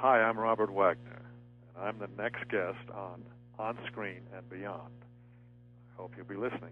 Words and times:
Hi, 0.00 0.22
I'm 0.22 0.38
Robert 0.38 0.72
Wagner, 0.72 1.22
and 1.74 1.84
I'm 1.84 1.98
the 1.98 2.22
next 2.22 2.48
guest 2.48 2.88
on 2.94 3.20
On 3.58 3.76
Screen 3.88 4.20
and 4.32 4.48
Beyond. 4.48 4.92
I 5.92 6.00
hope 6.00 6.12
you'll 6.16 6.24
be 6.24 6.36
listening. 6.36 6.70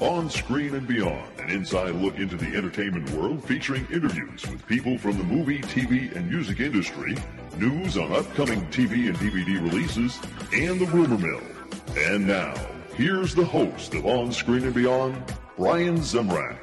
On 0.00 0.30
Screen 0.30 0.74
and 0.74 0.88
Beyond, 0.88 1.38
an 1.38 1.50
inside 1.50 1.96
look 1.96 2.16
into 2.16 2.38
the 2.38 2.56
entertainment 2.56 3.10
world 3.10 3.44
featuring 3.44 3.86
interviews 3.92 4.46
with 4.48 4.66
people 4.66 4.96
from 4.96 5.18
the 5.18 5.24
movie, 5.24 5.58
TV, 5.58 6.16
and 6.16 6.30
music 6.30 6.60
industry, 6.60 7.14
news 7.58 7.98
on 7.98 8.10
upcoming 8.10 8.62
TV 8.68 9.08
and 9.08 9.18
DVD 9.18 9.62
releases, 9.70 10.18
and 10.54 10.80
the 10.80 10.86
rumor 10.86 11.18
mill. 11.18 11.42
And 11.94 12.26
now, 12.26 12.54
here's 12.96 13.34
the 13.34 13.44
host 13.44 13.92
of 13.92 14.06
On 14.06 14.32
Screen 14.32 14.64
and 14.64 14.74
Beyond, 14.74 15.22
Brian 15.58 15.98
Zemrak. 15.98 16.56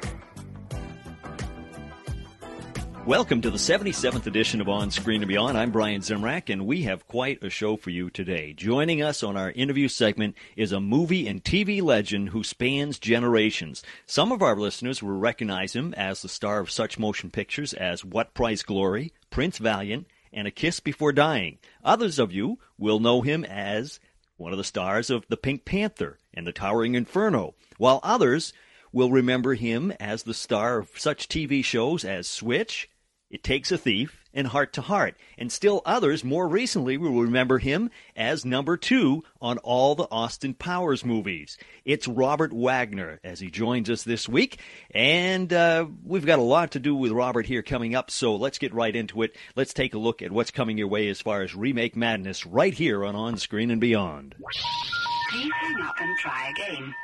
Welcome 3.06 3.40
to 3.42 3.50
the 3.50 3.58
77th 3.58 4.26
edition 4.26 4.60
of 4.60 4.68
On 4.68 4.90
Screen 4.90 5.22
and 5.22 5.28
Beyond. 5.28 5.56
I'm 5.56 5.70
Brian 5.70 6.00
Zemrak, 6.00 6.50
and 6.50 6.66
we 6.66 6.82
have 6.82 7.06
quite 7.06 7.44
a 7.44 7.50
show 7.50 7.76
for 7.76 7.90
you 7.90 8.10
today. 8.10 8.52
Joining 8.52 9.00
us 9.00 9.22
on 9.22 9.36
our 9.36 9.52
interview 9.52 9.86
segment 9.86 10.34
is 10.56 10.72
a 10.72 10.80
movie 10.80 11.28
and 11.28 11.44
TV 11.44 11.80
legend 11.80 12.30
who 12.30 12.42
spans 12.42 12.98
generations. 12.98 13.84
Some 14.04 14.32
of 14.32 14.42
our 14.42 14.56
listeners 14.56 15.02
will 15.02 15.12
recognize 15.12 15.76
him 15.76 15.94
as 15.94 16.20
the 16.20 16.28
star 16.28 16.58
of 16.58 16.70
such 16.70 16.98
motion 16.98 17.30
pictures 17.30 17.74
as 17.74 18.04
What 18.04 18.34
Price 18.34 18.64
Glory, 18.64 19.12
Prince 19.30 19.58
Valiant, 19.58 20.08
and 20.32 20.48
A 20.48 20.50
Kiss 20.50 20.80
Before 20.80 21.12
Dying. 21.12 21.58
Others 21.84 22.18
of 22.18 22.32
you 22.32 22.58
will 22.76 22.98
know 22.98 23.20
him 23.20 23.44
as 23.44 24.00
one 24.36 24.52
of 24.52 24.58
the 24.58 24.64
stars 24.64 25.10
of 25.10 25.26
The 25.28 25.36
Pink 25.36 25.64
Panther 25.64 26.18
and 26.32 26.46
The 26.46 26.52
Towering 26.52 26.94
Inferno, 26.94 27.54
while 27.78 28.00
others 28.02 28.52
will 28.92 29.10
remember 29.10 29.54
him 29.54 29.92
as 30.00 30.22
the 30.22 30.34
star 30.34 30.78
of 30.78 30.90
such 30.98 31.28
TV 31.28 31.64
shows 31.64 32.04
as 32.04 32.28
Switch, 32.28 32.88
it 33.34 33.42
Takes 33.42 33.72
a 33.72 33.76
Thief, 33.76 34.16
and 34.32 34.46
Heart 34.46 34.72
to 34.74 34.80
Heart. 34.80 35.16
And 35.36 35.50
still 35.50 35.82
others 35.84 36.22
more 36.22 36.46
recently 36.46 36.96
will 36.96 37.20
remember 37.20 37.58
him 37.58 37.90
as 38.14 38.44
number 38.44 38.76
two 38.76 39.24
on 39.42 39.58
all 39.58 39.96
the 39.96 40.06
Austin 40.08 40.54
Powers 40.54 41.04
movies. 41.04 41.58
It's 41.84 42.06
Robert 42.06 42.52
Wagner 42.52 43.18
as 43.24 43.40
he 43.40 43.50
joins 43.50 43.90
us 43.90 44.04
this 44.04 44.28
week. 44.28 44.60
And 44.92 45.52
uh, 45.52 45.86
we've 46.04 46.24
got 46.24 46.38
a 46.38 46.42
lot 46.42 46.70
to 46.72 46.78
do 46.78 46.94
with 46.94 47.10
Robert 47.10 47.46
here 47.46 47.62
coming 47.62 47.96
up, 47.96 48.08
so 48.08 48.36
let's 48.36 48.58
get 48.58 48.72
right 48.72 48.94
into 48.94 49.22
it. 49.22 49.34
Let's 49.56 49.74
take 49.74 49.94
a 49.94 49.98
look 49.98 50.22
at 50.22 50.30
what's 50.30 50.52
coming 50.52 50.78
your 50.78 50.88
way 50.88 51.08
as 51.08 51.20
far 51.20 51.42
as 51.42 51.56
remake 51.56 51.96
madness 51.96 52.46
right 52.46 52.72
here 52.72 53.04
on 53.04 53.16
On 53.16 53.36
Screen 53.36 53.72
and 53.72 53.80
Beyond. 53.80 54.36
Please 55.32 55.50
hang 55.60 55.80
up 55.82 55.96
and 56.00 56.16
try 56.18 56.52
again. 56.56 56.94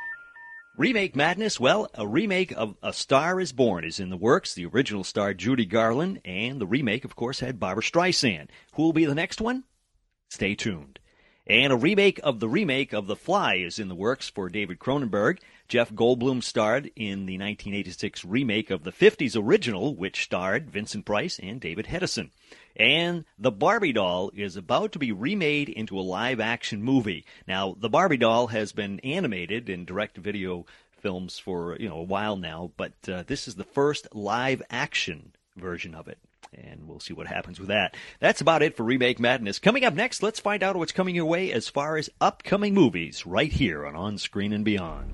Remake 0.77 1.17
Madness? 1.17 1.59
Well, 1.59 1.89
a 1.95 2.07
remake 2.07 2.53
of 2.53 2.77
A 2.81 2.93
Star 2.93 3.41
is 3.41 3.51
Born 3.51 3.83
is 3.83 3.99
in 3.99 4.09
the 4.09 4.15
works. 4.15 4.53
The 4.53 4.65
original 4.65 5.03
starred 5.03 5.37
Judy 5.37 5.65
Garland, 5.65 6.21
and 6.23 6.61
the 6.61 6.65
remake, 6.65 7.03
of 7.03 7.13
course, 7.13 7.41
had 7.41 7.59
Barbra 7.59 7.83
Streisand. 7.83 8.47
Who 8.75 8.83
will 8.83 8.93
be 8.93 9.03
the 9.03 9.13
next 9.13 9.41
one? 9.41 9.65
Stay 10.29 10.55
tuned. 10.55 10.99
And 11.45 11.73
a 11.73 11.75
remake 11.75 12.21
of 12.23 12.39
the 12.39 12.47
remake 12.47 12.93
of 12.93 13.07
The 13.07 13.17
Fly 13.17 13.55
is 13.55 13.79
in 13.79 13.89
the 13.89 13.95
works 13.95 14.29
for 14.29 14.47
David 14.47 14.79
Cronenberg. 14.79 15.39
Jeff 15.71 15.93
Goldblum 15.93 16.43
starred 16.43 16.91
in 16.97 17.27
the 17.27 17.37
1986 17.37 18.25
remake 18.25 18.71
of 18.71 18.83
the 18.83 18.91
50s 18.91 19.41
original, 19.41 19.95
which 19.95 20.25
starred 20.25 20.69
Vincent 20.69 21.05
Price 21.05 21.39
and 21.41 21.61
David 21.61 21.85
Hedison. 21.85 22.31
And 22.75 23.23
the 23.39 23.53
Barbie 23.53 23.93
doll 23.93 24.31
is 24.35 24.57
about 24.57 24.91
to 24.91 24.99
be 24.99 25.13
remade 25.13 25.69
into 25.69 25.97
a 25.97 26.01
live 26.01 26.41
action 26.41 26.83
movie. 26.83 27.23
Now, 27.47 27.77
the 27.79 27.87
Barbie 27.87 28.17
doll 28.17 28.47
has 28.47 28.73
been 28.73 28.99
animated 28.99 29.69
in 29.69 29.85
direct 29.85 30.17
video 30.17 30.65
films 30.97 31.39
for, 31.39 31.77
you 31.79 31.87
know, 31.87 31.99
a 31.99 32.03
while 32.03 32.35
now, 32.35 32.73
but 32.75 32.91
uh, 33.07 33.23
this 33.25 33.47
is 33.47 33.55
the 33.55 33.63
first 33.63 34.13
live 34.13 34.61
action 34.69 35.31
version 35.55 35.95
of 35.95 36.09
it. 36.09 36.19
And 36.53 36.85
we'll 36.85 36.99
see 36.99 37.13
what 37.13 37.27
happens 37.27 37.61
with 37.61 37.69
that. 37.69 37.95
That's 38.19 38.41
about 38.41 38.61
it 38.61 38.75
for 38.75 38.83
Remake 38.83 39.21
Madness. 39.21 39.57
Coming 39.57 39.85
up 39.85 39.93
next, 39.93 40.21
let's 40.21 40.41
find 40.41 40.63
out 40.63 40.75
what's 40.75 40.91
coming 40.91 41.15
your 41.15 41.23
way 41.23 41.49
as 41.53 41.69
far 41.69 41.95
as 41.95 42.09
upcoming 42.19 42.73
movies 42.73 43.25
right 43.25 43.53
here 43.53 43.85
on 43.85 43.95
On 43.95 44.17
Screen 44.17 44.51
and 44.51 44.65
Beyond. 44.65 45.13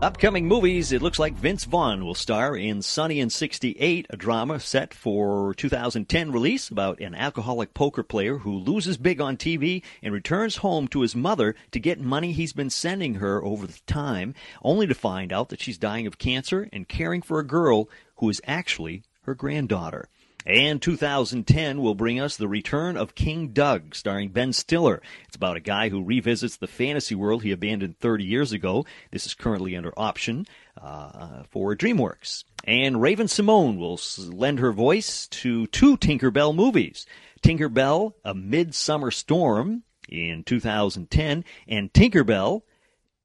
Upcoming 0.00 0.46
movies, 0.46 0.92
it 0.92 1.02
looks 1.02 1.18
like 1.18 1.34
Vince 1.34 1.64
Vaughn 1.64 2.04
will 2.04 2.14
star 2.14 2.56
in 2.56 2.82
Sunny 2.82 3.18
in 3.18 3.30
68, 3.30 4.06
a 4.08 4.16
drama 4.16 4.60
set 4.60 4.94
for 4.94 5.54
2010 5.54 6.30
release 6.30 6.68
about 6.68 7.00
an 7.00 7.16
alcoholic 7.16 7.74
poker 7.74 8.04
player 8.04 8.38
who 8.38 8.58
loses 8.58 8.96
big 8.96 9.20
on 9.20 9.36
TV 9.36 9.82
and 10.00 10.14
returns 10.14 10.58
home 10.58 10.86
to 10.86 11.00
his 11.00 11.16
mother 11.16 11.56
to 11.72 11.80
get 11.80 12.00
money 12.00 12.30
he's 12.30 12.52
been 12.52 12.70
sending 12.70 13.14
her 13.14 13.42
over 13.44 13.66
the 13.66 13.80
time, 13.88 14.34
only 14.62 14.86
to 14.86 14.94
find 14.94 15.32
out 15.32 15.48
that 15.48 15.60
she's 15.60 15.76
dying 15.76 16.06
of 16.06 16.16
cancer 16.16 16.68
and 16.72 16.86
caring 16.86 17.20
for 17.20 17.40
a 17.40 17.44
girl 17.44 17.88
who 18.18 18.30
is 18.30 18.40
actually 18.46 19.02
her 19.22 19.34
granddaughter. 19.34 20.08
And 20.46 20.80
2010 20.80 21.82
will 21.82 21.94
bring 21.94 22.20
us 22.20 22.36
the 22.36 22.48
return 22.48 22.96
of 22.96 23.14
King 23.14 23.48
Doug, 23.48 23.94
starring 23.94 24.30
Ben 24.30 24.52
Stiller. 24.52 25.02
It's 25.26 25.36
about 25.36 25.56
a 25.56 25.60
guy 25.60 25.88
who 25.90 26.02
revisits 26.02 26.56
the 26.56 26.66
fantasy 26.66 27.14
world 27.14 27.42
he 27.42 27.52
abandoned 27.52 27.98
30 27.98 28.24
years 28.24 28.52
ago. 28.52 28.86
This 29.10 29.26
is 29.26 29.34
currently 29.34 29.76
under 29.76 29.92
option 29.96 30.46
uh, 30.80 31.42
for 31.50 31.76
DreamWorks. 31.76 32.44
And 32.64 33.02
Raven-Symoné 33.02 33.76
will 33.78 34.00
lend 34.34 34.58
her 34.60 34.72
voice 34.72 35.26
to 35.28 35.66
two 35.68 35.96
Tinkerbell 35.96 36.54
movies 36.54 37.06
Tinkerbell, 37.42 38.14
A 38.24 38.34
Midsummer 38.34 39.10
Storm 39.10 39.82
in 40.08 40.44
2010, 40.44 41.44
and 41.66 41.92
Tinkerbell, 41.92 42.62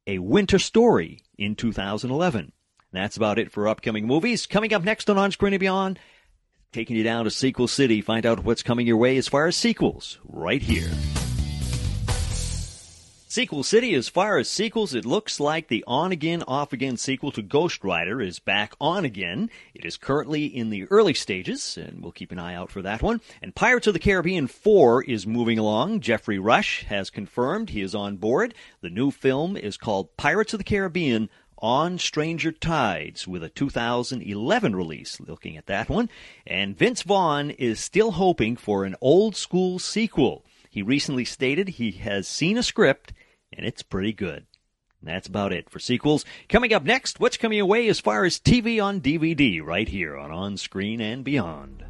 A 0.08 0.20
Winter 0.20 0.60
Story 0.60 1.22
in 1.38 1.56
2011. 1.56 2.52
That's 2.92 3.18
about 3.18 3.40
it 3.40 3.52
for 3.52 3.68
upcoming 3.68 4.06
movies. 4.06 4.46
Coming 4.46 4.74
up 4.74 4.84
next 4.84 5.10
on 5.10 5.18
On 5.18 5.32
Screen 5.32 5.54
and 5.54 5.60
Beyond, 5.60 6.00
taking 6.74 6.98
you 6.98 7.04
down 7.04 7.26
to 7.26 7.32
Sequel 7.32 7.68
City. 7.68 8.02
Find 8.02 8.26
out 8.26 8.44
what's 8.44 8.64
coming 8.64 8.88
your 8.88 8.98
way 8.98 9.16
as 9.18 9.28
far 9.28 9.46
as 9.46 9.56
sequels 9.56 10.18
right 10.28 10.62
here. 10.62 10.90
Sequel 13.34 13.64
City, 13.64 13.96
as 13.96 14.10
far 14.10 14.38
as 14.38 14.48
sequels, 14.48 14.94
it 14.94 15.08
looks 15.08 15.40
like 15.40 15.68
the 15.68 15.84
on 15.88 16.12
again, 16.12 16.44
off 16.48 16.72
again 16.72 16.98
sequel 16.98 17.32
to 17.32 17.42
Ghost 17.42 17.84
Rider 17.84 18.22
is 18.22 18.38
back 18.38 18.76
on 18.80 19.06
again. 19.06 19.50
It 19.74 19.86
is 19.86 19.98
currently 19.98 20.46
in 20.46 20.70
the 20.70 20.86
early 20.92 21.16
stages, 21.16 21.76
and 21.76 22.04
we'll 22.04 22.12
keep 22.12 22.32
an 22.32 22.38
eye 22.38 22.54
out 22.54 22.70
for 22.70 22.84
that 22.84 23.02
one. 23.02 23.22
And 23.42 23.56
Pirates 23.56 23.88
of 23.88 23.94
the 23.94 24.00
Caribbean 24.00 24.46
4 24.46 25.06
is 25.06 25.26
moving 25.26 25.58
along. 25.58 26.02
Geoffrey 26.02 26.38
Rush 26.38 26.84
has 26.84 27.10
confirmed 27.10 27.72
he 27.72 27.82
is 27.82 27.96
on 27.96 28.18
board. 28.18 28.54
The 28.82 28.92
new 28.92 29.10
film 29.10 29.58
is 29.58 29.78
called 29.78 30.16
Pirates 30.16 30.54
of 30.54 30.60
the 30.60 30.64
Caribbean 30.64 31.28
on 31.58 31.98
Stranger 31.98 32.52
Tides 32.52 33.28
with 33.28 33.44
a 33.44 33.50
2011 33.50 34.76
release, 34.76 35.20
looking 35.20 35.58
at 35.58 35.66
that 35.68 35.90
one. 35.90 36.10
And 36.46 36.78
Vince 36.78 37.04
Vaughn 37.04 37.52
is 37.52 37.80
still 37.80 38.12
hoping 38.12 38.56
for 38.56 38.86
an 38.86 38.96
old 39.02 39.36
school 39.36 39.80
sequel. 39.80 40.46
He 40.70 40.82
recently 40.82 41.26
stated 41.26 41.70
he 41.70 41.92
has 41.92 42.28
seen 42.28 42.58
a 42.58 42.64
script 42.64 43.14
and 43.52 43.66
it's 43.66 43.84
pretty 43.84 44.14
good. 44.14 44.46
That's 45.02 45.28
about 45.28 45.54
it 45.54 45.70
for 45.70 45.80
sequels. 45.80 46.26
Coming 46.48 46.74
up 46.74 46.84
next, 46.84 47.20
what's 47.20 47.38
coming 47.38 47.60
away 47.60 47.88
as 47.90 48.00
far 48.00 48.24
as 48.24 48.40
TV 48.40 48.84
on 48.84 49.02
DVD 49.02 49.62
right 49.62 49.88
here 49.88 50.18
on 50.18 50.32
On 50.32 50.58
Screen 50.58 51.02
and 51.02 51.24
Beyond. 51.24 51.84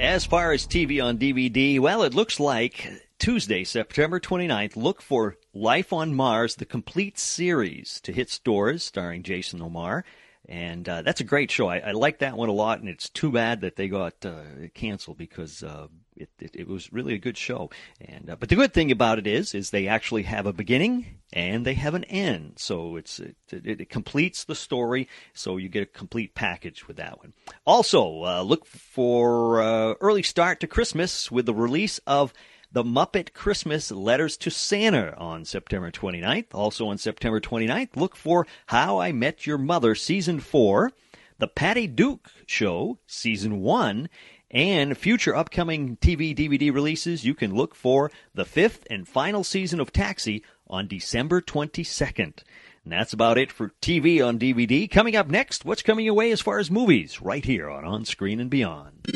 As 0.00 0.24
far 0.24 0.52
as 0.52 0.66
TV 0.66 1.04
on 1.04 1.18
DVD, 1.18 1.78
well, 1.78 2.02
it 2.04 2.14
looks 2.14 2.40
like 2.40 2.90
Tuesday, 3.18 3.64
September 3.64 4.18
29th, 4.18 4.74
look 4.74 5.02
for 5.02 5.36
Life 5.52 5.92
on 5.92 6.14
Mars, 6.14 6.54
the 6.54 6.64
complete 6.64 7.18
series 7.18 8.00
to 8.04 8.12
hit 8.12 8.30
stores, 8.30 8.82
starring 8.82 9.22
Jason 9.22 9.60
O'Mara. 9.60 10.02
And 10.48 10.88
uh, 10.88 11.02
that's 11.02 11.20
a 11.20 11.24
great 11.24 11.50
show. 11.50 11.68
I, 11.68 11.80
I 11.80 11.90
like 11.90 12.20
that 12.20 12.38
one 12.38 12.48
a 12.48 12.52
lot, 12.52 12.80
and 12.80 12.88
it's 12.88 13.10
too 13.10 13.30
bad 13.30 13.60
that 13.60 13.76
they 13.76 13.88
got 13.88 14.24
uh, 14.24 14.40
canceled 14.72 15.18
because 15.18 15.62
uh, 15.62 15.88
it, 16.20 16.30
it, 16.38 16.50
it 16.54 16.68
was 16.68 16.92
really 16.92 17.14
a 17.14 17.18
good 17.18 17.36
show. 17.36 17.70
And 18.00 18.30
uh, 18.30 18.36
but 18.36 18.48
the 18.48 18.56
good 18.56 18.72
thing 18.72 18.90
about 18.90 19.18
it 19.18 19.26
is, 19.26 19.54
is 19.54 19.70
they 19.70 19.88
actually 19.88 20.24
have 20.24 20.46
a 20.46 20.52
beginning 20.52 21.20
and 21.32 21.64
they 21.64 21.74
have 21.74 21.94
an 21.94 22.04
end. 22.04 22.54
So 22.56 22.96
it's 22.96 23.18
it, 23.18 23.36
it, 23.50 23.80
it 23.80 23.90
completes 23.90 24.44
the 24.44 24.54
story. 24.54 25.08
So 25.32 25.56
you 25.56 25.68
get 25.68 25.82
a 25.82 25.86
complete 25.86 26.34
package 26.34 26.86
with 26.86 26.96
that 26.98 27.18
one. 27.18 27.32
Also, 27.64 28.24
uh, 28.24 28.42
look 28.42 28.66
for 28.66 29.62
uh, 29.62 29.94
early 30.00 30.22
start 30.22 30.60
to 30.60 30.66
Christmas 30.66 31.30
with 31.30 31.46
the 31.46 31.54
release 31.54 31.98
of 32.06 32.32
the 32.72 32.84
Muppet 32.84 33.32
Christmas 33.32 33.90
Letters 33.90 34.36
to 34.38 34.50
Santa 34.50 35.16
on 35.16 35.44
September 35.44 35.90
29th. 35.90 36.46
Also 36.54 36.86
on 36.86 36.98
September 36.98 37.40
29th, 37.40 37.96
look 37.96 38.14
for 38.14 38.46
How 38.66 38.98
I 38.98 39.10
Met 39.12 39.46
Your 39.46 39.58
Mother 39.58 39.96
Season 39.96 40.38
4, 40.38 40.92
The 41.38 41.48
Patty 41.48 41.88
Duke 41.88 42.30
Show 42.46 42.98
Season 43.08 43.60
1, 43.60 44.08
and 44.50 44.96
future 44.96 45.34
upcoming 45.34 45.96
TV 45.98 46.34
DVD 46.36 46.72
releases. 46.72 47.24
You 47.24 47.34
can 47.34 47.54
look 47.54 47.74
for 47.74 48.10
the 48.34 48.44
fifth 48.44 48.86
and 48.90 49.06
final 49.06 49.44
season 49.44 49.80
of 49.80 49.92
Taxi 49.92 50.42
on 50.68 50.86
December 50.86 51.40
22nd. 51.40 52.42
And 52.84 52.92
that's 52.92 53.12
about 53.12 53.38
it 53.38 53.52
for 53.52 53.72
TV 53.82 54.26
on 54.26 54.38
DVD. 54.38 54.90
Coming 54.90 55.14
up 55.14 55.28
next, 55.28 55.64
what's 55.64 55.82
coming 55.82 56.04
your 56.04 56.14
way 56.14 56.30
as 56.30 56.40
far 56.40 56.58
as 56.58 56.70
movies 56.70 57.20
right 57.20 57.44
here 57.44 57.68
on 57.68 57.84
On 57.84 58.04
Screen 58.04 58.40
and 58.40 58.50
Beyond. 58.50 59.06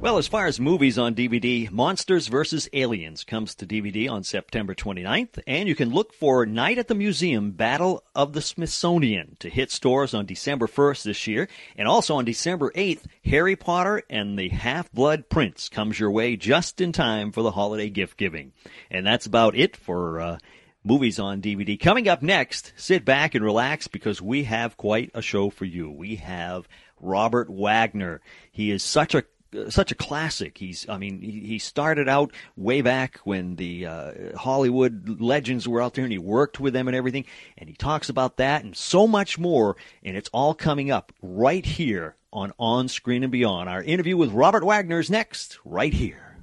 Well, 0.00 0.16
as 0.16 0.28
far 0.28 0.46
as 0.46 0.60
movies 0.60 0.96
on 0.96 1.16
DVD, 1.16 1.68
Monsters 1.72 2.28
vs. 2.28 2.68
Aliens 2.72 3.24
comes 3.24 3.56
to 3.56 3.66
DVD 3.66 4.08
on 4.08 4.22
September 4.22 4.72
29th, 4.72 5.40
and 5.44 5.68
you 5.68 5.74
can 5.74 5.90
look 5.90 6.14
for 6.14 6.46
Night 6.46 6.78
at 6.78 6.86
the 6.86 6.94
Museum 6.94 7.50
Battle 7.50 8.04
of 8.14 8.32
the 8.32 8.40
Smithsonian 8.40 9.36
to 9.40 9.50
hit 9.50 9.72
stores 9.72 10.14
on 10.14 10.24
December 10.24 10.68
1st 10.68 11.02
this 11.02 11.26
year, 11.26 11.48
and 11.76 11.88
also 11.88 12.14
on 12.14 12.24
December 12.24 12.70
8th, 12.76 13.06
Harry 13.24 13.56
Potter 13.56 14.04
and 14.08 14.38
the 14.38 14.50
Half-Blood 14.50 15.28
Prince 15.28 15.68
comes 15.68 15.98
your 15.98 16.12
way 16.12 16.36
just 16.36 16.80
in 16.80 16.92
time 16.92 17.32
for 17.32 17.42
the 17.42 17.50
holiday 17.50 17.90
gift 17.90 18.16
giving. 18.16 18.52
And 18.92 19.04
that's 19.04 19.26
about 19.26 19.56
it 19.56 19.76
for 19.76 20.20
uh, 20.20 20.38
movies 20.84 21.18
on 21.18 21.42
DVD. 21.42 21.78
Coming 21.78 22.06
up 22.06 22.22
next, 22.22 22.72
sit 22.76 23.04
back 23.04 23.34
and 23.34 23.44
relax 23.44 23.88
because 23.88 24.22
we 24.22 24.44
have 24.44 24.76
quite 24.76 25.10
a 25.12 25.22
show 25.22 25.50
for 25.50 25.64
you. 25.64 25.90
We 25.90 26.16
have 26.16 26.68
Robert 27.00 27.50
Wagner. 27.50 28.20
He 28.52 28.70
is 28.70 28.84
such 28.84 29.16
a 29.16 29.24
such 29.68 29.92
a 29.92 29.94
classic. 29.94 30.58
He's, 30.58 30.88
I 30.88 30.98
mean, 30.98 31.20
he, 31.20 31.40
he 31.40 31.58
started 31.58 32.08
out 32.08 32.32
way 32.56 32.82
back 32.82 33.18
when 33.24 33.56
the 33.56 33.86
uh, 33.86 34.12
Hollywood 34.36 35.20
legends 35.20 35.66
were 35.66 35.80
out 35.80 35.94
there, 35.94 36.04
and 36.04 36.12
he 36.12 36.18
worked 36.18 36.60
with 36.60 36.72
them 36.72 36.88
and 36.88 36.96
everything. 36.96 37.24
And 37.56 37.68
he 37.68 37.74
talks 37.74 38.08
about 38.08 38.36
that 38.36 38.64
and 38.64 38.76
so 38.76 39.06
much 39.06 39.38
more, 39.38 39.76
and 40.02 40.16
it's 40.16 40.30
all 40.32 40.54
coming 40.54 40.90
up 40.90 41.12
right 41.22 41.64
here 41.64 42.16
on 42.32 42.52
On 42.58 42.88
Screen 42.88 43.22
and 43.22 43.32
Beyond. 43.32 43.68
Our 43.68 43.82
interview 43.82 44.16
with 44.16 44.32
Robert 44.32 44.64
Wagner 44.64 45.00
is 45.00 45.10
next, 45.10 45.58
right 45.64 45.92
here. 45.92 46.36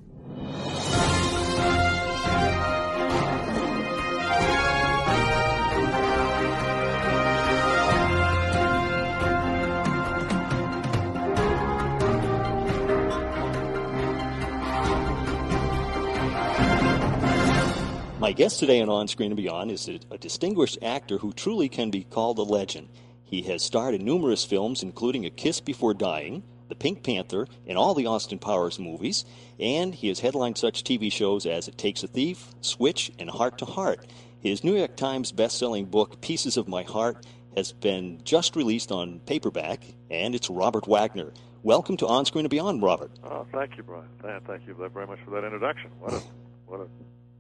Guest 18.35 18.59
today 18.59 18.81
on 18.81 18.89
On 18.89 19.07
Screen 19.07 19.31
and 19.31 19.37
Beyond 19.37 19.71
is 19.71 19.87
a, 19.87 20.17
distinguished 20.17 20.77
actor 20.81 21.17
who 21.17 21.31
truly 21.31 21.69
can 21.69 21.89
be 21.89 22.03
called 22.03 22.37
a 22.37 22.41
legend. 22.41 22.89
He 23.23 23.41
has 23.43 23.63
starred 23.63 23.95
in 23.95 24.03
numerous 24.03 24.43
films, 24.43 24.83
including 24.83 25.25
A 25.25 25.29
Kiss 25.29 25.61
Before 25.61 25.93
Dying, 25.93 26.43
The 26.67 26.75
Pink 26.75 27.01
Panther, 27.01 27.47
and 27.65 27.77
all 27.77 27.93
the 27.93 28.07
Austin 28.07 28.37
Powers 28.37 28.77
movies, 28.77 29.23
and 29.57 29.95
he 29.95 30.09
has 30.09 30.19
headlined 30.19 30.57
such 30.57 30.83
TV 30.83 31.09
shows 31.09 31.45
as 31.45 31.69
It 31.69 31.77
Takes 31.77 32.03
a 32.03 32.07
Thief, 32.07 32.49
Switch, 32.59 33.09
and 33.17 33.29
Heart 33.29 33.57
to 33.59 33.65
Heart. 33.65 34.05
His 34.41 34.65
New 34.65 34.75
York 34.75 34.97
Times 34.97 35.31
best-selling 35.31 35.85
book, 35.85 36.19
Pieces 36.19 36.57
of 36.57 36.67
My 36.67 36.83
Heart, 36.83 37.25
has 37.55 37.71
been 37.71 38.19
just 38.25 38.57
released 38.57 38.91
on 38.91 39.21
paperback, 39.21 39.81
and 40.11 40.35
it's 40.35 40.49
Robert 40.49 40.89
Wagner. 40.89 41.31
Welcome 41.63 41.95
to 41.97 42.07
On 42.07 42.25
Screen 42.25 42.43
and 42.43 42.49
Beyond, 42.49 42.83
Robert. 42.83 43.11
Oh, 43.23 43.47
thank 43.53 43.77
you, 43.77 43.83
Brian. 43.83 44.09
Thank 44.45 44.67
you 44.67 44.73
very 44.73 45.07
much 45.07 45.19
for 45.23 45.31
that 45.31 45.45
introduction. 45.45 45.89
What 46.01 46.13
a, 46.15 46.21
what 46.67 46.81
a 46.81 46.87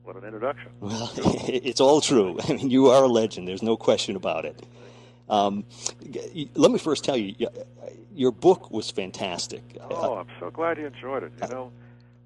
what 0.05 0.15
an 0.15 0.23
introduction. 0.23 0.71
Well, 0.79 1.11
it's 1.17 1.81
all 1.81 2.01
true. 2.01 2.37
I 2.47 2.53
mean, 2.53 2.69
you 2.69 2.87
are 2.87 3.03
a 3.03 3.07
legend. 3.07 3.47
There's 3.47 3.63
no 3.63 3.75
question 3.75 4.15
about 4.15 4.45
it. 4.45 4.65
Um, 5.27 5.65
let 6.53 6.71
me 6.71 6.77
first 6.77 7.03
tell 7.03 7.17
you, 7.17 7.33
your 8.13 8.31
book 8.31 8.69
was 8.71 8.91
fantastic. 8.91 9.63
Oh, 9.89 10.15
I'm 10.15 10.27
so 10.39 10.51
glad 10.51 10.77
you 10.77 10.85
enjoyed 10.85 11.23
it. 11.23 11.31
You 11.41 11.47
know, 11.49 11.71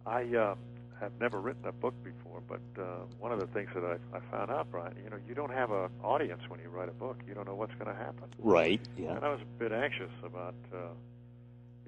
I 0.06 0.24
uh, 0.36 0.56
have 1.00 1.12
never 1.20 1.40
written 1.40 1.66
a 1.66 1.72
book 1.72 1.94
before, 2.04 2.42
but 2.48 2.60
uh, 2.78 3.06
one 3.20 3.31
of 3.31 3.40
the 3.40 3.48
things 3.48 3.70
that 3.74 3.84
I, 3.84 4.18
I 4.18 4.20
found 4.31 4.52
out, 4.52 4.70
Brian, 4.70 4.96
you 5.04 5.10
know, 5.10 5.18
you 5.28 5.34
don't 5.34 5.54
have 5.54 5.72
an 5.72 5.90
audience 6.04 6.42
when 6.50 6.60
you 6.60 6.68
write 6.70 6.90
a 6.90 6.94
book. 6.94 7.22
You 7.28 7.34
don't 7.34 7.48
know 7.48 7.56
what's 7.56 7.74
going 7.76 7.88
to 7.88 7.96
happen. 7.96 8.26
Right. 8.38 8.81
Yeah. 8.98 9.16
And 9.16 9.24
I 9.24 9.30
was 9.30 9.40
a 9.42 9.60
bit 9.60 9.72
anxious 9.72 10.12
about, 10.24 10.56
uh, 10.74 10.78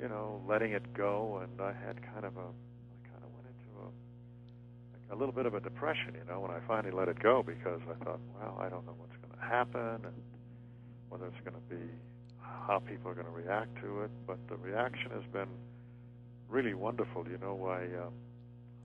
you 0.01 0.07
know, 0.07 0.41
letting 0.47 0.71
it 0.71 0.93
go, 0.93 1.41
and 1.43 1.61
I 1.61 1.73
had 1.85 2.01
kind 2.13 2.25
of 2.25 2.37
a 2.37 2.47
a 5.11 5.15
little 5.15 5.33
bit 5.33 5.45
of 5.45 5.53
a 5.53 5.59
depression, 5.59 6.15
you 6.15 6.23
know, 6.31 6.39
when 6.39 6.51
I 6.51 6.59
finally 6.67 6.91
let 6.91 7.09
it 7.09 7.19
go 7.19 7.43
because 7.43 7.81
I 7.89 8.03
thought, 8.03 8.19
well, 8.39 8.57
I 8.59 8.69
don't 8.69 8.85
know 8.85 8.95
what's 8.97 9.15
going 9.21 9.37
to 9.37 9.45
happen 9.45 10.05
and 10.07 10.15
whether 11.09 11.25
it's 11.25 11.41
going 11.43 11.55
to 11.55 11.75
be 11.75 11.83
how 12.39 12.79
people 12.79 13.11
are 13.11 13.13
going 13.13 13.25
to 13.25 13.31
react 13.31 13.75
to 13.81 14.03
it. 14.03 14.11
But 14.25 14.37
the 14.47 14.55
reaction 14.55 15.11
has 15.11 15.23
been 15.33 15.49
really 16.47 16.73
wonderful. 16.73 17.25
You 17.29 17.37
know, 17.39 17.67
I, 17.67 17.83
um, 18.05 18.13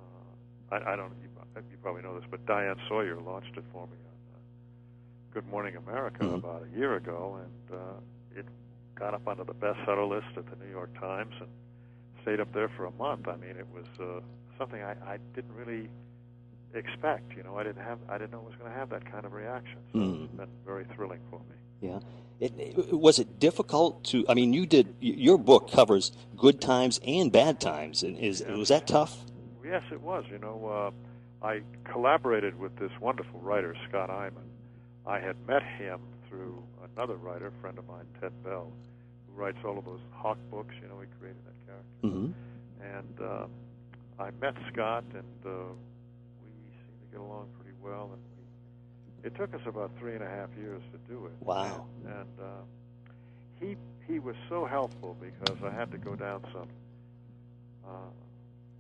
uh, 0.01 0.75
I, 0.75 0.93
I 0.93 0.97
don't, 0.97 1.13
you, 1.23 1.29
you 1.71 1.77
probably 1.81 2.03
know 2.03 2.19
this, 2.19 2.29
but 2.31 2.45
Diane 2.47 2.77
Sawyer 2.89 3.21
launched 3.21 3.57
it 3.57 3.65
for 3.73 3.87
me 3.87 3.97
on 3.97 4.35
uh, 4.35 4.39
Good 5.33 5.49
Morning 5.49 5.77
America 5.77 6.25
mm-hmm. 6.25 6.35
about 6.35 6.65
a 6.65 6.77
year 6.77 6.97
ago, 6.97 7.39
and 7.41 7.79
uh, 7.79 8.39
it 8.41 8.47
got 8.97 9.15
up 9.15 9.29
onto 9.29 9.45
the 9.45 9.55
bestseller 9.55 10.09
list 10.09 10.37
at 10.37 10.45
the 10.51 10.65
New 10.65 10.71
York 10.71 10.93
Times 10.99 11.35
and 11.39 11.49
stayed 12.23 12.41
up 12.41 12.53
there 12.53 12.69
for 12.77 12.87
a 12.87 12.93
month. 12.93 13.29
I 13.29 13.37
mean, 13.37 13.57
it 13.57 13.67
was 13.73 13.87
uh, 14.01 14.21
something 14.59 14.83
I, 14.83 14.97
I 15.07 15.19
didn't 15.35 15.55
really 15.55 15.89
expect. 16.77 17.37
You 17.37 17.43
know, 17.43 17.57
I 17.57 17.65
didn't 17.65 17.83
have, 17.83 17.99
I 18.09 18.19
didn't 18.19 18.33
know 18.33 18.39
it 18.39 18.45
was 18.45 18.55
going 18.59 18.71
to 18.71 18.77
have 18.79 18.91
that 18.91 19.11
kind 19.11 19.25
of 19.25 19.33
reaction. 19.33 19.79
So 19.93 19.99
mm. 19.99 20.25
it's 20.25 20.33
been 20.35 20.49
very 20.65 20.85
thrilling 20.95 21.21
for 21.31 21.39
me. 21.41 21.57
Yeah. 21.81 22.01
It, 22.39 22.53
it, 22.59 22.93
was 22.93 23.19
it 23.19 23.39
difficult 23.39 24.05
to? 24.05 24.25
I 24.29 24.35
mean, 24.35 24.53
you 24.53 24.67
did. 24.67 24.95
Your 25.01 25.39
book 25.39 25.71
covers 25.71 26.13
good 26.37 26.61
times 26.61 27.01
and 27.07 27.33
bad 27.33 27.61
times, 27.61 28.03
and 28.03 28.19
is 28.19 28.45
yes. 28.47 28.57
was 28.59 28.69
that 28.69 28.87
tough? 28.87 29.25
Yes, 29.65 29.83
it 29.91 30.03
was. 30.03 30.25
You 30.31 30.39
know, 30.39 30.93
uh, 31.43 31.47
I 31.47 31.63
collaborated 31.85 32.59
with 32.59 32.77
this 32.77 32.91
wonderful 33.01 33.41
writer, 33.41 33.75
Scott 33.89 34.11
Eyman. 34.11 34.45
I 35.07 35.19
had 35.19 35.37
met 35.47 35.63
him 35.63 36.01
through 36.29 36.63
another 36.95 37.15
writer, 37.15 37.53
friend 37.63 37.79
of 37.79 37.89
mine, 37.89 38.05
Ted 38.21 38.33
Bell, 38.45 38.71
who 39.27 39.41
writes 39.41 39.59
all 39.65 39.79
of 39.79 39.87
those 39.87 40.01
Hawke 40.13 40.39
books. 40.51 40.75
You 40.83 40.89
know, 40.89 41.01
he 41.01 41.07
created 41.19 41.41
that 41.47 41.67
character. 41.67 41.87
Mm-hmm. 42.05 42.99
And 42.99 43.21
uh, 43.21 44.23
I 44.23 44.31
met 44.43 44.55
Scott, 44.73 45.05
and 45.15 45.47
uh, 45.47 45.73
get 47.17 47.25
along 47.25 47.49
pretty 47.59 47.77
well, 47.83 48.11
and 48.13 48.23
we, 48.37 49.29
it 49.29 49.35
took 49.35 49.55
us 49.55 49.61
about 49.67 49.91
three 49.99 50.15
and 50.15 50.23
a 50.23 50.29
half 50.29 50.49
years 50.59 50.83
to 50.93 51.13
do 51.13 51.27
it. 51.27 51.33
Wow! 51.41 51.87
And, 52.05 52.13
and 52.15 52.41
uh, 52.41 52.63
he 53.61 53.77
he 54.07 54.19
was 54.19 54.37
so 54.49 54.65
helpful 54.65 55.17
because 55.21 55.57
I 55.65 55.71
had 55.71 55.91
to 55.93 55.99
go 55.99 56.15
down 56.15 56.45
some 56.53 56.69
uh, 57.87 58.11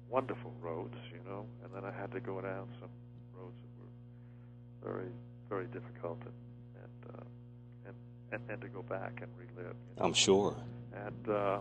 wonderful 0.09 0.53
roads, 0.61 0.97
you 1.11 1.21
know, 1.29 1.47
and 1.65 1.73
then 1.75 1.85
I 1.85 1.99
had 1.99 2.13
to 2.13 2.21
go 2.21 2.41
down 2.41 2.69
some 2.81 2.91
roads 3.35 3.57
that 3.63 4.89
were 4.89 4.93
very 4.93 5.11
very 5.49 5.67
difficult 5.67 6.19
and 6.21 6.83
and 6.83 7.15
uh, 7.15 7.23
and, 7.87 7.95
and, 8.33 8.51
and 8.51 8.61
to 8.61 8.69
go 8.69 8.83
back 8.83 9.23
and 9.23 9.31
relive. 9.39 9.75
You 9.75 10.01
know? 10.01 10.07
I'm 10.07 10.13
sure. 10.13 10.55
And 10.95 11.29
uh, 11.29 11.61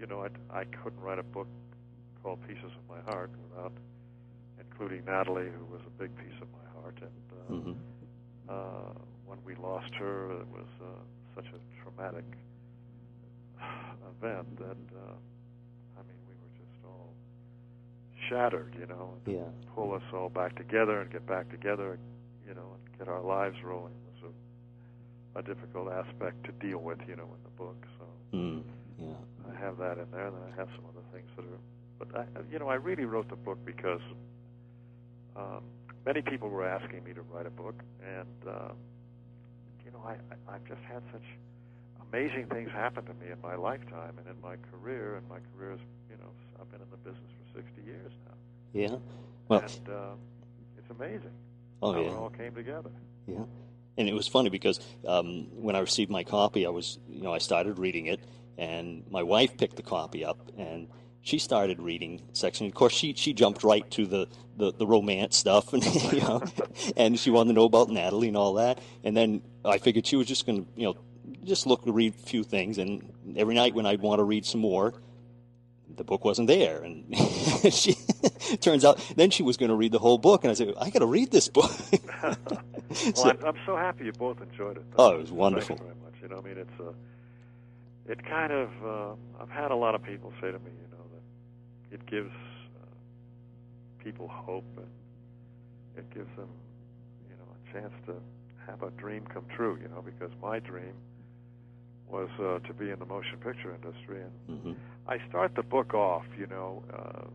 you 0.00 0.06
know, 0.06 0.26
I 0.26 0.58
I 0.60 0.64
couldn't 0.64 1.00
write 1.00 1.18
a 1.18 1.22
book 1.22 1.48
called 2.22 2.40
Pieces 2.48 2.64
of 2.64 2.88
My 2.88 3.00
Heart 3.10 3.30
without 3.50 3.72
including 4.74 5.04
Natalie, 5.04 5.50
who 5.56 5.64
was 5.72 5.80
a 5.86 6.02
big 6.02 6.14
piece 6.16 6.34
of 6.42 6.48
my 6.50 6.80
heart. 6.80 6.98
And 7.00 7.26
uh, 7.30 7.52
mm-hmm. 7.52 7.72
uh, 8.48 9.00
when 9.24 9.38
we 9.46 9.54
lost 9.54 9.94
her, 9.98 10.32
it 10.32 10.48
was 10.48 10.66
uh, 10.82 10.86
such 11.36 11.46
a 11.46 11.82
traumatic 11.82 12.24
event 14.18 14.58
that 14.58 14.82
uh, 14.98 15.14
I 15.96 16.02
mean, 16.02 16.18
we 16.26 16.34
were 16.42 16.52
just 16.58 16.84
all 16.84 17.12
shattered, 18.28 18.74
you 18.78 18.86
know. 18.86 19.14
And 19.26 19.34
yeah. 19.34 19.42
Pull 19.74 19.94
us 19.94 20.02
all 20.12 20.28
back 20.28 20.56
together 20.56 21.00
and 21.00 21.10
get 21.10 21.26
back 21.26 21.50
together, 21.50 21.98
you 22.46 22.54
know, 22.54 22.74
and 22.74 22.98
get 22.98 23.08
our 23.08 23.22
lives 23.22 23.56
rolling 23.64 23.94
was 24.22 24.32
a, 25.36 25.38
a 25.38 25.42
difficult 25.42 25.90
aspect 25.92 26.44
to 26.44 26.52
deal 26.66 26.78
with, 26.78 26.98
you 27.08 27.16
know, 27.16 27.24
in 27.30 27.42
the 27.44 27.54
book. 27.56 27.76
So 27.98 28.36
mm, 28.36 28.62
yeah. 28.98 29.06
I 29.50 29.60
have 29.60 29.78
that 29.78 29.98
in 29.98 30.06
there, 30.10 30.26
and 30.26 30.36
then 30.36 30.42
I 30.52 30.56
have 30.56 30.68
some 30.74 30.84
other 30.86 31.04
things 31.12 31.28
that 31.36 31.44
are. 31.44 31.62
But 31.96 32.08
I, 32.18 32.24
you 32.50 32.58
know, 32.58 32.68
I 32.68 32.74
really 32.74 33.04
wrote 33.04 33.28
the 33.30 33.36
book 33.36 33.58
because 33.64 34.00
um, 35.36 35.62
many 36.04 36.22
people 36.22 36.48
were 36.48 36.66
asking 36.66 37.04
me 37.04 37.12
to 37.12 37.22
write 37.22 37.46
a 37.46 37.50
book, 37.50 37.82
and 38.02 38.48
uh, 38.48 38.72
you 39.84 39.90
know, 39.92 40.02
I, 40.04 40.12
I, 40.12 40.54
I've 40.54 40.64
just 40.64 40.82
had 40.82 41.02
such 41.12 41.22
amazing 42.12 42.46
things 42.46 42.70
happen 42.70 43.04
to 43.06 43.14
me 43.14 43.30
in 43.32 43.40
my 43.40 43.56
lifetime 43.56 44.18
and 44.18 44.26
in 44.28 44.40
my 44.40 44.56
career. 44.70 45.16
And 45.16 45.28
my 45.28 45.38
career 45.54 45.72
is, 45.72 45.80
you 46.10 46.16
know, 46.16 46.30
I've 46.60 46.70
been 46.70 46.80
in 46.80 46.90
the 46.90 46.96
business 46.96 47.30
for 47.52 47.60
60 47.60 47.82
years 47.82 48.12
now. 48.26 48.34
Yeah. 48.72 48.96
Well, 49.48 49.60
and 49.60 49.88
uh, 49.88 50.14
it's 50.78 50.90
amazing 50.90 51.32
oh 51.82 51.92
how 51.92 52.00
yeah. 52.00 52.06
it 52.06 52.14
all 52.14 52.30
came 52.30 52.54
together. 52.54 52.90
Yeah. 53.26 53.44
And 53.96 54.08
it 54.08 54.14
was 54.14 54.26
funny 54.26 54.50
because 54.50 54.80
um, 55.06 55.46
when 55.52 55.76
I 55.76 55.80
received 55.80 56.10
my 56.10 56.24
copy, 56.24 56.66
I 56.66 56.70
was, 56.70 56.98
you 57.08 57.22
know, 57.22 57.32
I 57.32 57.38
started 57.38 57.78
reading 57.78 58.06
it, 58.06 58.20
and 58.58 59.04
my 59.10 59.22
wife 59.22 59.56
picked 59.56 59.76
the 59.76 59.82
copy 59.82 60.24
up, 60.24 60.38
and 60.58 60.88
she 61.24 61.38
started 61.38 61.80
reading 61.80 62.20
section. 62.34 62.66
Of 62.66 62.74
course, 62.74 62.92
she 62.92 63.14
she 63.14 63.32
jumped 63.32 63.64
right 63.64 63.90
to 63.92 64.06
the, 64.06 64.28
the, 64.56 64.72
the 64.72 64.86
romance 64.86 65.36
stuff, 65.36 65.72
and 65.72 65.82
you 66.12 66.20
know, 66.20 66.42
and 66.96 67.18
she 67.18 67.30
wanted 67.30 67.48
to 67.48 67.54
know 67.54 67.64
about 67.64 67.88
Natalie 67.88 68.28
and 68.28 68.36
all 68.36 68.54
that. 68.54 68.78
And 69.02 69.16
then 69.16 69.42
I 69.64 69.78
figured 69.78 70.06
she 70.06 70.16
was 70.16 70.26
just 70.28 70.46
going 70.46 70.64
to, 70.64 70.70
you 70.76 70.84
know, 70.86 70.96
just 71.42 71.66
look 71.66 71.84
to 71.86 71.92
read 71.92 72.14
a 72.14 72.18
few 72.26 72.44
things. 72.44 72.78
And 72.78 73.12
every 73.36 73.54
night 73.54 73.74
when 73.74 73.86
I'd 73.86 74.00
want 74.00 74.20
to 74.20 74.24
read 74.24 74.44
some 74.44 74.60
more, 74.60 74.94
the 75.96 76.04
book 76.04 76.24
wasn't 76.24 76.48
there, 76.48 76.82
and 76.82 77.04
she 77.72 77.94
turns 78.60 78.84
out 78.84 78.98
then 79.16 79.30
she 79.30 79.42
was 79.42 79.56
going 79.56 79.70
to 79.70 79.76
read 79.76 79.92
the 79.92 79.98
whole 79.98 80.18
book, 80.18 80.44
and 80.44 80.50
I 80.50 80.54
said, 80.54 80.74
I 80.80 80.90
got 80.90 80.98
to 81.00 81.06
read 81.06 81.30
this 81.32 81.48
book. 81.48 81.70
Well, 82.22 83.14
So- 83.14 83.30
I'm, 83.30 83.44
I'm 83.44 83.56
so 83.66 83.76
happy 83.76 84.04
you 84.04 84.12
both 84.12 84.40
enjoyed 84.40 84.76
it. 84.76 84.84
Oh, 84.96 85.14
it 85.14 85.18
was 85.20 85.32
wonderful. 85.32 85.76
you 85.76 85.82
very 85.82 85.96
much. 86.04 86.14
You 86.22 86.28
know, 86.28 86.38
I 86.38 86.42
mean, 86.42 86.58
it's 86.58 86.80
uh, 86.80 86.92
it 88.06 88.24
kind 88.24 88.52
of. 88.52 88.68
Uh, 88.84 89.14
I've 89.42 89.50
had 89.50 89.72
a 89.72 89.74
lot 89.74 89.94
of 89.96 90.02
people 90.04 90.32
say 90.40 90.52
to 90.52 90.58
me, 90.60 90.70
you 90.70 90.70
know, 90.82 90.83
that 90.83 90.83
it 91.94 92.04
gives 92.06 92.32
uh, 92.82 94.04
people 94.04 94.28
hope 94.28 94.64
and 94.76 94.86
it 95.96 96.10
gives 96.12 96.28
them, 96.36 96.48
you 97.30 97.36
know, 97.36 97.46
a 97.54 97.72
chance 97.72 97.92
to 98.06 98.14
have 98.66 98.82
a 98.82 98.90
dream 99.00 99.22
come 99.32 99.44
true. 99.54 99.78
You 99.80 99.88
know, 99.88 100.02
because 100.02 100.30
my 100.42 100.58
dream 100.58 100.94
was 102.08 102.28
uh, 102.40 102.58
to 102.66 102.74
be 102.74 102.90
in 102.90 102.98
the 102.98 103.06
motion 103.06 103.38
picture 103.38 103.72
industry, 103.74 104.20
and 104.22 104.60
Mhm. 104.60 104.76
I 105.06 105.18
start 105.28 105.54
the 105.54 105.62
book 105.62 105.94
off, 105.94 106.24
you 106.38 106.46
know, 106.48 106.82
uh, 106.92 107.26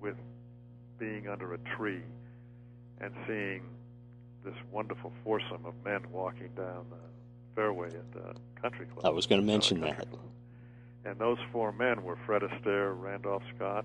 with 0.00 0.16
being 0.98 1.28
under 1.28 1.52
a 1.54 1.58
tree 1.76 2.02
and 3.00 3.12
seeing 3.26 3.62
this 4.44 4.54
wonderful 4.70 5.12
foursome 5.24 5.64
of 5.66 5.74
men 5.84 6.00
walking 6.12 6.48
down 6.56 6.86
the 6.90 6.96
fairway 7.54 7.88
at 7.88 8.12
the 8.12 8.34
country 8.60 8.86
club. 8.86 9.04
I 9.04 9.10
was 9.10 9.26
going 9.26 9.40
to 9.40 9.46
mention 9.46 9.80
that. 9.80 10.08
Club. 10.08 10.20
And 11.06 11.18
those 11.18 11.38
four 11.52 11.72
men 11.72 12.02
were 12.02 12.16
Fred 12.26 12.42
Astaire, 12.42 12.94
Randolph 12.98 13.42
Scott, 13.56 13.84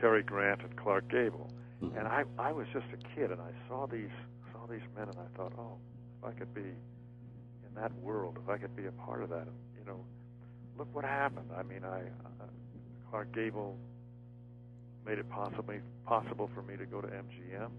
Cary 0.00 0.22
Grant, 0.22 0.62
and 0.62 0.76
Clark 0.76 1.08
Gable. 1.08 1.50
Mhm. 1.82 1.96
And 1.98 2.08
I, 2.08 2.24
I 2.38 2.52
was 2.52 2.66
just 2.72 2.86
a 2.92 2.96
kid, 3.14 3.30
and 3.30 3.40
I 3.40 3.52
saw 3.68 3.86
these 3.86 4.10
saw 4.52 4.66
these 4.66 4.82
men, 4.96 5.08
and 5.08 5.18
I 5.18 5.36
thought, 5.36 5.52
oh, 5.58 5.76
if 6.18 6.24
I 6.28 6.32
could 6.38 6.52
be 6.54 6.62
in 6.62 7.74
that 7.74 7.92
world, 8.00 8.38
if 8.42 8.48
I 8.48 8.56
could 8.56 8.74
be 8.76 8.86
a 8.86 8.92
part 8.92 9.22
of 9.22 9.28
that, 9.30 9.46
you 9.78 9.84
know, 9.86 10.04
look 10.78 10.88
what 10.94 11.04
happened. 11.04 11.50
I 11.56 11.62
mean, 11.62 11.84
I 11.84 12.00
uh, 12.00 12.46
Clark 13.10 13.32
Gable 13.34 13.76
made 15.04 15.18
it 15.18 15.28
possibly 15.30 15.80
possible 16.04 16.50
for 16.54 16.62
me 16.62 16.76
to 16.76 16.86
go 16.86 17.00
to 17.00 17.06
MGM, 17.08 17.70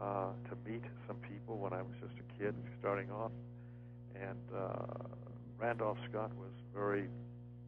uh, 0.00 0.28
to 0.48 0.70
meet 0.70 0.82
some 1.06 1.16
people 1.16 1.58
when 1.58 1.72
I 1.72 1.82
was 1.82 1.94
just 2.00 2.14
a 2.18 2.38
kid 2.42 2.54
starting 2.78 3.10
off, 3.10 3.32
and 4.14 4.38
uh, 4.56 5.04
Randolph 5.58 5.98
Scott 6.08 6.30
was 6.36 6.52
very 6.74 7.08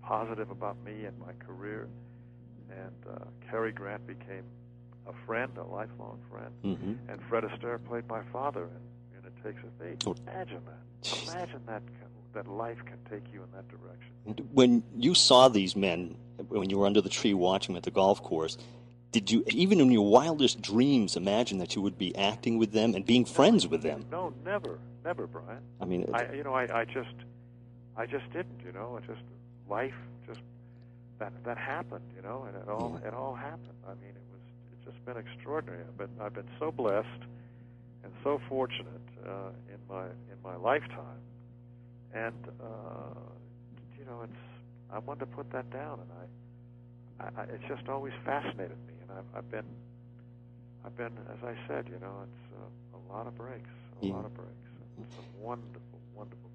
positive 0.03 0.51
about 0.51 0.77
me 0.85 1.05
and 1.05 1.19
my 1.19 1.33
career, 1.45 1.89
and 2.71 3.15
uh, 3.15 3.25
Cary 3.51 3.73
Grant 3.73 4.07
became 4.07 4.45
a 5.07 5.13
friend, 5.27 5.51
a 5.57 5.65
lifelong 5.65 6.19
friend, 6.31 6.53
Mhm. 6.65 6.99
and 7.09 7.23
Fred 7.29 7.45
Astaire 7.45 7.83
played 7.85 8.07
my 8.09 8.23
father 8.33 8.65
in, 8.65 9.19
in 9.19 9.25
It 9.27 9.33
Takes 9.43 9.63
a 9.65 9.83
Thief. 9.83 9.97
Oh. 10.07 10.15
Imagine 10.31 10.63
that. 10.67 11.33
Imagine 11.35 11.63
that 11.67 11.83
that 12.33 12.47
life 12.47 12.79
can 12.85 12.99
take 13.11 13.33
you 13.33 13.43
in 13.43 13.51
that 13.53 13.67
direction. 13.69 14.47
When 14.53 14.85
you 14.97 15.15
saw 15.15 15.49
these 15.49 15.75
men, 15.75 16.15
when 16.49 16.71
you 16.71 16.79
were 16.79 16.87
under 16.87 17.01
the 17.01 17.09
tree 17.09 17.35
watching 17.35 17.73
them 17.73 17.79
at 17.79 17.83
the 17.83 17.91
golf 17.91 18.23
course, 18.23 18.57
did 19.13 19.31
you, 19.31 19.43
even 19.49 19.81
in 19.81 19.91
your 19.91 20.09
wildest 20.09 20.63
dreams, 20.63 21.17
imagine 21.17 21.59
that 21.59 21.75
you 21.75 21.83
would 21.83 21.99
be 21.99 22.15
acting 22.17 22.59
with 22.59 22.71
them 22.73 22.95
and 22.95 23.05
being 23.05 23.25
friends 23.25 23.67
with 23.67 23.83
them? 23.83 24.05
No, 24.13 24.33
never, 24.45 24.79
never, 25.05 25.27
Brian. 25.27 25.59
I 25.81 25.85
mean, 25.87 26.09
I, 26.15 26.33
you 26.33 26.45
know, 26.45 26.55
I, 26.55 26.83
I 26.83 26.85
just, 26.85 27.15
I 27.97 28.07
just 28.07 28.31
didn't. 28.33 28.61
You 28.65 28.71
know, 28.73 28.97
it 28.97 29.05
just 29.07 29.23
life 29.69 29.95
that 31.21 31.33
that 31.45 31.59
happened. 31.59 32.05
You 32.17 32.23
know, 32.23 32.45
and 32.49 32.57
it 32.57 32.69
all 32.69 33.01
it 33.07 33.15
all 33.15 33.37
happened. 33.37 33.79
I 33.87 33.95
mean, 33.95 34.15
it 34.17 34.27
was 34.33 34.43
it's 34.73 34.85
just 34.87 35.05
been 35.07 35.19
extraordinary. 35.19 35.85
I've 35.89 35.99
been 35.99 36.15
I've 36.21 36.35
been 36.35 36.51
so 36.59 36.73
blessed 36.73 37.23
and 38.05 38.13
so 38.25 38.41
fortunate 38.49 39.07
uh, 39.27 39.51
in 39.69 39.81
my 39.89 40.05
in 40.07 40.39
my 40.45 40.57
lifetime, 40.57 41.23
and 42.15 42.49
uh, 42.61 43.21
you 43.99 44.05
know, 44.07 44.23
it's 44.25 44.43
I 44.93 44.99
wanted 44.99 45.21
to 45.21 45.27
put 45.27 45.51
that 45.53 45.71
down, 45.71 46.01
and 46.01 46.11
I, 46.21 47.25
I, 47.25 47.43
I 47.43 47.45
it's 47.55 47.65
just 47.69 47.89
always 47.89 48.15
fascinated 48.25 48.79
me, 48.87 48.95
and 49.03 49.11
I've, 49.13 49.39
I've 49.39 49.51
been 49.51 49.67
I've 50.85 50.97
been 50.97 51.13
as 51.33 51.43
I 51.45 51.55
said, 51.69 51.87
you 51.89 51.99
know, 52.01 52.25
it's 52.25 52.45
uh, 52.55 52.99
a 52.99 53.01
lot 53.13 53.27
of 53.27 53.37
breaks, 53.37 53.71
a 54.01 54.03
Yeah. 54.03 54.13
lot 54.13 54.25
of 54.25 54.35
breaks, 54.35 54.71
and 54.81 55.07
some 55.17 55.27
wonderful, 55.41 56.01
wonderful. 56.15 56.50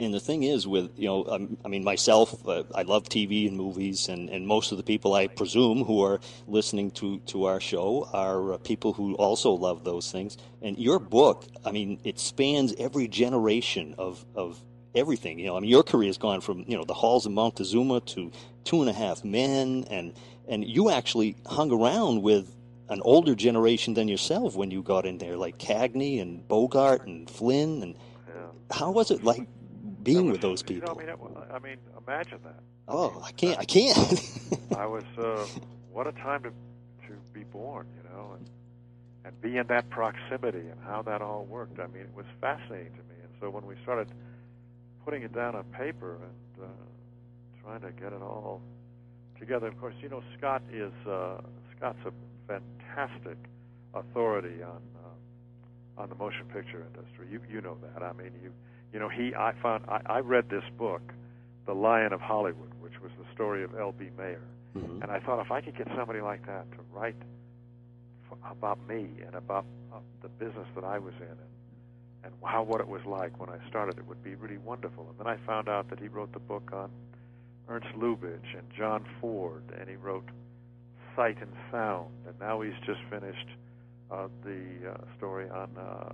And 0.00 0.12
the 0.12 0.18
thing 0.18 0.42
is, 0.42 0.66
with 0.66 0.90
you 0.96 1.06
know, 1.06 1.24
um, 1.26 1.56
I 1.64 1.68
mean, 1.68 1.84
myself, 1.84 2.46
uh, 2.48 2.64
I 2.74 2.82
love 2.82 3.04
TV 3.04 3.46
and 3.46 3.56
movies, 3.56 4.08
and, 4.08 4.28
and 4.28 4.44
most 4.44 4.72
of 4.72 4.78
the 4.78 4.82
people 4.82 5.14
I 5.14 5.28
presume 5.28 5.84
who 5.84 6.02
are 6.02 6.18
listening 6.48 6.90
to, 6.92 7.20
to 7.26 7.44
our 7.44 7.60
show 7.60 8.08
are 8.12 8.54
uh, 8.54 8.58
people 8.58 8.92
who 8.92 9.14
also 9.14 9.52
love 9.52 9.84
those 9.84 10.10
things. 10.10 10.36
And 10.62 10.76
your 10.78 10.98
book, 10.98 11.46
I 11.64 11.70
mean, 11.70 12.00
it 12.02 12.18
spans 12.18 12.74
every 12.76 13.06
generation 13.06 13.94
of 13.96 14.24
of 14.34 14.60
everything. 14.96 15.38
You 15.38 15.46
know, 15.46 15.56
I 15.56 15.60
mean, 15.60 15.70
your 15.70 15.84
career 15.84 16.08
has 16.08 16.18
gone 16.18 16.40
from 16.40 16.64
you 16.66 16.76
know 16.76 16.84
the 16.84 16.94
halls 16.94 17.24
of 17.24 17.30
Montezuma 17.30 18.00
to 18.00 18.32
Two 18.64 18.80
and 18.80 18.90
a 18.90 18.92
Half 18.92 19.22
Men, 19.22 19.84
and 19.90 20.12
and 20.48 20.64
you 20.64 20.90
actually 20.90 21.36
hung 21.46 21.70
around 21.70 22.22
with 22.22 22.52
an 22.88 23.00
older 23.02 23.36
generation 23.36 23.94
than 23.94 24.08
yourself 24.08 24.56
when 24.56 24.72
you 24.72 24.82
got 24.82 25.06
in 25.06 25.18
there, 25.18 25.36
like 25.36 25.56
Cagney 25.58 26.20
and 26.20 26.46
Bogart 26.48 27.06
and 27.06 27.30
Flynn. 27.30 27.82
And 27.82 27.94
how 28.70 28.90
was 28.90 29.10
it 29.10 29.22
like 29.22 29.46
being 30.04 30.30
with 30.30 30.40
those 30.40 30.62
you 30.68 30.80
know, 30.80 30.94
people? 30.94 31.00
I 31.00 31.00
mean, 31.00 31.08
it, 31.08 31.52
I 31.52 31.58
mean, 31.58 31.76
imagine 32.06 32.38
that. 32.44 32.60
Oh, 32.86 33.22
I 33.24 33.32
can't. 33.32 33.58
I 33.58 33.64
can't. 33.64 33.96
I 34.76 34.86
was 34.86 35.04
uh, 35.18 35.46
what 35.92 36.06
a 36.06 36.12
time 36.12 36.42
to 36.42 36.50
to 36.50 37.14
be 37.32 37.44
born, 37.44 37.86
you 37.96 38.08
know, 38.10 38.36
and 38.36 38.48
and 39.24 39.40
be 39.40 39.56
in 39.56 39.66
that 39.68 39.88
proximity 39.90 40.58
and 40.58 40.78
how 40.84 41.02
that 41.02 41.22
all 41.22 41.44
worked. 41.44 41.80
I 41.80 41.86
mean, 41.86 42.02
it 42.02 42.14
was 42.14 42.26
fascinating 42.40 42.92
to 42.92 42.98
me. 42.98 43.16
And 43.22 43.32
so 43.40 43.48
when 43.48 43.66
we 43.66 43.74
started 43.82 44.08
putting 45.04 45.22
it 45.22 45.34
down 45.34 45.54
on 45.54 45.64
paper 45.64 46.16
and 46.16 46.64
uh, 46.64 47.62
trying 47.62 47.80
to 47.80 47.90
get 47.92 48.12
it 48.12 48.20
all 48.20 48.60
together, 49.38 49.66
of 49.68 49.80
course, 49.80 49.94
you 50.02 50.08
know, 50.10 50.22
Scott 50.36 50.62
is 50.70 50.92
uh, 51.08 51.40
Scott's 51.76 51.98
a 52.04 52.12
fantastic 52.46 53.38
authority 53.94 54.62
on 54.62 54.82
uh, 54.96 56.02
on 56.02 56.08
the 56.10 56.14
motion 56.16 56.44
picture 56.52 56.84
industry. 56.94 57.28
You 57.30 57.40
you 57.50 57.60
know 57.62 57.78
that. 57.82 58.02
I 58.02 58.12
mean, 58.12 58.32
you 58.42 58.52
you 58.94 59.00
know, 59.00 59.08
he 59.08 59.34
I 59.34 59.52
found 59.60 59.84
I, 59.88 60.00
I 60.06 60.18
read 60.20 60.48
this 60.48 60.64
book, 60.78 61.02
The 61.66 61.74
Lion 61.74 62.12
of 62.14 62.20
Hollywood, 62.20 62.70
which 62.80 62.94
was 63.02 63.10
the 63.18 63.26
story 63.34 63.64
of 63.64 63.74
L.B. 63.78 64.08
Mayer. 64.16 64.40
Mhm. 64.76 65.02
And 65.02 65.10
I 65.10 65.18
thought 65.20 65.40
if 65.44 65.50
I 65.50 65.60
could 65.60 65.76
get 65.76 65.88
somebody 65.96 66.20
like 66.20 66.46
that 66.46 66.70
to 66.72 66.78
write 66.92 67.16
f- 68.30 68.38
about 68.50 68.78
me 68.88 69.08
and 69.26 69.34
about 69.34 69.64
uh, 69.92 69.98
the 70.22 70.28
business 70.28 70.66
that 70.76 70.84
I 70.84 70.98
was 70.98 71.14
in 71.20 71.26
and, 71.26 71.38
and 72.24 72.32
how 72.44 72.62
what 72.62 72.80
it 72.80 72.88
was 72.88 73.02
like 73.04 73.38
when 73.40 73.50
I 73.50 73.58
started, 73.68 73.98
it 73.98 74.06
would 74.06 74.22
be 74.22 74.36
really 74.36 74.58
wonderful. 74.58 75.06
And 75.10 75.18
then 75.18 75.26
I 75.26 75.36
found 75.46 75.68
out 75.68 75.90
that 75.90 75.98
he 76.00 76.08
wrote 76.08 76.32
the 76.32 76.38
book 76.40 76.70
on 76.72 76.90
Ernst 77.68 77.88
Lubitsch 77.96 78.54
and 78.56 78.66
John 78.76 79.04
Ford, 79.20 79.62
and 79.78 79.88
he 79.88 79.96
wrote 79.96 80.28
Sight 81.16 81.38
and 81.40 81.52
Sound, 81.70 82.10
and 82.26 82.34
now 82.40 82.60
he's 82.60 82.78
just 82.86 83.00
finished 83.10 83.48
uh, 84.10 84.28
the 84.44 84.92
uh, 84.92 84.96
story 85.16 85.48
on 85.50 85.68
uh, 85.78 86.12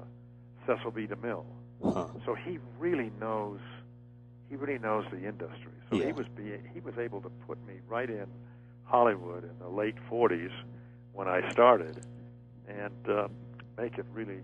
Cecil 0.66 0.90
B. 0.92 1.06
DeMille. 1.06 1.44
Huh. 1.82 2.06
So 2.26 2.34
he 2.34 2.58
really 2.78 3.10
knows 3.20 3.60
he 4.48 4.56
really 4.56 4.78
knows 4.78 5.04
the 5.12 5.18
industry. 5.28 5.72
So 5.90 5.96
Yeah. 5.96 6.06
he 6.06 6.12
was 6.12 6.26
be, 6.36 6.52
he 6.74 6.80
was 6.80 6.98
able 6.98 7.20
to 7.20 7.30
put 7.46 7.56
me 7.66 7.74
right 7.88 8.10
in 8.10 8.26
Hollywood 8.84 9.44
in 9.44 9.56
the 9.60 9.68
late 9.68 9.94
40s 10.10 10.50
when 11.12 11.28
I 11.28 11.48
started 11.52 12.04
and 12.68 13.08
uh, 13.08 13.28
make 13.78 13.98
it 13.98 14.06
really 14.12 14.40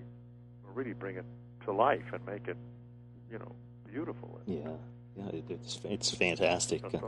really 0.74 0.92
bring 0.92 1.16
it 1.16 1.24
to 1.64 1.72
life 1.72 2.04
and 2.12 2.24
make 2.26 2.46
it 2.48 2.56
you 3.30 3.38
know 3.38 3.52
beautiful 3.90 4.40
and 4.46 4.56
Yeah, 4.58 4.70
yeah, 5.16 5.38
it, 5.38 5.44
it's 5.48 5.80
it's 5.84 6.10
fantastic. 6.14 6.82
Yeah, 6.82 7.00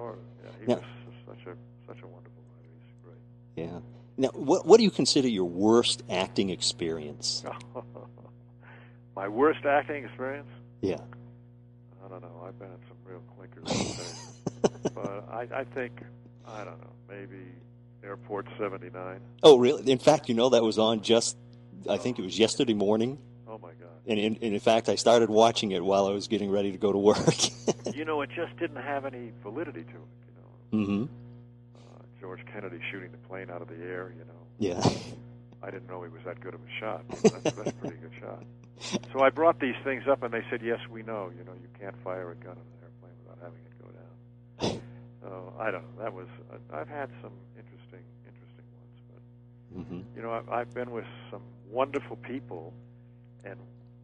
he 0.61 0.67
Now- 0.67 0.75
was 0.77 0.85
such 1.27 1.47
a 1.47 1.55
such 1.87 2.03
a 2.03 2.07
wonderful 2.07 2.43
writer. 2.51 2.69
He's 2.85 2.97
great. 3.05 3.23
Yeah. 3.57 3.81
Now, 4.17 4.31
what 4.35 4.67
what 4.67 4.79
do 4.79 4.83
you 4.85 4.91
consider 4.91 5.29
your 5.29 5.45
worst 5.49 6.03
acting 6.11 6.51
experience? 6.51 7.45
My 9.19 9.27
worst 9.27 9.65
acting 9.65 10.05
experience? 10.05 10.47
Yeah. 10.81 10.99
I 12.05 12.09
don't 12.09 12.23
know. 12.23 12.45
I've 12.47 12.57
been 12.57 12.69
in 12.69 12.79
some 12.87 12.97
real 13.05 13.21
clinkers. 13.37 14.39
but 14.95 15.25
I, 15.29 15.49
I 15.53 15.65
think 15.65 16.01
I 16.47 16.59
don't 16.63 16.81
know. 16.81 16.93
Maybe 17.09 17.43
Airport 18.05 18.47
79. 18.61 19.19
Oh, 19.43 19.59
really? 19.59 19.91
In 19.91 19.99
fact, 19.99 20.29
you 20.29 20.37
know 20.37 20.51
that 20.51 20.63
was 20.63 20.79
on 20.79 21.01
just. 21.01 21.37
I 21.91 21.97
think 21.97 22.21
it 22.21 22.23
was 22.23 22.39
yesterday 22.39 22.75
morning, 22.75 23.19
Oh 23.49 23.59
my 23.59 23.71
God. 23.71 23.89
and 24.07 24.21
in, 24.21 24.35
and 24.41 24.55
in 24.55 24.61
fact, 24.61 24.89
I 24.89 24.95
started 24.95 25.31
watching 25.31 25.73
it 25.73 25.83
while 25.85 26.07
I 26.07 26.11
was 26.13 26.29
getting 26.29 26.53
ready 26.53 26.71
to 26.71 26.79
go 26.79 26.93
to 26.93 26.99
work. 26.99 27.19
you 27.97 28.05
know, 28.05 28.21
it 28.23 28.31
just 28.37 28.57
didn't 28.57 28.81
have 28.83 29.05
any 29.05 29.33
validity 29.43 29.83
to 29.83 29.89
it. 29.89 29.95
You 30.29 30.79
know, 30.85 30.85
Mm-hmm. 30.85 31.03
uh, 31.75 32.03
George 32.21 32.41
Kennedy 32.53 32.79
shooting 32.93 33.11
the 33.11 33.19
plane 33.29 33.51
out 33.51 33.63
of 33.63 33.69
the 33.69 33.75
air. 33.83 34.13
You 34.17 34.25
know, 34.27 34.47
Yeah. 34.61 34.81
I 35.61 35.73
didn't 35.73 35.89
know 35.89 36.05
he 36.05 36.09
was 36.09 36.23
that 36.25 36.39
good 36.41 36.55
of 36.55 36.61
a 36.61 36.79
shot. 36.81 37.03
That's, 37.09 37.57
that's 37.57 37.71
a 37.71 37.75
pretty 37.75 37.97
good 37.97 38.13
shot. 38.21 38.45
So 39.13 39.21
I 39.23 39.31
brought 39.31 39.61
these 39.61 39.75
things 39.85 40.05
up, 40.11 40.23
and 40.23 40.33
they 40.33 40.43
said, 40.51 40.61
"Yes, 40.63 40.79
we 40.91 41.03
know. 41.03 41.31
You 41.37 41.45
know, 41.45 41.53
you 41.55 41.69
can't 41.81 41.97
fire 42.05 42.31
a 42.31 42.35
gun 42.37 42.57
in 42.57 42.59
an 42.59 42.79
airplane 42.83 43.17
without 43.25 43.39
having 43.43 43.61
it 43.65 43.83
go 43.83 43.89
down." 43.91 44.81
So 45.23 45.53
I 45.59 45.71
don't 45.73 45.83
know. 45.97 46.03
That 46.05 46.15
was 46.15 46.29
uh, 46.53 46.57
I've 46.77 46.89
had 46.89 47.11
some 47.23 47.33
interesting, 47.57 48.05
interesting 48.25 48.65
ones, 48.79 48.99
but 49.11 49.21
Mm-hmm. 49.79 50.01
you 50.17 50.23
know, 50.23 50.33
I've, 50.33 50.49
I've 50.49 50.75
been 50.75 50.91
with 50.93 51.05
some 51.31 51.43
wonderful 51.69 52.17
people, 52.17 52.73
and 53.45 53.57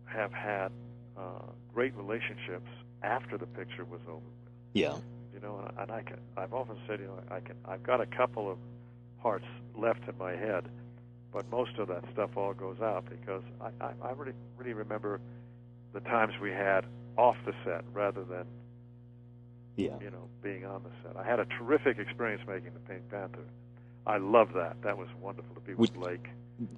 have 0.06 0.32
had 0.32 0.72
uh, 1.16 1.42
great 1.72 1.94
relationships 1.96 2.68
after 3.02 3.38
the 3.38 3.46
picture 3.46 3.84
was 3.84 4.00
over. 4.08 4.16
with. 4.16 4.52
Yeah. 4.74 4.96
You 5.32 5.40
know, 5.40 5.58
and, 5.66 5.78
and 5.78 5.90
I 5.92 6.02
can. 6.02 6.18
I've 6.36 6.52
often 6.52 6.76
said, 6.88 7.00
you 7.00 7.06
know, 7.06 7.20
I 7.30 7.40
can. 7.40 7.56
I've 7.64 7.82
got 7.82 8.00
a 8.00 8.06
couple 8.06 8.50
of 8.50 8.58
parts 9.22 9.46
left 9.76 10.08
in 10.08 10.18
my 10.18 10.32
head, 10.32 10.64
but 11.34 11.50
most 11.50 11.76
of 11.78 11.88
that 11.88 12.04
stuff 12.12 12.30
all 12.36 12.54
goes 12.54 12.80
out 12.80 13.04
because 13.10 13.42
I, 13.60 13.66
I, 13.84 13.90
I 14.02 14.12
really, 14.12 14.32
really 14.56 14.72
remember 14.72 15.20
the 15.92 16.00
times 16.00 16.32
we 16.40 16.50
had 16.50 16.86
off 17.18 17.36
the 17.44 17.52
set 17.64 17.84
rather 17.92 18.24
than 18.24 18.44
Yeah. 19.76 19.90
you 20.00 20.10
know 20.10 20.28
being 20.42 20.64
on 20.64 20.82
the 20.84 20.90
set. 21.02 21.16
I 21.16 21.26
had 21.28 21.40
a 21.40 21.44
terrific 21.46 21.98
experience 21.98 22.42
making 22.46 22.72
the 22.74 22.80
Pink 22.80 23.10
Panther. 23.10 23.44
I 24.06 24.18
love 24.18 24.52
that. 24.54 24.80
That 24.82 24.96
was 24.98 25.08
wonderful 25.20 25.54
to 25.54 25.60
be 25.60 25.74
with 25.74 25.90
Would- 25.92 26.00
Blake. 26.00 26.28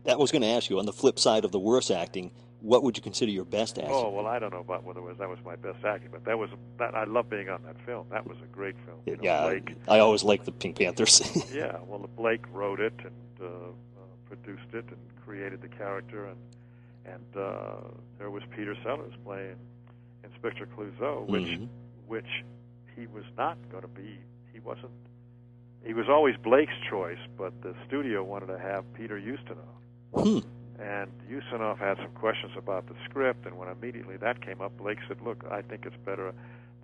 That 0.05 0.19
was 0.19 0.33
going 0.33 0.41
to 0.43 0.49
ask 0.49 0.71
you 0.71 0.79
on 0.79 0.87
the 0.87 0.93
flip 0.93 1.19
side 1.19 1.45
of 1.45 1.53
the 1.53 1.59
worst 1.59 1.91
acting. 1.91 2.31
What 2.63 2.83
would 2.83 2.97
you 2.97 3.03
consider 3.03 3.31
your 3.31 3.45
best 3.45 3.77
acting? 3.79 3.93
Oh 3.95 4.09
well, 4.09 4.27
I 4.27 4.39
don't 4.39 4.51
know 4.51 4.61
about 4.61 4.85
whether 4.85 5.01
it 5.01 5.05
was 5.05 5.19
that 5.19 5.29
was 5.29 5.39
my 5.45 5.55
best 5.57 5.85
acting, 5.85 6.09
but 6.11 6.25
that 6.25 6.39
was 6.39 6.49
that. 6.79 6.95
I 6.95 7.05
love 7.05 7.29
being 7.29 7.51
on 7.51 7.63
that 7.65 7.77
film. 7.85 8.07
That 8.11 8.27
was 8.27 8.39
a 8.43 8.47
great 8.47 8.75
film. 8.87 8.97
You 9.05 9.17
know, 9.17 9.23
yeah. 9.23 9.43
Blake. 9.43 9.75
I 9.87 9.99
always 9.99 10.25
liked 10.25 10.47
the 10.47 10.53
Pink 10.53 10.79
Panthers. 10.79 11.21
Yeah, 11.55 11.77
well, 11.87 12.09
Blake 12.17 12.43
wrote 12.53 12.81
it 12.81 12.95
and 13.05 13.13
uh, 13.41 13.45
uh, 13.45 13.96
produced 14.43 14.73
it 14.75 14.85
and 14.89 14.99
created 15.25 15.61
the 15.63 15.69
character, 15.69 16.27
and 16.27 16.37
and 17.05 17.37
uh, 17.37 17.77
there 18.19 18.31
was 18.31 18.43
Peter 18.51 18.75
Sellers 18.83 19.13
playing 19.25 19.57
Inspector 20.25 20.67
Clouseau, 20.77 21.27
which 21.29 21.43
Mhm. 21.59 21.69
which 22.07 22.45
he 22.97 23.07
was 23.07 23.25
not 23.37 23.57
going 23.71 23.83
to 23.83 23.89
be. 23.89 24.19
He 24.53 24.61
wasn't. 24.61 24.93
He 25.85 25.95
was 25.95 26.09
always 26.09 26.37
Blake's 26.37 26.75
choice, 26.91 27.19
but 27.37 27.53
the 27.63 27.75
studio 27.87 28.25
wanted 28.25 28.47
to 28.47 28.59
have 28.59 28.85
Peter 28.95 29.19
Ustinov. 29.21 29.77
Hmm. 30.15 30.39
And 30.81 31.11
Ustinov 31.31 31.79
had 31.79 31.97
some 31.99 32.13
questions 32.13 32.53
about 32.57 32.87
the 32.89 32.95
script, 33.05 33.47
and 33.47 33.57
when 33.57 33.69
immediately 33.69 34.17
that 34.19 34.41
came 34.41 34.61
up, 34.61 34.77
Blake 34.77 34.99
said, 35.09 35.21
"Look, 35.23 35.45
I 35.51 35.63
think 35.63 35.87
it's 35.87 35.97
better. 36.05 36.33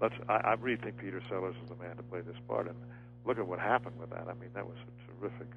Let's. 0.00 0.14
I, 0.28 0.36
I 0.36 0.52
really 0.54 0.76
think 0.80 0.98
Peter 0.98 1.20
Sellers 1.28 1.56
is 1.62 1.68
the 1.68 1.76
man 1.76 1.96
to 1.96 2.02
play 2.04 2.20
this 2.20 2.38
part." 2.48 2.68
And 2.68 2.76
look 3.24 3.38
at 3.38 3.46
what 3.46 3.58
happened 3.58 3.98
with 3.98 4.10
that. 4.10 4.28
I 4.28 4.34
mean, 4.34 4.50
that 4.54 4.66
was 4.66 4.76
a 4.78 5.20
terrific 5.20 5.48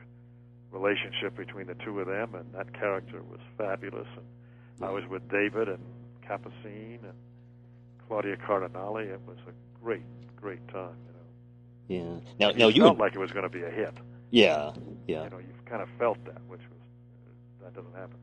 relationship 0.71 1.35
between 1.37 1.67
the 1.67 1.75
two 1.75 1.99
of 1.99 2.07
them, 2.07 2.35
and 2.35 2.53
that 2.53 2.73
character 2.73 3.21
was 3.29 3.39
fabulous. 3.57 4.07
And 4.17 4.85
I 4.85 4.91
was 4.91 5.03
with 5.09 5.27
David 5.29 5.69
and 5.69 5.79
Capucine 6.27 6.99
and 7.03 7.13
Claudia 8.07 8.35
Cardinale. 8.37 8.97
It 8.97 9.21
was 9.27 9.37
a 9.47 9.51
great, 9.83 10.03
great 10.35 10.65
time. 10.67 10.95
You 11.89 11.99
know, 11.99 12.21
Yeah. 12.39 12.47
Now, 12.47 12.57
now 12.57 12.67
you 12.67 12.81
felt 12.83 12.97
like 12.97 13.15
it 13.15 13.19
was 13.19 13.31
going 13.31 13.43
to 13.43 13.49
be 13.49 13.63
a 13.63 13.69
hit. 13.69 13.93
yeah. 14.31 14.71
Yeah. 15.07 15.23
You 15.25 15.29
know, 15.29 15.37
you 15.39 15.53
kind 15.65 15.81
of 15.81 15.89
felt 15.99 16.23
that, 16.25 16.41
which 16.47 16.61
was 16.61 16.79
that 17.63 17.73
doesn't 17.73 17.95
happen. 17.95 18.17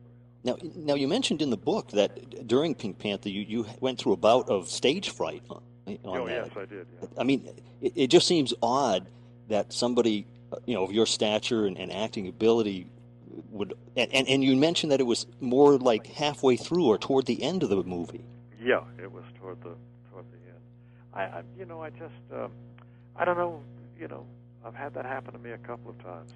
Now, 0.45 0.57
now 0.75 0.95
you 0.95 1.07
mentioned 1.07 1.41
in 1.41 1.49
the 1.49 1.57
book 1.57 1.91
that 1.91 2.45
during 2.47 2.75
Pink 2.75 2.99
Panther, 2.99 3.29
you, 3.29 3.41
you 3.41 3.65
went 3.79 3.97
through 3.99 4.11
a 4.11 4.17
bout 4.17 4.49
of 4.49 4.67
stage 4.69 5.09
fright 5.11 5.41
on, 5.49 5.61
on 5.87 5.97
oh 6.03 6.27
that. 6.27 6.47
yes, 6.47 6.49
I 6.57 6.65
did. 6.65 6.85
Yeah. 7.01 7.07
I 7.17 7.23
mean, 7.23 7.49
it, 7.81 7.93
it 7.95 8.07
just 8.07 8.27
seems 8.27 8.53
odd 8.61 9.07
that 9.47 9.71
somebody, 9.71 10.27
you 10.65 10.73
know, 10.75 10.83
of 10.83 10.91
your 10.91 11.05
stature 11.05 11.65
and, 11.65 11.77
and 11.77 11.91
acting 11.91 12.27
ability 12.27 12.87
would. 13.51 13.73
And, 13.95 14.13
and, 14.13 14.27
and 14.27 14.43
you 14.43 14.55
mentioned 14.55 14.91
that 14.91 14.99
it 14.99 15.05
was 15.05 15.25
more 15.39 15.77
like 15.77 16.07
halfway 16.07 16.57
through 16.57 16.85
or 16.85 16.97
toward 16.97 17.25
the 17.25 17.41
end 17.41 17.63
of 17.63 17.69
the 17.69 17.83
movie. 17.83 18.23
Yeah, 18.61 18.81
it 19.01 19.11
was 19.11 19.23
toward 19.39 19.61
the 19.61 19.75
toward 20.09 20.25
the 20.31 20.37
end. 20.47 20.59
I, 21.13 21.21
I 21.39 21.43
you 21.57 21.65
know, 21.65 21.81
I 21.81 21.89
just, 21.89 22.13
um, 22.33 22.51
I 23.15 23.25
don't 23.25 23.37
know, 23.37 23.61
you 23.99 24.07
know, 24.07 24.25
I've 24.65 24.75
had 24.75 24.93
that 24.93 25.05
happen 25.05 25.33
to 25.33 25.39
me 25.39 25.51
a 25.51 25.57
couple 25.57 25.91
of 25.91 26.01
times, 26.03 26.31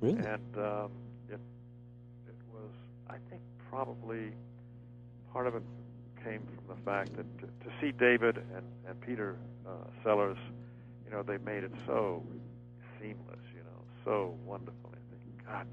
Really? 0.00 0.18
and 0.18 0.56
um, 0.56 0.90
it 1.28 1.40
it 2.28 2.36
was, 2.52 2.70
I 3.08 3.16
think, 3.30 3.40
probably 3.70 4.32
part 5.32 5.46
of 5.46 5.54
it 5.54 5.62
came 6.22 6.42
from 6.42 6.76
the 6.76 6.82
fact 6.84 7.16
that 7.16 7.38
to, 7.38 7.46
to 7.46 7.74
see 7.80 7.92
David 7.92 8.36
and 8.54 8.66
and 8.86 9.00
Peter 9.00 9.36
uh, 9.66 9.70
Sellers, 10.04 10.38
you 11.04 11.10
know, 11.10 11.22
they 11.22 11.38
made 11.38 11.64
it 11.64 11.72
so 11.86 12.22
seamless, 13.00 13.40
so 14.10 14.34
wonderful. 14.44 14.92
I 14.92 14.98
think, 15.10 15.46
God, 15.46 15.66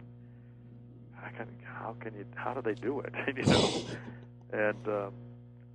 how 1.16 1.30
can 1.30 1.48
how 1.64 1.96
can 2.00 2.14
you 2.14 2.26
how 2.36 2.54
do 2.54 2.62
they 2.62 2.76
do 2.76 3.00
it, 3.00 3.14
you 3.36 3.44
know? 3.44 3.72
and 4.54 4.88
um, 4.88 5.14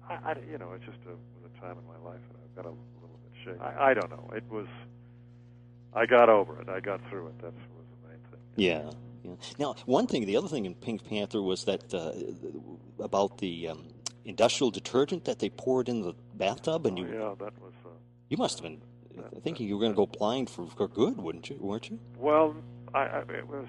I, 0.08 0.14
I, 0.14 0.36
you 0.50 0.58
know, 0.58 0.72
it's 0.74 0.84
just 0.84 0.98
a, 1.06 1.10
was 1.10 1.50
a 1.56 1.60
time 1.60 1.76
in 1.78 1.86
my 1.86 2.08
life 2.08 2.20
that 2.30 2.38
I've 2.44 2.54
got 2.54 2.66
a 2.66 2.74
little 3.02 3.18
bit 3.24 3.32
shaky. 3.44 3.60
I, 3.60 3.90
I 3.90 3.94
don't 3.94 4.10
know. 4.10 4.30
It 4.36 4.44
was, 4.48 4.66
I 5.92 6.06
got 6.06 6.28
over 6.28 6.60
it. 6.60 6.68
I 6.68 6.78
got 6.80 7.00
through 7.08 7.28
it. 7.28 7.38
That 7.38 7.52
was 7.52 7.86
the 7.90 8.08
main 8.08 8.18
thing. 8.30 8.40
Yeah. 8.56 8.90
Yeah. 9.24 9.34
Now, 9.58 9.74
one 9.86 10.06
thing, 10.06 10.26
the 10.26 10.36
other 10.36 10.48
thing 10.48 10.66
in 10.66 10.74
Pink 10.74 11.04
Panther 11.08 11.40
was 11.42 11.64
that 11.64 11.94
uh, 11.94 12.12
about 13.02 13.38
the 13.38 13.68
um, 13.68 13.88
industrial 14.24 14.70
detergent 14.70 15.24
that 15.24 15.38
they 15.38 15.48
poured 15.48 15.88
in 15.88 16.02
the 16.02 16.14
bathtub, 16.34 16.86
and 16.86 16.98
Oh, 16.98 17.02
you 17.02 17.08
yeah, 17.08 17.34
that 17.38 17.60
was. 17.60 17.72
Uh, 17.84 17.90
you 18.28 18.36
must 18.36 18.58
have 18.58 18.64
been 18.64 18.80
thinking 19.42 19.66
you 19.68 19.76
were 19.76 19.80
going 19.80 19.92
to 19.92 19.96
go 19.96 20.06
blind 20.06 20.50
for, 20.50 20.66
for 20.66 20.88
good, 20.88 21.16
wouldn't 21.18 21.48
you? 21.50 21.56
Weren't 21.60 21.90
you? 21.90 21.98
well, 22.18 22.54
I, 22.94 23.00
I, 23.00 23.18
it 23.20 23.48
was 23.48 23.66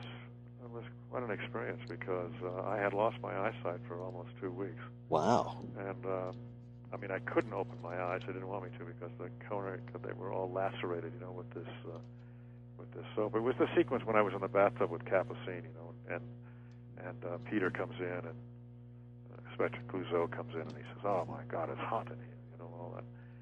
it 0.63 0.69
was 0.69 0.83
quite 1.09 1.23
an 1.23 1.31
experience 1.31 1.81
because 1.87 2.31
uh, 2.43 2.63
I 2.63 2.77
had 2.77 2.93
lost 2.93 3.17
my 3.21 3.33
eyesight 3.37 3.79
for 3.87 4.01
almost 4.01 4.29
two 4.41 4.51
weeks, 4.51 4.81
Wow. 5.09 5.57
and 5.77 6.05
uh, 6.05 6.31
I 6.93 6.97
mean 6.97 7.11
I 7.11 7.19
couldn't 7.19 7.53
open 7.53 7.77
my 7.81 7.99
eyes. 8.01 8.21
They 8.27 8.33
didn't 8.33 8.47
want 8.47 8.63
me 8.65 8.69
to 8.77 8.85
because 8.85 9.11
the 9.19 9.29
corner 9.47 9.79
they 10.05 10.13
were 10.13 10.31
all 10.33 10.51
lacerated, 10.51 11.13
you 11.13 11.25
know, 11.25 11.31
with 11.31 11.49
this 11.53 11.71
uh, 11.87 11.97
with 12.77 12.91
this 12.93 13.05
soap. 13.15 13.35
It 13.35 13.41
was 13.41 13.55
the 13.59 13.67
sequence 13.75 14.03
when 14.05 14.15
I 14.15 14.21
was 14.21 14.33
in 14.33 14.41
the 14.41 14.47
bathtub 14.47 14.89
with 14.91 15.05
Capucine, 15.05 15.63
you 15.63 15.73
know, 15.75 15.93
and 16.15 16.21
and 17.07 17.17
uh, 17.25 17.37
Peter 17.49 17.69
comes 17.69 17.95
in 17.99 18.05
and 18.05 18.27
uh, 19.31 19.49
Inspector 19.49 19.79
Clouseau 19.89 20.29
comes 20.31 20.53
in 20.55 20.61
and 20.61 20.71
he 20.71 20.83
says, 20.93 21.03
"Oh 21.05 21.25
my 21.29 21.43
God, 21.47 21.69
it's 21.69 21.79
hot 21.79 22.07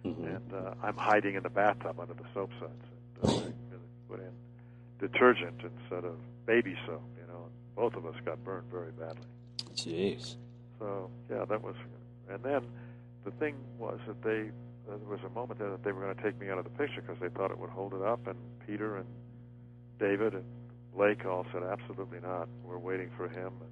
in 0.04 0.16
here," 0.16 0.26
you 0.26 0.26
know, 0.26 0.28
all 0.28 0.32
that. 0.32 0.32
Mhm. 0.32 0.36
And 0.36 0.54
uh, 0.54 0.74
I'm 0.84 0.98
hiding 0.98 1.36
in 1.36 1.44
the 1.44 1.50
bathtub 1.50 2.00
under 2.00 2.14
the 2.14 2.26
soap 2.34 2.52
suds. 2.60 2.72
And, 3.24 3.24
uh, 3.24 3.78
put 4.10 4.20
in 4.20 4.32
detergent 5.00 5.62
instead 5.64 6.04
of 6.06 6.18
baby 6.46 6.76
soap, 6.86 7.04
you 7.20 7.28
know. 7.28 7.48
Both 7.76 7.96
of 7.96 8.06
us 8.06 8.16
got 8.26 8.44
burned 8.44 8.70
very 8.72 8.92
badly. 8.92 9.26
Jeez. 9.76 10.36
So 10.80 11.10
yeah, 11.30 11.46
that 11.46 11.62
was. 11.64 11.76
And 12.30 12.44
then 12.44 12.62
the 13.24 13.32
thing 13.32 13.56
was 13.78 14.00
that 14.08 14.22
they 14.24 14.50
uh, 14.92 14.98
there 14.98 15.08
was 15.10 15.20
a 15.26 15.30
moment 15.30 15.60
there 15.60 15.70
that 15.70 15.84
they 15.84 15.92
were 15.92 16.02
going 16.04 16.16
to 16.16 16.22
take 16.24 16.40
me 16.40 16.50
out 16.50 16.58
of 16.58 16.64
the 16.66 16.72
picture 16.72 17.02
because 17.02 17.20
they 17.22 17.30
thought 17.30 17.52
it 17.52 17.58
would 17.60 17.70
hold 17.70 17.94
it 17.94 18.02
up, 18.02 18.28
and 18.28 18.38
Peter 18.66 18.98
and 18.98 19.06
David 20.00 20.34
and 20.34 20.44
Blake 20.96 21.26
all 21.26 21.46
said 21.54 21.64
absolutely 21.64 22.20
not. 22.22 22.50
We're 22.64 22.78
waiting 22.80 23.10
for 23.16 23.28
him. 23.30 23.54
And 23.62 23.72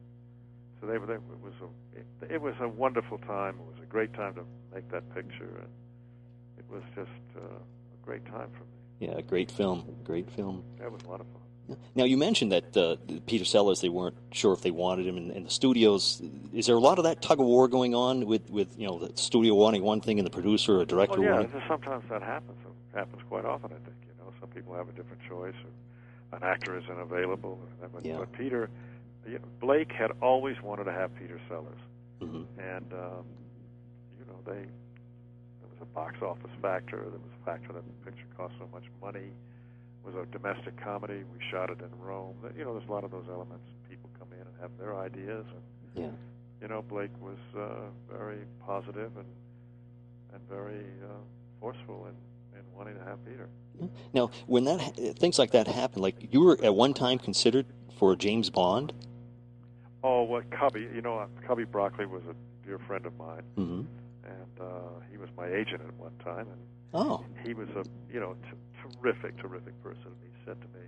so 0.80 0.88
they 0.88 0.98
were. 0.98 1.06
They, 1.08 1.15
it 1.15 1.42
was 1.44 1.54
a 1.62 2.00
it, 2.00 2.34
it 2.36 2.42
was 2.42 2.56
a 2.62 2.68
wonderful 2.70 3.18
time. 3.20 3.56
It 3.56 3.65
was 3.65 3.84
a 3.84 3.88
great 3.88 4.13
time 4.13 4.36
to 4.36 4.44
make 4.74 4.89
that 4.92 5.13
picture, 5.13 5.62
and 5.62 5.70
it 6.60 6.65
was 6.72 6.84
just 6.95 7.10
uh, 7.38 7.39
a 7.41 8.06
great 8.06 8.26
time 8.26 8.50
for 8.52 8.63
me. 8.63 9.08
Yeah, 9.08 9.17
a 9.17 9.22
great 9.22 9.50
film. 9.50 9.86
Great 10.04 10.30
film. 10.32 10.63
That 10.80 10.91
was 10.91 11.02
a 11.04 11.10
lot 11.10 11.22
of 11.22 11.28
fun. 11.28 11.78
Now 11.95 12.04
you 12.04 12.17
mentioned 12.17 12.52
that 12.52 12.76
uh, 12.76 12.95
Peter 13.28 13.45
Sellers 13.45 13.80
they 13.80 13.89
weren't 13.89 14.15
sure 14.32 14.54
if 14.54 14.62
they 14.62 14.72
wanted 14.72 15.06
him 15.06 15.17
in, 15.17 15.30
in 15.32 15.43
the 15.43 15.50
studios. 15.52 16.22
Is 16.52 16.65
there 16.65 16.76
a 16.76 16.80
lot 16.80 16.98
of 16.98 17.04
that 17.04 17.22
tug 17.22 17.39
of 17.39 17.45
war 17.45 17.67
going 17.67 17.93
on 17.93 18.26
with, 18.26 18.50
with 18.50 18.78
you 18.78 18.88
know 18.88 18.98
the 19.00 19.15
studio 19.17 19.54
wanting 19.54 19.84
one 19.84 20.02
thing 20.02 20.17
and 20.19 20.26
the 20.26 20.32
producer 20.32 20.80
or 20.80 20.86
director 20.86 21.22
Well, 21.22 21.30
yeah, 21.30 21.36
wanting? 21.36 21.62
sometimes 21.67 22.04
that 22.10 22.24
happens. 22.24 22.58
It 22.93 22.98
happens 22.98 23.22
quite 23.30 23.45
often, 23.45 23.72
I 23.72 23.76
think. 23.86 23.95
You 24.08 24.13
know, 24.26 24.34
some 24.39 24.50
people 24.50 24.74
have 24.76 24.89
a 24.89 24.93
different 24.93 25.22
choice, 25.30 25.54
or 25.63 26.38
an 26.38 26.43
actor 26.43 26.78
isn't 26.78 27.00
available. 27.00 27.60
But, 27.93 28.04
Yeah. 28.04 28.17
but 28.17 28.32
Peter, 28.34 28.69
you 29.28 29.34
know, 29.34 29.45
Blake 29.62 29.91
had 29.91 30.12
always 30.22 30.60
wanted 30.63 30.86
to 30.86 30.91
have 30.91 31.13
Peter 31.15 31.39
Sellers, 31.48 31.80
hmm 32.19 32.43
and 32.58 32.91
um, 32.93 33.26
you 34.17 34.26
know, 34.26 34.39
they 34.43 34.54
there 34.54 34.65
was 34.65 34.65
a 34.65 34.88
box 35.93 36.21
office 36.21 36.52
factor. 36.62 36.97
There 36.97 37.19
was 37.19 37.32
a 37.41 37.45
factor 37.45 37.73
that 37.73 37.84
the 37.86 38.06
picture 38.12 38.25
cost 38.38 38.54
so 38.60 38.67
much 38.71 38.86
money. 39.02 39.30
It 39.30 40.06
was 40.06 40.15
a 40.15 40.25
domestic 40.32 40.82
comedy. 40.82 41.23
We 41.34 41.39
shot 41.52 41.69
it 41.69 41.80
in 41.82 41.89
Rome. 41.99 42.36
You 42.58 42.63
know, 42.65 42.73
there's 42.78 42.88
a 42.88 42.91
lot 42.91 43.04
of 43.04 43.12
those 43.12 43.25
elements. 43.30 43.65
People 43.89 44.10
come 44.19 44.30
in 44.34 44.39
and 44.41 44.56
have 44.62 44.71
their 44.78 44.97
ideas, 44.97 45.45
and 45.54 46.04
Yeah. 46.04 46.12
you 46.62 46.67
know, 46.67 46.82
Blake 46.82 47.12
was 47.21 47.38
uh, 47.58 47.89
very 48.12 48.39
positive 48.65 49.12
and 49.17 49.28
and 50.34 50.41
very 50.47 50.86
uh, 51.04 51.08
forceful 51.60 52.06
in, 52.06 52.60
in 52.60 52.63
wanting 52.78 52.93
to 52.95 53.04
have 53.04 53.17
Peter. 53.25 53.49
Now, 54.13 54.30
when 54.45 54.63
that 54.65 54.80
ha- 54.80 55.13
things 55.17 55.39
like 55.39 55.52
that 55.52 55.67
happen, 55.67 56.02
like 56.04 56.32
you 56.32 56.41
were 56.41 56.58
at 56.63 56.75
one 56.75 56.93
time 56.93 57.17
considered 57.17 57.65
for 57.97 58.15
James 58.15 58.49
Bond. 58.52 58.93
Oh, 60.04 60.23
well, 60.23 60.43
Cubby, 60.52 60.82
you 60.93 61.02
know, 61.02 61.17
uh, 61.17 61.28
Cubby 61.47 61.63
Broccoli 61.65 62.06
was 62.06 62.21
a 62.30 62.36
dear 62.65 62.78
friend 62.80 63.06
of 63.08 63.17
mine, 63.17 63.41
hmm 63.56 63.82
and 64.26 64.60
uh, 64.62 65.00
he 65.12 65.18
was 65.18 65.30
my 65.38 65.48
agent 65.48 65.82
at 65.88 65.94
one 65.96 66.14
time, 66.24 66.48
and 66.48 66.62
Oh, 66.94 67.24
he 67.46 67.54
was 67.54 67.70
a 67.70 67.84
you 68.12 68.20
know 68.20 68.34
t- 68.44 68.58
terrific, 69.00 69.38
terrific 69.38 69.80
person. 69.84 70.06
And 70.06 70.16
he 70.24 70.30
said 70.46 70.60
to 70.62 70.68
me, 70.80 70.86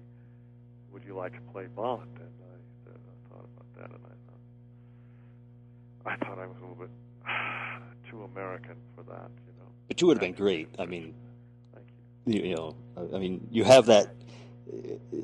"Would 0.91 1.04
you 1.06 1.15
like 1.15 1.34
to 1.34 1.41
play 1.52 1.67
Bond?" 1.76 2.10
And 2.20 2.30
I, 2.41 2.89
uh, 2.89 2.94
thought 3.30 3.46
about 3.56 3.67
that, 3.78 3.89
and 3.96 4.04
I 4.06 4.15
thought 6.15 6.22
I 6.22 6.26
thought 6.26 6.39
I 6.39 6.48
was 6.48 6.58
a 6.58 6.62
little 6.62 6.76
bit 6.76 6.89
too 8.10 8.24
American 8.24 8.76
for 8.96 9.04
that, 9.04 9.30
you 9.46 9.54
know. 9.60 9.70
but 9.88 10.02
you 10.02 10.08
would 10.08 10.17
have 10.17 10.22
been 10.22 10.34
great. 10.34 10.70
I 10.80 10.86
mean, 10.86 11.13
Thank 11.74 11.86
you. 12.26 12.34
you, 12.41 12.50
you 12.50 12.56
know, 12.56 12.76
I- 12.98 13.20
mean, 13.20 13.48
you 13.52 13.63
have 13.63 13.86
that 13.86 14.08
uh, 14.74 14.78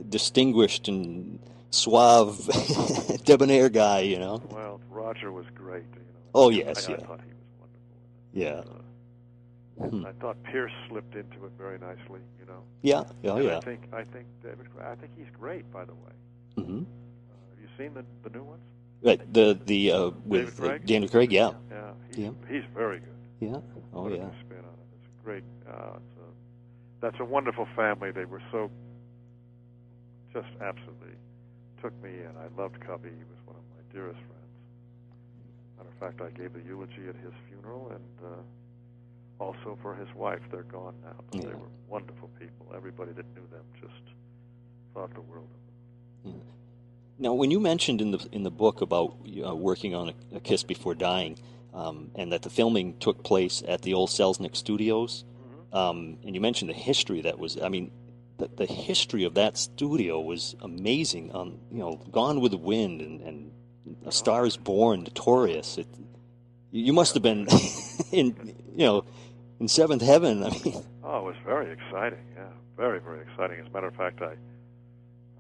distinguished 0.09 0.87
and 0.87 1.39
suave, 1.71 2.47
debonair 3.25 3.69
guy. 3.69 4.01
You 4.01 4.19
know. 4.19 4.41
Well, 4.51 4.79
Roger 4.91 5.31
was 5.31 5.45
great, 5.55 5.83
you 5.93 5.99
know. 6.01 6.05
Oh, 6.35 6.49
yes, 6.49 6.87
I, 6.87 6.91
yeah. 6.91 6.97
I 6.97 7.05
thought 7.05 7.21
he. 7.21 7.31
Yeah. 8.37 8.63
Uh, 8.67 8.81
Hmm. 9.89 10.05
I 10.05 10.11
thought 10.13 10.43
Pierce 10.43 10.73
slipped 10.89 11.15
into 11.15 11.45
it 11.45 11.51
very 11.57 11.79
nicely, 11.79 12.21
you 12.39 12.45
know. 12.45 12.63
Yeah. 12.81 13.03
Oh 13.25 13.37
And 13.37 13.45
yeah. 13.45 13.57
I 13.57 13.57
think 13.57 13.87
I 13.93 14.03
think 14.03 14.27
David. 14.43 14.67
I 14.81 14.95
think 14.95 15.13
he's 15.17 15.29
great, 15.31 15.71
by 15.71 15.85
the 15.85 15.95
way. 15.95 16.13
hmm 16.57 16.83
Uh, 17.29 17.33
have 17.49 17.59
you 17.59 17.69
seen 17.77 17.93
the 17.93 18.05
the 18.23 18.29
new 18.29 18.43
ones? 18.43 18.63
Right. 19.03 19.21
The 19.33 19.59
the 19.65 19.91
uh, 19.91 20.11
with 20.25 20.47
David 20.47 20.57
Craig? 20.57 20.81
uh, 20.85 20.87
Daniel 20.87 21.09
Craig. 21.09 21.31
Yeah. 21.31 21.51
Yeah, 21.71 21.93
he's, 22.09 22.19
Yeah. 22.25 22.31
he's 22.47 22.65
very 22.73 22.99
good. 22.99 23.19
Yeah. 23.39 23.61
Oh 23.93 24.03
What 24.03 24.13
yeah. 24.13 24.29
new 24.29 24.31
spin 24.41 24.59
on 24.65 24.77
it. 24.79 24.87
It's 24.95 25.07
a 25.07 25.23
great. 25.23 25.43
Uh, 25.67 25.97
it's 25.97 26.15
a, 26.17 26.27
that's 27.01 27.19
a 27.19 27.25
wonderful 27.25 27.67
family. 27.75 28.11
They 28.11 28.25
were 28.25 28.41
so 28.51 28.71
just 30.33 30.49
absolutely 30.61 31.15
took 31.81 31.93
me 32.01 32.09
in. 32.21 32.31
I 32.37 32.47
loved 32.59 32.79
Cubby. 32.81 33.09
He 33.09 33.23
was 33.25 33.39
one 33.45 33.57
of 33.57 33.63
my 33.69 33.81
dearest 33.91 34.19
friends. 34.27 34.46
Matter 35.77 35.89
of 35.89 35.99
fact, 35.99 36.21
I 36.21 36.29
gave 36.37 36.53
the 36.53 36.61
eulogy 36.61 37.07
at 37.07 37.15
his 37.15 37.33
funeral 37.47 37.91
and 37.91 38.31
uh, 38.31 39.43
also 39.43 39.77
for 39.81 39.95
his 39.95 40.07
wife. 40.15 40.41
They're 40.51 40.63
gone 40.63 40.95
now, 41.03 41.15
but 41.31 41.41
they 41.41 41.47
were 41.47 41.69
wonderful 41.87 42.29
people. 42.39 42.73
Everybody 42.75 43.11
that 43.11 43.25
knew 43.35 43.47
them 43.51 43.63
just 43.79 43.93
thought 44.93 45.13
the 45.13 45.21
world 45.21 45.47
of 46.25 46.31
them. 46.31 46.41
Now, 47.19 47.33
when 47.33 47.49
you 47.49 47.59
mentioned 47.59 48.01
in 48.01 48.11
the 48.11 48.27
in 48.31 48.43
the 48.43 48.51
book 48.51 48.81
about 48.81 49.15
uh, 49.45 49.55
working 49.55 49.95
on 49.95 50.09
a, 50.09 50.35
a 50.35 50.39
Kiss 50.39 50.63
Before 50.63 50.93
Dying, 50.93 51.37
um, 51.73 52.11
and 52.15 52.31
that 52.31 52.41
the 52.41 52.49
filming 52.49 52.97
took 52.99 53.23
place 53.23 53.63
at 53.67 53.81
the 53.81 53.93
old 53.93 54.09
Selznick 54.09 54.55
Studios, 54.55 55.23
um, 55.73 56.17
and 56.23 56.35
you 56.35 56.41
mentioned 56.41 56.69
the 56.69 56.75
history 56.75 57.21
that 57.21 57.39
was, 57.39 57.59
I 57.61 57.69
mean, 57.69 57.91
the, 58.37 58.49
the 58.55 58.65
history 58.65 59.23
of 59.23 59.33
that 59.35 59.57
studio 59.57 60.19
was 60.21 60.55
amazing. 60.61 61.31
On 61.31 61.59
you 61.71 61.79
know, 61.79 61.95
Gone 62.11 62.39
with 62.39 62.51
the 62.51 62.57
Wind 62.57 63.01
and, 63.01 63.21
and 63.21 63.51
A 64.05 64.11
Star 64.11 64.45
Is 64.45 64.57
Born, 64.57 65.03
Notorious. 65.03 65.77
It, 65.77 65.87
you 66.71 66.93
must 66.93 67.13
have 67.13 67.23
been 67.23 67.47
in 68.11 68.55
you 68.75 68.85
know 68.85 69.05
in 69.59 69.67
seventh 69.67 70.01
heaven. 70.01 70.43
I 70.43 70.49
mean, 70.49 70.83
Oh, 71.03 71.19
it 71.19 71.23
was 71.23 71.35
very 71.45 71.71
exciting. 71.71 72.19
Yeah, 72.35 72.49
very, 72.75 72.99
very 72.99 73.21
exciting. 73.21 73.59
As 73.61 73.67
a 73.67 73.69
matter 73.71 73.87
of 73.87 73.95
fact, 73.95 74.21
I, 74.21 74.25
I 74.25 74.35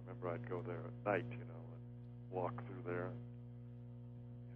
remember 0.07 0.29
I'd 0.33 0.49
go 0.49 0.61
there 0.65 0.77
at 0.79 1.05
night, 1.05 1.25
you 1.31 1.37
know, 1.39 1.61
and 1.73 2.31
walk 2.31 2.53
through 2.65 2.83
there, 2.93 3.05
and 3.07 3.15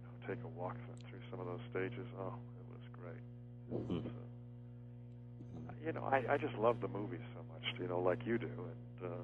you 0.00 0.04
know, 0.08 0.34
take 0.34 0.42
a 0.44 0.48
walk 0.58 0.76
through 1.10 1.20
some 1.30 1.38
of 1.40 1.46
those 1.46 1.60
stages. 1.70 2.06
Oh, 2.18 2.32
it 2.58 2.66
was 2.72 2.88
great. 2.98 3.22
It 3.78 3.92
was, 3.94 4.04
uh, 4.06 5.72
you 5.84 5.92
know, 5.92 6.04
I, 6.10 6.34
I 6.34 6.36
just 6.38 6.54
love 6.56 6.80
the 6.80 6.88
movies 6.88 7.20
so 7.34 7.40
much, 7.52 7.78
you 7.78 7.88
know, 7.88 8.00
like 8.00 8.24
you 8.26 8.38
do, 8.38 8.46
and 8.46 9.10
uh, 9.12 9.14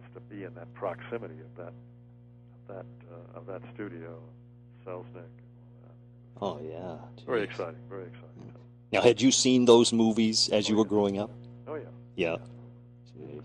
just 0.00 0.14
to 0.14 0.20
be 0.20 0.44
in 0.44 0.54
that 0.54 0.72
proximity 0.74 1.40
of 1.40 1.56
that, 1.64 1.72
that, 2.68 2.86
uh, 3.10 3.38
of 3.38 3.46
that 3.46 3.62
studio, 3.74 4.18
Selznick, 4.86 5.34
oh 6.40 6.60
yeah, 6.62 6.78
that. 7.16 7.24
Very 7.26 7.42
exciting. 7.42 7.80
Very 7.88 8.04
exciting. 8.04 8.52
Now, 8.92 9.02
had 9.02 9.20
you 9.20 9.30
seen 9.30 9.66
those 9.66 9.92
movies 9.92 10.48
as 10.50 10.68
you 10.68 10.76
were 10.76 10.84
growing 10.84 11.18
up? 11.18 11.30
Oh 11.66 11.74
yeah. 11.74 11.82
Yeah. 12.16 12.36
Jeez. 13.18 13.42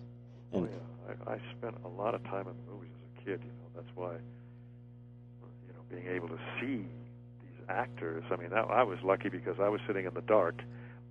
And 0.53 0.67
oh, 0.67 0.69
yeah. 0.71 1.15
I, 1.27 1.33
I 1.33 1.37
spent 1.57 1.75
a 1.83 1.87
lot 1.87 2.15
of 2.15 2.23
time 2.23 2.47
in 2.47 2.53
the 2.65 2.71
movies 2.71 2.91
as 2.95 3.21
a 3.21 3.25
kid. 3.25 3.41
You 3.43 3.51
know, 3.51 3.69
that's 3.75 3.95
why, 3.95 4.13
you 5.67 5.73
know, 5.73 5.81
being 5.89 6.07
able 6.07 6.29
to 6.29 6.39
see 6.59 6.85
these 7.43 7.59
actors. 7.67 8.23
I 8.31 8.37
mean, 8.37 8.51
that, 8.51 8.65
I 8.69 8.83
was 8.83 8.99
lucky 9.03 9.29
because 9.29 9.59
I 9.59 9.67
was 9.67 9.81
sitting 9.85 10.05
in 10.05 10.13
the 10.13 10.21
dark, 10.21 10.61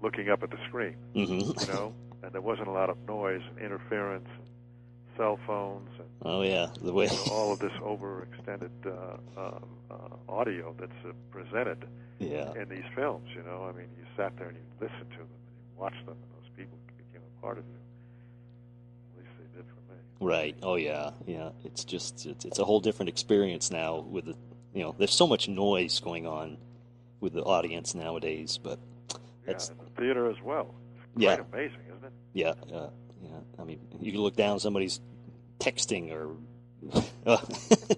looking 0.01 0.31
up 0.31 0.43
at 0.43 0.51
the 0.51 0.59
screen. 0.67 0.97
hmm 1.15 1.41
You 1.41 1.67
know, 1.69 1.93
and 2.23 2.33
there 2.33 2.41
wasn't 2.41 2.69
a 2.69 2.73
lot 2.73 2.89
of 2.89 2.97
noise 3.07 3.43
and 3.51 3.59
interference, 3.59 4.29
and 4.35 4.47
cell 5.17 5.39
phones, 5.47 5.91
Oh 6.25 6.43
yeah, 6.43 6.69
the 6.81 6.93
way. 6.93 7.09
all 7.31 7.53
of 7.53 7.59
this 7.59 7.73
overextended 7.83 8.71
uh, 8.87 9.17
uh, 9.41 9.59
uh, 9.91 9.95
audio 10.29 10.75
that's 10.79 10.93
uh, 11.07 11.13
presented 11.31 11.85
yeah. 12.21 12.53
in 12.55 12.69
these 12.69 12.85
films. 12.95 13.29
You 13.35 13.43
know, 13.43 13.65
I 13.69 13.77
mean, 13.77 13.89
you 13.99 14.05
sat 14.17 14.37
there 14.39 14.49
and 14.49 14.57
you 14.57 14.63
listened 14.81 15.11
to 15.11 15.17
them 15.19 15.27
and 15.27 15.57
you 15.57 15.81
watched 15.81 16.07
them, 16.07 16.17
and 16.23 16.31
those 16.41 16.51
people 16.57 16.79
became 16.97 17.23
a 17.39 17.41
part 17.43 17.59
of 17.59 17.65
you. 17.65 17.75
At 19.19 19.25
least 19.25 19.31
they 19.39 19.57
did 19.59 19.67
for 19.67 19.93
me. 19.93 19.99
Right. 20.21 20.57
Oh 20.63 20.77
yeah. 20.77 21.11
Yeah. 21.27 21.51
It's 21.65 21.85
just 21.85 22.25
it's, 22.27 22.45
it's 22.45 22.59
a 22.61 22.65
whole 22.65 22.81
different 22.81 23.09
experience 23.09 23.71
now 23.73 23.99
with 23.99 24.27
the 24.27 24.37
you 24.75 24.85
know 24.85 24.95
there's 24.97 25.13
so 25.15 25.27
much 25.27 25.49
noise 25.49 25.99
going 25.99 26.27
on 26.29 26.57
with 27.21 27.33
the 27.33 27.43
audience 27.43 27.95
nowadays, 27.97 28.59
but 28.63 28.79
That's- 29.45 29.71
yeah, 29.77 29.85
the 29.85 30.01
theater 30.01 30.31
as 30.31 30.41
well. 30.43 30.75
It's 31.17 31.25
Yeah. 31.25 31.37
amazing, 31.53 31.81
isn't 31.89 32.05
it? 32.05 32.13
yeah, 32.33 32.51
uh, 32.73 32.91
yeah. 33.23 33.31
I 33.59 33.65
mean, 33.65 33.81
you 34.01 34.13
can 34.13 34.21
look 34.21 34.37
down 34.37 34.61
somebody's 34.61 35.01
texting 35.63 36.13
or 36.13 36.35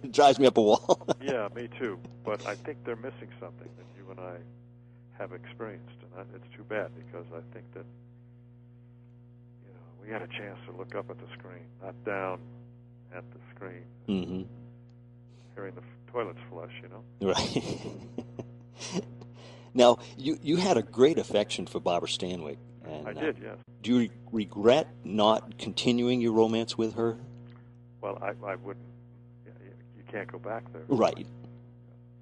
drives 0.11 0.39
me 0.39 0.47
up 0.47 0.57
a 0.59 0.63
wall. 0.63 1.07
Yeah, 1.25 1.49
me 1.55 1.69
too. 1.79 1.99
But 2.23 2.47
I 2.47 2.55
think 2.55 2.85
they're 2.85 2.97
missing 2.97 3.29
something 3.41 3.69
that 3.79 3.87
you 3.97 4.11
and 4.11 4.21
I 4.21 4.37
have 5.19 5.33
experienced, 5.33 5.97
and 6.19 6.27
it's 6.35 6.45
too 6.55 6.65
bad 6.65 6.91
because 6.95 7.25
I 7.33 7.41
think 7.55 7.73
that 7.73 7.87
you 9.65 9.73
know 9.73 10.05
we 10.05 10.11
had 10.11 10.21
a 10.21 10.27
chance 10.27 10.59
to 10.67 10.77
look 10.77 10.95
up 10.95 11.09
at 11.09 11.17
the 11.19 11.27
screen, 11.39 11.65
not 11.83 11.95
down 12.05 12.41
at 13.15 13.25
the 13.33 13.39
screen, 13.55 13.85
hmm 14.07 14.43
hearing 15.55 15.75
the 15.75 15.83
toilets 16.13 16.39
flush. 16.51 16.73
You 16.83 16.89
know. 16.91 17.33
Right. 17.33 19.01
now, 19.75 19.99
you 20.19 20.39
you 20.43 20.57
had 20.57 20.77
a 20.77 20.83
great 20.83 21.19
affection 21.19 21.67
for 21.67 21.81
Barbara 21.81 22.09
Stanwyck. 22.09 22.59
And, 22.87 23.09
I 23.09 23.13
uh, 23.13 23.15
did, 23.15 23.39
yes. 23.43 23.57
do 23.83 23.93
you 23.93 23.99
re- 23.99 24.11
regret 24.31 24.89
not 25.05 25.57
continuing 25.57 26.21
your 26.21 26.33
romance 26.33 26.77
with 26.77 26.97
her? 26.97 27.17
Well, 28.05 28.19
I, 28.21 28.33
I 28.47 28.57
wouldn't. 28.57 28.85
You, 29.47 29.53
you 29.97 30.03
can't 30.13 30.31
go 30.31 30.39
back 30.39 30.71
there, 30.75 30.83
Right. 30.89 31.27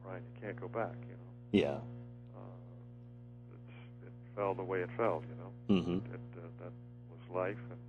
Brian. 0.04 0.22
You 0.36 0.40
can't 0.40 0.60
go 0.60 0.68
back. 0.68 0.94
You 1.08 1.16
know. 1.16 1.30
Yeah. 1.50 1.70
Uh, 2.36 2.38
it's, 3.52 4.06
it 4.06 4.12
fell 4.36 4.54
the 4.54 4.62
way 4.62 4.78
it 4.78 4.90
fell. 4.96 5.24
You 5.28 5.34
know. 5.42 5.80
Mm-hmm. 5.80 6.14
It, 6.14 6.20
uh, 6.36 6.40
that 6.62 6.72
was 7.10 7.34
life, 7.34 7.58
and 7.70 7.80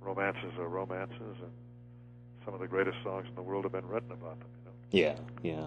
romances 0.00 0.58
are 0.58 0.66
romances, 0.68 1.36
and 1.40 1.52
some 2.44 2.52
of 2.52 2.58
the 2.58 2.66
greatest 2.66 2.96
songs 3.04 3.26
in 3.28 3.34
the 3.36 3.42
world 3.42 3.64
have 3.64 3.72
been 3.72 3.86
written 3.86 4.10
about 4.10 4.40
them. 4.40 4.48
You 4.58 4.64
know. 4.64 4.74
Yeah. 4.90 5.14
Yeah. 5.54 5.66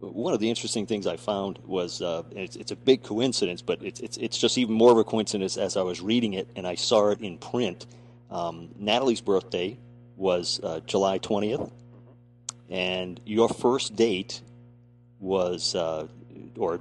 One 0.00 0.34
of 0.34 0.40
the 0.40 0.48
interesting 0.48 0.86
things 0.86 1.06
I 1.06 1.16
found 1.16 1.58
was 1.64 2.02
uh, 2.02 2.22
it's, 2.32 2.56
it's 2.56 2.72
a 2.72 2.76
big 2.76 3.02
coincidence, 3.02 3.62
but 3.62 3.82
it's, 3.82 4.00
it's 4.00 4.16
it's 4.18 4.38
just 4.38 4.58
even 4.58 4.74
more 4.74 4.92
of 4.92 4.98
a 4.98 5.04
coincidence 5.04 5.56
as 5.56 5.76
I 5.76 5.82
was 5.82 6.00
reading 6.00 6.34
it 6.34 6.48
and 6.56 6.66
I 6.66 6.74
saw 6.74 7.10
it 7.10 7.20
in 7.20 7.38
print. 7.38 7.86
Um, 8.30 8.68
Natalie's 8.76 9.20
birthday 9.20 9.78
was 10.16 10.60
uh, 10.62 10.80
July 10.86 11.18
twentieth, 11.18 11.70
and 12.68 13.20
your 13.24 13.48
first 13.48 13.96
date 13.96 14.42
was 15.18 15.74
uh, 15.74 16.06
or 16.56 16.80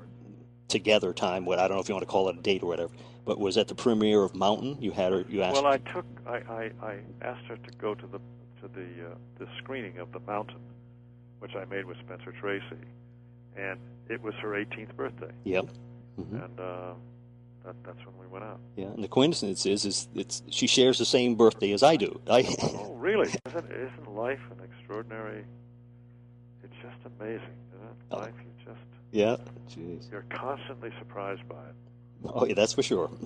together 0.68 1.14
time. 1.14 1.46
What 1.46 1.60
I 1.60 1.68
don't 1.68 1.78
know 1.78 1.82
if 1.82 1.90
you 1.90 1.96
want 1.96 2.06
to 2.06 2.12
call 2.12 2.30
it 2.30 2.38
a 2.38 2.42
date 2.42 2.62
or 2.64 2.68
whatever, 2.68 2.92
but 3.26 3.40
was 3.40 3.58
at 3.58 3.68
the 3.68 3.76
premiere 3.76 4.24
of 4.24 4.36
Mountain. 4.36 4.78
You 4.82 4.92
had 4.92 5.12
her. 5.14 5.26
You 5.30 5.42
asked. 5.44 5.56
Well, 5.56 5.72
I 5.72 5.78
took 5.78 6.06
I, 6.28 6.38
I, 6.38 6.72
I 6.82 7.00
asked 7.22 7.46
her 7.46 7.58
to 7.58 7.72
go 7.78 7.96
to 7.96 8.08
the 8.08 8.20
to 8.62 8.68
the 8.68 9.12
uh, 9.12 9.16
the 9.38 9.48
screening 9.58 9.98
of 9.98 10.12
The 10.12 10.20
Mountain, 10.22 10.60
which 11.40 11.56
I 11.56 11.66
made 11.66 11.86
with 11.86 11.98
Spencer 12.06 12.32
Tracy, 12.40 12.84
and 13.56 13.80
it 14.10 14.22
was 14.22 14.34
her 14.42 14.50
18th 14.56 14.96
birthday, 14.96 15.32
Yep. 15.44 15.66
Mhm. 16.20 16.44
and 16.46 16.60
uh, 16.60 16.94
that, 17.64 17.76
that's 17.84 18.00
when 18.06 18.18
we 18.20 18.28
went 18.28 18.44
out. 18.46 18.60
Yeah, 18.76 18.88
and 18.88 19.04
the 19.04 19.08
coincidence 19.08 19.66
is, 19.66 19.86
is 19.86 20.08
it's 20.16 20.42
she 20.50 20.68
shares 20.68 20.98
the 20.98 21.06
same 21.06 21.36
birthday 21.36 21.72
as 21.72 21.84
I 21.84 21.96
do. 21.96 22.20
I, 22.30 22.44
Oh, 22.62 22.94
really? 22.96 23.30
Isn't 23.48 23.72
isn't 23.72 24.14
life 24.16 24.40
an 24.52 24.64
extraordinary? 24.64 25.44
It's 26.64 26.76
just 26.82 26.98
amazing, 27.06 27.56
isn't 27.74 27.88
it? 27.88 27.96
Oh. 28.12 28.18
Life, 28.18 28.34
you 28.44 28.66
just 28.66 28.80
yeah, 29.12 29.38
jeez. 29.70 30.12
you're 30.12 30.26
constantly 30.30 30.92
surprised 31.00 31.48
by 31.50 31.56
it. 31.70 31.76
Oh, 32.26 32.46
yeah, 32.46 32.54
that's 32.54 32.74
for 32.74 32.84
sure. 32.84 33.10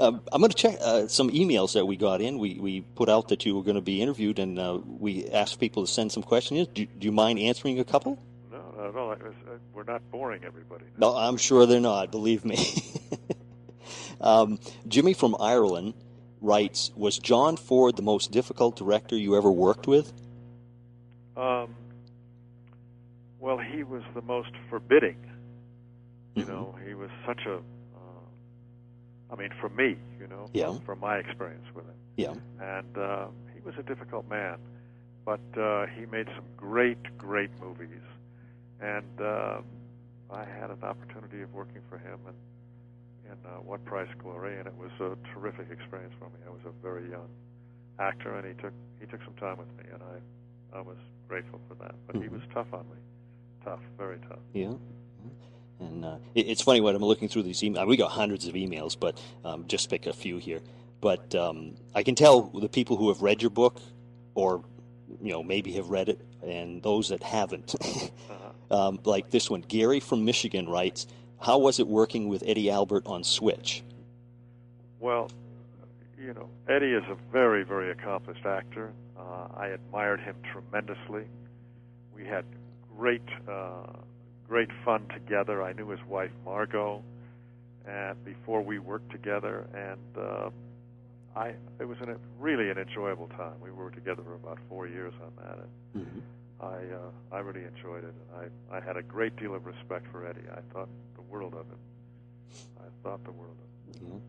Um, 0.00 0.22
I'm 0.32 0.40
going 0.40 0.50
to 0.50 0.56
check 0.56 0.78
uh, 0.80 1.06
some 1.08 1.28
emails 1.30 1.74
that 1.74 1.84
we 1.84 1.96
got 1.96 2.20
in. 2.22 2.38
We 2.38 2.54
we 2.54 2.80
put 2.80 3.08
out 3.10 3.28
that 3.28 3.44
you 3.44 3.54
were 3.54 3.62
going 3.62 3.74
to 3.76 3.82
be 3.82 4.00
interviewed, 4.00 4.38
and 4.38 4.58
uh, 4.58 4.78
we 4.86 5.28
asked 5.28 5.60
people 5.60 5.84
to 5.84 5.92
send 5.92 6.10
some 6.10 6.22
questions. 6.22 6.68
Do, 6.72 6.86
do 6.86 7.04
you 7.06 7.12
mind 7.12 7.38
answering 7.38 7.78
a 7.78 7.84
couple? 7.84 8.18
No, 8.50 8.62
not 8.78 8.86
at 8.88 8.96
all. 8.96 9.08
Was, 9.08 9.34
uh, 9.46 9.50
we're 9.74 9.84
not 9.84 10.00
boring 10.10 10.42
everybody. 10.44 10.86
No, 10.96 11.14
I'm 11.14 11.36
sure 11.36 11.66
they're 11.66 11.80
not. 11.80 12.10
Believe 12.10 12.46
me. 12.46 12.56
um, 14.22 14.58
Jimmy 14.88 15.12
from 15.12 15.36
Ireland 15.38 15.92
writes: 16.40 16.90
Was 16.96 17.18
John 17.18 17.58
Ford 17.58 17.96
the 17.96 18.02
most 18.02 18.30
difficult 18.32 18.76
director 18.76 19.16
you 19.16 19.36
ever 19.36 19.50
worked 19.50 19.86
with? 19.86 20.14
Um, 21.36 21.74
well, 23.38 23.58
he 23.58 23.82
was 23.82 24.02
the 24.14 24.22
most 24.22 24.50
forbidding. 24.70 25.16
You 26.34 26.44
Mhm. 26.44 26.48
know, 26.48 26.74
he 26.86 26.94
was 26.94 27.10
such 27.26 27.40
a. 27.44 27.60
I 29.32 29.36
mean, 29.36 29.50
for 29.60 29.68
me, 29.68 29.96
you 30.20 30.26
know, 30.26 30.50
Yeah. 30.52 30.78
from 30.84 31.00
my 31.00 31.16
experience 31.18 31.66
with 31.74 31.86
him, 31.86 31.94
Yeah. 32.16 32.34
and 32.60 32.98
uh, 32.98 33.28
he 33.54 33.60
was 33.60 33.74
a 33.78 33.82
difficult 33.82 34.28
man, 34.28 34.58
but 35.24 35.40
uh, 35.56 35.86
he 35.86 36.06
made 36.06 36.26
some 36.34 36.44
great, 36.56 36.98
great 37.16 37.50
movies, 37.60 38.02
and 38.80 39.20
uh, 39.20 39.60
I 40.30 40.44
had 40.44 40.70
an 40.70 40.82
opportunity 40.82 41.42
of 41.42 41.52
working 41.54 41.82
for 41.88 41.98
him 41.98 42.18
in, 42.26 43.30
in 43.32 43.38
uh, 43.46 43.60
What 43.62 43.84
Price 43.84 44.08
Glory, 44.18 44.58
and 44.58 44.66
it 44.66 44.74
was 44.76 44.90
a 45.00 45.16
terrific 45.34 45.70
experience 45.70 46.14
for 46.18 46.28
me. 46.28 46.38
I 46.46 46.50
was 46.50 46.62
a 46.66 46.72
very 46.82 47.08
young 47.10 47.28
actor, 47.98 48.34
and 48.36 48.46
he 48.46 48.54
took 48.60 48.72
he 49.00 49.06
took 49.06 49.22
some 49.24 49.34
time 49.34 49.58
with 49.58 49.68
me, 49.78 49.84
and 49.92 50.02
I 50.02 50.78
I 50.78 50.80
was 50.80 50.96
grateful 51.28 51.60
for 51.68 51.74
that. 51.76 51.94
But 52.06 52.16
he 52.16 52.28
Mhm. 52.28 52.32
was 52.32 52.42
tough 52.52 52.72
on 52.72 52.88
me, 52.90 52.96
tough, 53.64 53.80
very 53.96 54.18
tough. 54.28 54.42
Yeah. 54.52 54.74
And 55.80 56.04
uh, 56.04 56.16
it, 56.34 56.48
it's 56.48 56.62
funny 56.62 56.80
when 56.80 56.94
I'm 56.94 57.02
looking 57.02 57.28
through 57.28 57.44
these 57.44 57.60
emails. 57.60 57.86
We 57.86 57.96
got 57.96 58.10
hundreds 58.10 58.46
of 58.46 58.54
emails, 58.54 58.96
but 58.98 59.20
um, 59.44 59.66
just 59.66 59.90
pick 59.90 60.06
a 60.06 60.12
few 60.12 60.38
here. 60.38 60.60
But 61.00 61.34
um, 61.34 61.76
I 61.94 62.02
can 62.02 62.14
tell 62.14 62.42
the 62.42 62.68
people 62.68 62.96
who 62.96 63.08
have 63.08 63.22
read 63.22 63.40
your 63.40 63.50
book, 63.50 63.80
or 64.34 64.62
you 65.22 65.32
know 65.32 65.42
maybe 65.42 65.72
have 65.72 65.88
read 65.88 66.08
it, 66.08 66.20
and 66.42 66.82
those 66.82 67.08
that 67.08 67.22
haven't. 67.22 67.74
Uh-huh. 68.30 68.88
um, 68.88 69.00
like 69.04 69.30
this 69.30 69.50
one, 69.50 69.60
Gary 69.62 69.98
from 69.98 70.24
Michigan 70.24 70.68
writes, 70.68 71.08
"How 71.40 71.58
was 71.58 71.80
it 71.80 71.88
working 71.88 72.28
with 72.28 72.44
Eddie 72.46 72.70
Albert 72.70 73.02
on 73.06 73.24
Switch?" 73.24 73.82
Well, 75.00 75.30
you 76.20 76.34
know, 76.34 76.48
Eddie 76.68 76.92
is 76.92 77.02
a 77.10 77.16
very, 77.32 77.64
very 77.64 77.90
accomplished 77.90 78.44
actor. 78.44 78.92
Uh, 79.18 79.48
I 79.56 79.68
admired 79.68 80.20
him 80.20 80.36
tremendously. 80.52 81.24
We 82.14 82.24
had 82.24 82.44
great, 82.96 83.22
uh, 83.48 83.86
great 84.50 84.68
fun 84.84 85.06
together. 85.14 85.62
I 85.62 85.72
knew 85.72 85.88
his 85.88 86.04
wife 86.08 86.32
Margo, 86.44 87.04
and 87.86 88.22
before 88.24 88.60
we 88.62 88.80
worked 88.80 89.10
together, 89.12 89.64
and 89.72 90.24
uh, 90.26 90.50
I 91.36 91.54
it 91.78 91.86
was 91.86 91.98
an, 92.00 92.16
really 92.40 92.68
an 92.68 92.76
enjoyable 92.76 93.28
time. 93.28 93.54
We 93.62 93.70
were 93.70 93.92
together 93.92 94.22
for 94.24 94.34
about 94.34 94.58
four 94.68 94.88
years 94.88 95.14
on 95.24 95.32
that, 95.44 95.58
and 95.58 95.68
Mm-hmm. 95.96 96.20
I 96.60 96.76
uh, 97.00 97.36
I 97.36 97.38
really 97.38 97.64
enjoyed 97.64 98.04
it. 98.04 98.14
And 98.34 98.50
I 98.72 98.76
I 98.76 98.80
had 98.80 98.96
a 98.96 99.02
great 99.02 99.34
deal 99.36 99.54
of 99.54 99.66
respect 99.66 100.06
for 100.12 100.26
Eddie. 100.26 100.48
I 100.52 100.60
thought 100.72 100.88
the 101.14 101.22
world 101.22 101.54
of 101.54 101.66
him. 101.66 101.78
I 102.78 102.88
thought 103.02 103.24
the 103.24 103.32
world 103.32 103.56
of 103.94 104.00
him. 104.00 104.20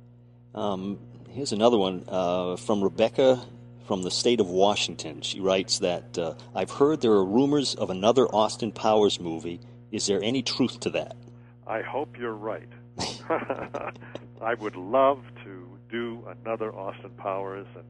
Um, 0.54 1.00
here's 1.30 1.52
another 1.52 1.78
one 1.78 2.04
uh, 2.08 2.56
from 2.58 2.84
Rebecca 2.84 3.44
from 3.86 4.04
the 4.04 4.12
state 4.12 4.40
of 4.40 4.50
Washington. 4.50 5.22
She 5.22 5.40
writes 5.40 5.80
that 5.80 6.18
uh, 6.18 6.34
I've 6.56 6.72
heard 6.72 7.02
there 7.02 7.12
are 7.12 7.26
rumors 7.26 7.76
of 7.76 7.90
another 7.90 8.26
Austin 8.28 8.72
Powers 8.72 9.20
movie. 9.20 9.60
Is 9.92 10.06
there 10.08 10.22
any 10.24 10.42
truth 10.42 10.80
to 10.82 10.90
that? 10.92 11.16
I 11.68 11.82
hope 11.82 12.18
you're 12.18 12.34
right. 12.34 12.70
I 14.42 14.54
would 14.60 14.76
love 14.76 15.22
to 15.44 15.68
do 15.90 16.26
another 16.44 16.74
Austin 16.74 17.12
Powers, 17.18 17.68
and 17.76 17.86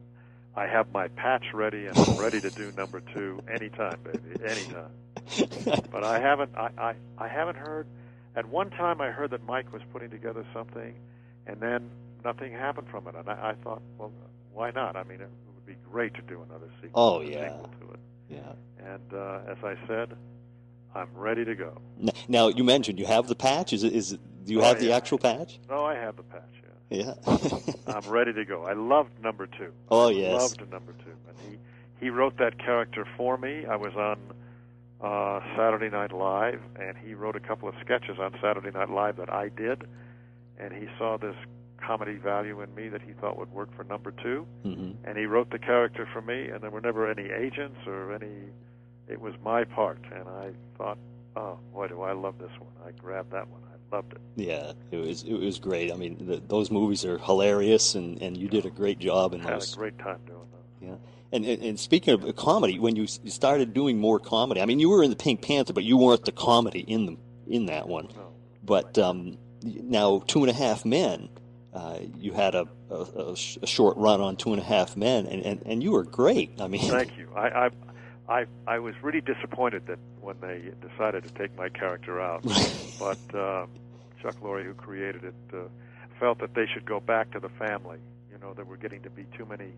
I 0.56 0.66
have 0.66 0.92
my 0.92 1.08
patch 1.08 1.44
ready, 1.54 1.86
and 1.86 1.96
I'm 1.96 2.16
ready 2.18 2.40
to 2.40 2.50
do 2.50 2.72
number 2.76 3.00
two 3.00 3.40
anytime, 3.48 3.98
baby, 4.04 4.44
anytime. 4.44 4.90
But 5.92 6.02
I 6.04 6.18
haven't, 6.18 6.50
I, 6.56 6.70
I, 6.76 6.94
I 7.18 7.28
haven't 7.28 7.56
heard. 7.56 7.86
At 8.34 8.48
one 8.48 8.70
time, 8.70 9.00
I 9.00 9.10
heard 9.10 9.30
that 9.30 9.44
Mike 9.46 9.72
was 9.72 9.82
putting 9.92 10.10
together 10.10 10.44
something, 10.52 10.94
and 11.46 11.60
then 11.60 11.90
nothing 12.24 12.52
happened 12.52 12.88
from 12.90 13.06
it. 13.06 13.14
And 13.14 13.28
I, 13.28 13.50
I 13.50 13.54
thought, 13.62 13.82
well, 13.98 14.12
why 14.52 14.70
not? 14.72 14.96
I 14.96 15.04
mean, 15.04 15.20
it 15.20 15.28
would 15.54 15.66
be 15.66 15.76
great 15.90 16.14
to 16.14 16.22
do 16.22 16.42
another 16.48 16.68
sequel. 16.82 16.90
Oh, 17.02 17.20
yeah. 17.20 17.48
sequel 17.52 17.70
to 17.80 17.94
it. 17.94 18.00
Yeah. 18.30 18.52
And 18.84 19.14
uh, 19.14 19.40
as 19.50 19.58
I 19.62 19.76
said, 19.86 20.16
I'm 20.94 21.08
ready 21.14 21.44
to 21.44 21.54
go. 21.54 21.80
Now 22.28 22.48
you 22.48 22.64
mentioned 22.64 22.98
you 22.98 23.06
have 23.06 23.26
the 23.28 23.34
patch. 23.34 23.72
Is 23.72 23.84
it? 23.84 23.92
Is 23.92 24.12
it? 24.12 24.20
Do 24.44 24.52
you 24.52 24.60
Oh, 24.60 24.64
have 24.64 24.80
the 24.80 24.92
actual 24.92 25.18
patch? 25.18 25.58
No, 25.70 25.84
I 25.84 25.94
have 25.94 26.16
the 26.16 26.22
patch. 26.24 26.42
Yeah. 26.90 27.14
Yeah. 27.26 27.56
I'm 27.94 28.10
ready 28.10 28.32
to 28.34 28.44
go. 28.44 28.64
I 28.66 28.72
loved 28.74 29.12
number 29.22 29.46
two. 29.46 29.72
Oh, 29.90 30.08
I 30.08 30.12
yes. 30.12 30.40
Loved 30.40 30.70
number 30.70 30.92
two. 31.04 31.12
And 31.28 31.36
he 31.50 31.58
he 32.04 32.10
wrote 32.10 32.36
that 32.38 32.58
character 32.58 33.06
for 33.16 33.38
me. 33.38 33.64
I 33.66 33.76
was 33.76 33.94
on 33.94 34.18
uh, 35.00 35.40
Saturday 35.56 35.88
Night 35.88 36.12
Live, 36.12 36.60
and 36.78 36.96
he 36.98 37.14
wrote 37.14 37.36
a 37.36 37.40
couple 37.40 37.68
of 37.68 37.74
sketches 37.80 38.18
on 38.18 38.34
Saturday 38.42 38.70
Night 38.70 38.90
Live 38.90 39.16
that 39.16 39.32
I 39.32 39.48
did, 39.48 39.84
and 40.58 40.72
he 40.72 40.86
saw 40.98 41.16
this 41.16 41.36
comedy 41.80 42.14
value 42.16 42.60
in 42.60 42.72
me 42.74 42.88
that 42.88 43.02
he 43.02 43.12
thought 43.12 43.36
would 43.38 43.50
work 43.52 43.74
for 43.74 43.82
number 43.84 44.12
two, 44.12 44.46
mm-hmm. 44.64 44.92
and 45.04 45.18
he 45.18 45.24
wrote 45.26 45.50
the 45.50 45.58
character 45.58 46.06
for 46.12 46.20
me. 46.22 46.48
And 46.48 46.60
there 46.62 46.70
were 46.70 46.80
never 46.80 47.08
any 47.10 47.30
agents 47.30 47.78
or 47.86 48.12
any. 48.14 48.50
It 49.12 49.20
was 49.20 49.34
my 49.44 49.64
part, 49.64 49.98
and 50.10 50.26
I 50.26 50.52
thought, 50.78 50.96
oh 51.36 51.58
boy, 51.74 51.88
do 51.88 52.00
I 52.00 52.12
love 52.12 52.38
this 52.38 52.50
one. 52.58 52.72
I 52.86 52.92
grabbed 52.92 53.30
that 53.32 53.46
one. 53.46 53.60
I 53.70 53.94
loved 53.94 54.14
it. 54.14 54.20
Yeah, 54.36 54.72
it 54.90 54.96
was 54.96 55.22
it 55.24 55.34
was 55.34 55.58
great. 55.58 55.92
I 55.92 55.96
mean, 55.96 56.16
the, 56.26 56.42
those 56.48 56.70
movies 56.70 57.04
are 57.04 57.18
hilarious, 57.18 57.94
and, 57.94 58.20
and 58.22 58.36
you 58.36 58.48
did 58.48 58.64
a 58.64 58.70
great 58.70 58.98
job 58.98 59.34
in 59.34 59.40
Had 59.40 59.54
those. 59.54 59.70
Had 59.70 59.76
a 59.76 59.78
great 59.78 59.98
time 59.98 60.18
doing 60.26 60.48
that. 60.50 60.86
Yeah. 60.86 60.94
And, 61.30 61.44
and, 61.44 61.62
and 61.62 61.80
speaking 61.80 62.14
of 62.14 62.36
comedy, 62.36 62.78
when 62.78 62.96
you 62.96 63.06
started 63.06 63.74
doing 63.74 63.98
more 63.98 64.18
comedy, 64.18 64.60
I 64.60 64.66
mean, 64.66 64.80
you 64.80 64.88
were 64.88 65.02
in 65.02 65.10
the 65.10 65.16
Pink 65.16 65.42
Panther, 65.42 65.74
but 65.74 65.84
you 65.84 65.96
weren't 65.98 66.24
the 66.24 66.32
comedy 66.32 66.80
in 66.80 67.06
the 67.06 67.16
in 67.46 67.66
that 67.66 67.86
one. 67.88 68.08
No. 68.14 68.32
But 68.64 68.96
um, 68.98 69.36
now, 69.62 70.22
Two 70.26 70.40
and 70.40 70.50
a 70.50 70.54
Half 70.54 70.84
Men, 70.84 71.28
uh, 71.74 71.98
you 72.18 72.32
had 72.32 72.54
a, 72.54 72.66
a, 72.90 73.34
a 73.62 73.66
short 73.66 73.96
run 73.96 74.20
on 74.20 74.36
Two 74.36 74.52
and 74.52 74.60
a 74.60 74.64
Half 74.64 74.96
Men, 74.96 75.26
and, 75.26 75.42
and, 75.44 75.62
and 75.66 75.82
you 75.82 75.92
were 75.92 76.04
great. 76.04 76.60
I 76.60 76.66
mean, 76.68 76.90
Thank 76.90 77.16
you. 77.18 77.28
I, 77.34 77.66
I, 77.66 77.70
I, 78.28 78.44
I 78.66 78.78
was 78.78 78.94
really 79.02 79.20
disappointed 79.20 79.86
that 79.86 79.98
when 80.20 80.36
they 80.40 80.70
decided 80.86 81.24
to 81.24 81.30
take 81.30 81.56
my 81.56 81.68
character 81.68 82.20
out, 82.20 82.44
but 82.98 83.18
uh, 83.34 83.66
Chuck 84.22 84.36
Lorre, 84.42 84.64
who 84.64 84.74
created 84.74 85.24
it, 85.24 85.34
uh, 85.52 85.58
felt 86.20 86.38
that 86.40 86.54
they 86.54 86.66
should 86.72 86.84
go 86.84 87.00
back 87.00 87.30
to 87.32 87.40
the 87.40 87.48
family. 87.50 87.98
You 88.30 88.38
know, 88.38 88.54
there 88.54 88.64
were 88.64 88.76
getting 88.76 89.02
to 89.02 89.10
be 89.10 89.24
too 89.36 89.44
many 89.44 89.72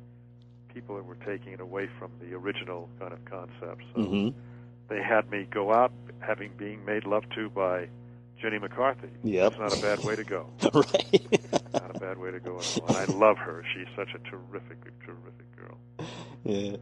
people 0.72 0.96
that 0.96 1.04
were 1.04 1.16
taking 1.16 1.52
it 1.52 1.60
away 1.60 1.88
from 1.98 2.10
the 2.20 2.34
original 2.34 2.88
kind 2.98 3.12
of 3.12 3.24
concept. 3.24 3.82
So 3.94 4.00
hmm 4.02 4.28
they 4.88 5.02
had 5.02 5.30
me 5.30 5.46
go 5.50 5.72
out 5.72 5.92
having 6.20 6.50
being 6.58 6.84
made 6.84 7.06
love 7.06 7.24
to 7.34 7.48
by 7.48 7.88
Jenny 8.40 8.58
McCarthy. 8.58 9.08
Yep. 9.22 9.52
That's 9.52 9.60
not 9.60 9.72
a 9.72 9.76
bad 9.76 10.04
way 10.04 10.14
to 10.14 10.24
go. 10.24 10.46
right. 10.74 11.38
Not 11.72 11.90
a 11.90 11.98
bad 11.98 12.18
way 12.18 12.30
to 12.30 12.38
go 12.38 12.60
at 12.60 12.66
all. 12.66 12.86
And 12.88 12.96
I 12.96 13.04
love 13.06 13.38
her. 13.38 13.64
She's 13.74 13.86
such 13.96 14.10
a 14.14 14.18
terrific, 14.30 14.78
terrific 15.06 15.56
girl. 15.56 15.78
yeah. 16.44 16.76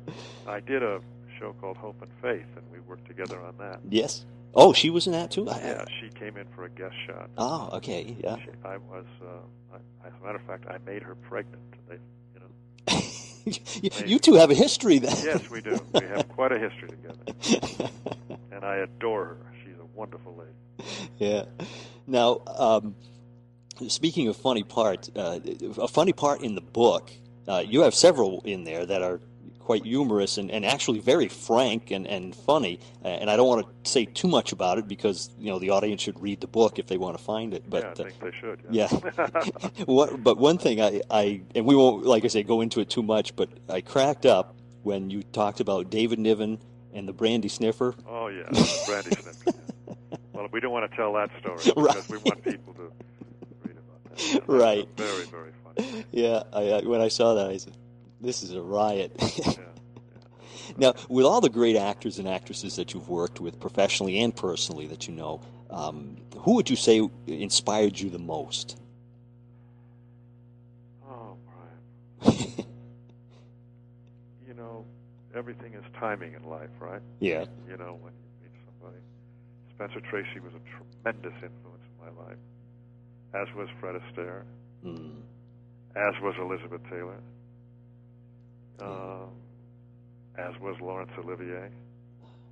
I 0.48 0.58
did 0.58 0.82
a 0.82 1.00
show 1.42 1.52
called 1.60 1.76
Hope 1.76 2.00
and 2.02 2.10
Faith, 2.22 2.46
and 2.56 2.64
we 2.70 2.78
worked 2.80 3.06
together 3.06 3.40
on 3.40 3.56
that. 3.58 3.80
Yes. 3.88 4.24
Oh, 4.54 4.72
she 4.72 4.90
was 4.90 5.06
in 5.06 5.12
that 5.12 5.30
too. 5.30 5.44
Yeah, 5.46 5.84
she 6.00 6.08
came 6.10 6.36
in 6.36 6.46
for 6.54 6.64
a 6.64 6.70
guest 6.70 6.94
shot. 7.06 7.30
Oh, 7.36 7.70
okay. 7.74 8.16
Yeah. 8.22 8.36
She, 8.36 8.50
I 8.64 8.76
was, 8.76 9.06
uh, 9.22 9.74
I, 9.74 10.06
as 10.06 10.12
a 10.20 10.24
matter 10.24 10.36
of 10.36 10.42
fact, 10.42 10.66
I 10.68 10.78
made 10.88 11.02
her 11.02 11.14
pregnant. 11.16 11.62
They, 11.88 11.96
you 12.34 12.40
know, 12.40 13.00
you, 13.82 13.90
you 14.06 14.18
two 14.18 14.34
have 14.34 14.50
a 14.50 14.54
history 14.54 14.98
then. 14.98 15.16
yes, 15.24 15.50
we 15.50 15.60
do. 15.60 15.80
We 15.94 16.06
have 16.06 16.28
quite 16.28 16.52
a 16.52 16.58
history 16.58 16.88
together, 16.88 17.90
and 18.52 18.64
I 18.64 18.76
adore 18.76 19.24
her. 19.24 19.52
She's 19.64 19.78
a 19.80 19.86
wonderful 19.96 20.36
lady. 20.36 21.08
yeah. 21.18 21.44
Now, 22.06 22.42
um, 22.46 22.94
speaking 23.88 24.28
of 24.28 24.36
funny 24.36 24.62
parts, 24.62 25.10
uh, 25.16 25.40
a 25.78 25.88
funny 25.88 26.12
part 26.12 26.42
in 26.42 26.54
the 26.54 26.60
book, 26.60 27.10
uh, 27.48 27.64
you 27.66 27.80
have 27.80 27.94
several 27.94 28.42
in 28.44 28.64
there 28.64 28.84
that 28.86 29.02
are 29.02 29.20
quite 29.62 29.84
humorous 29.84 30.38
and, 30.38 30.50
and 30.50 30.64
actually 30.64 31.00
very 31.00 31.28
frank 31.28 31.90
and, 31.90 32.06
and 32.06 32.34
funny. 32.34 32.80
And 33.02 33.30
I 33.30 33.36
don't 33.36 33.48
want 33.48 33.66
to 33.84 33.90
say 33.90 34.04
too 34.04 34.28
much 34.28 34.52
about 34.52 34.78
it 34.78 34.88
because 34.88 35.30
you 35.38 35.50
know 35.50 35.58
the 35.58 35.70
audience 35.70 36.02
should 36.02 36.20
read 36.20 36.40
the 36.40 36.46
book 36.46 36.78
if 36.78 36.86
they 36.86 36.98
want 36.98 37.16
to 37.16 37.22
find 37.22 37.54
it. 37.54 37.68
But 37.68 37.84
yeah, 37.84 37.90
I 37.90 38.10
think 38.10 38.20
they 38.20 38.32
should. 38.38 38.60
yeah. 38.70 38.88
what, 39.86 40.22
but 40.22 40.38
one 40.38 40.58
thing 40.58 40.80
I, 40.80 41.00
I 41.10 41.42
and 41.54 41.64
we 41.66 41.74
won't 41.74 42.04
like 42.04 42.24
I 42.24 42.28
say 42.28 42.42
go 42.42 42.60
into 42.60 42.80
it 42.80 42.90
too 42.90 43.02
much, 43.02 43.34
but 43.36 43.48
I 43.68 43.80
cracked 43.80 44.26
up 44.26 44.54
when 44.82 45.10
you 45.10 45.22
talked 45.22 45.60
about 45.60 45.90
David 45.90 46.18
Niven 46.18 46.58
and 46.92 47.08
the 47.08 47.12
brandy 47.12 47.48
sniffer. 47.48 47.94
oh 48.06 48.28
yeah, 48.28 48.44
Brandy 48.86 49.10
Sniffer. 49.10 49.58
Well, 50.32 50.48
we 50.50 50.60
don't 50.60 50.72
want 50.72 50.90
to 50.90 50.96
tell 50.96 51.12
that 51.12 51.30
story 51.40 51.58
because 51.58 52.08
we 52.08 52.16
want 52.18 52.42
people 52.42 52.72
to 52.74 52.90
read 53.64 53.76
about 53.76 54.16
That's 54.16 54.48
Right. 54.48 54.88
Very, 54.96 55.24
very 55.26 55.50
funny. 55.62 56.04
Yeah, 56.10 56.42
I, 56.52 56.70
I, 56.70 56.80
when 56.80 57.00
I 57.00 57.08
saw 57.08 57.34
that, 57.34 57.50
I 57.50 57.58
said, 57.58 57.76
"This 58.22 58.42
is 58.42 58.52
a 58.54 58.62
riot." 58.62 59.12
Yeah. 59.36 59.54
now, 60.76 60.94
with 61.08 61.26
all 61.26 61.40
the 61.40 61.50
great 61.50 61.76
actors 61.76 62.18
and 62.18 62.28
actresses 62.28 62.76
that 62.76 62.94
you've 62.94 63.08
worked 63.08 63.40
with, 63.40 63.58
professionally 63.60 64.20
and 64.20 64.34
personally, 64.34 64.86
that 64.86 65.06
you 65.08 65.14
know, 65.14 65.40
um, 65.70 66.16
who 66.38 66.54
would 66.54 66.70
you 66.70 66.76
say 66.76 67.08
inspired 67.26 67.98
you 67.98 68.08
the 68.10 68.18
most? 68.18 68.78
Oh, 71.08 71.36
Brian. 71.46 72.38
You 74.46 74.54
know, 74.54 74.84
everything 75.34 75.72
is 75.74 75.84
timing 75.98 76.34
in 76.34 76.44
life, 76.48 76.68
right? 76.78 77.00
yeah. 77.20 77.46
You 77.68 77.76
know, 77.78 77.98
when 78.00 78.12
you 78.12 78.28
meet 78.42 78.52
somebody. 78.66 79.00
Spencer 79.74 80.00
Tracy 80.08 80.40
was 80.40 80.52
a 80.52 80.60
tremendous 80.76 81.32
influence 81.42 81.82
in 81.88 82.04
my 82.04 82.22
life, 82.22 82.36
as 83.34 83.48
was 83.56 83.68
Fred 83.80 83.96
Astaire, 83.96 84.42
Mm. 84.84 85.22
as 85.96 86.14
was 86.20 86.34
Elizabeth 86.38 86.82
Taylor, 86.90 87.18
um, 88.84 89.28
as 90.36 90.58
was 90.60 90.76
Laurence 90.80 91.10
Olivier, 91.18 91.68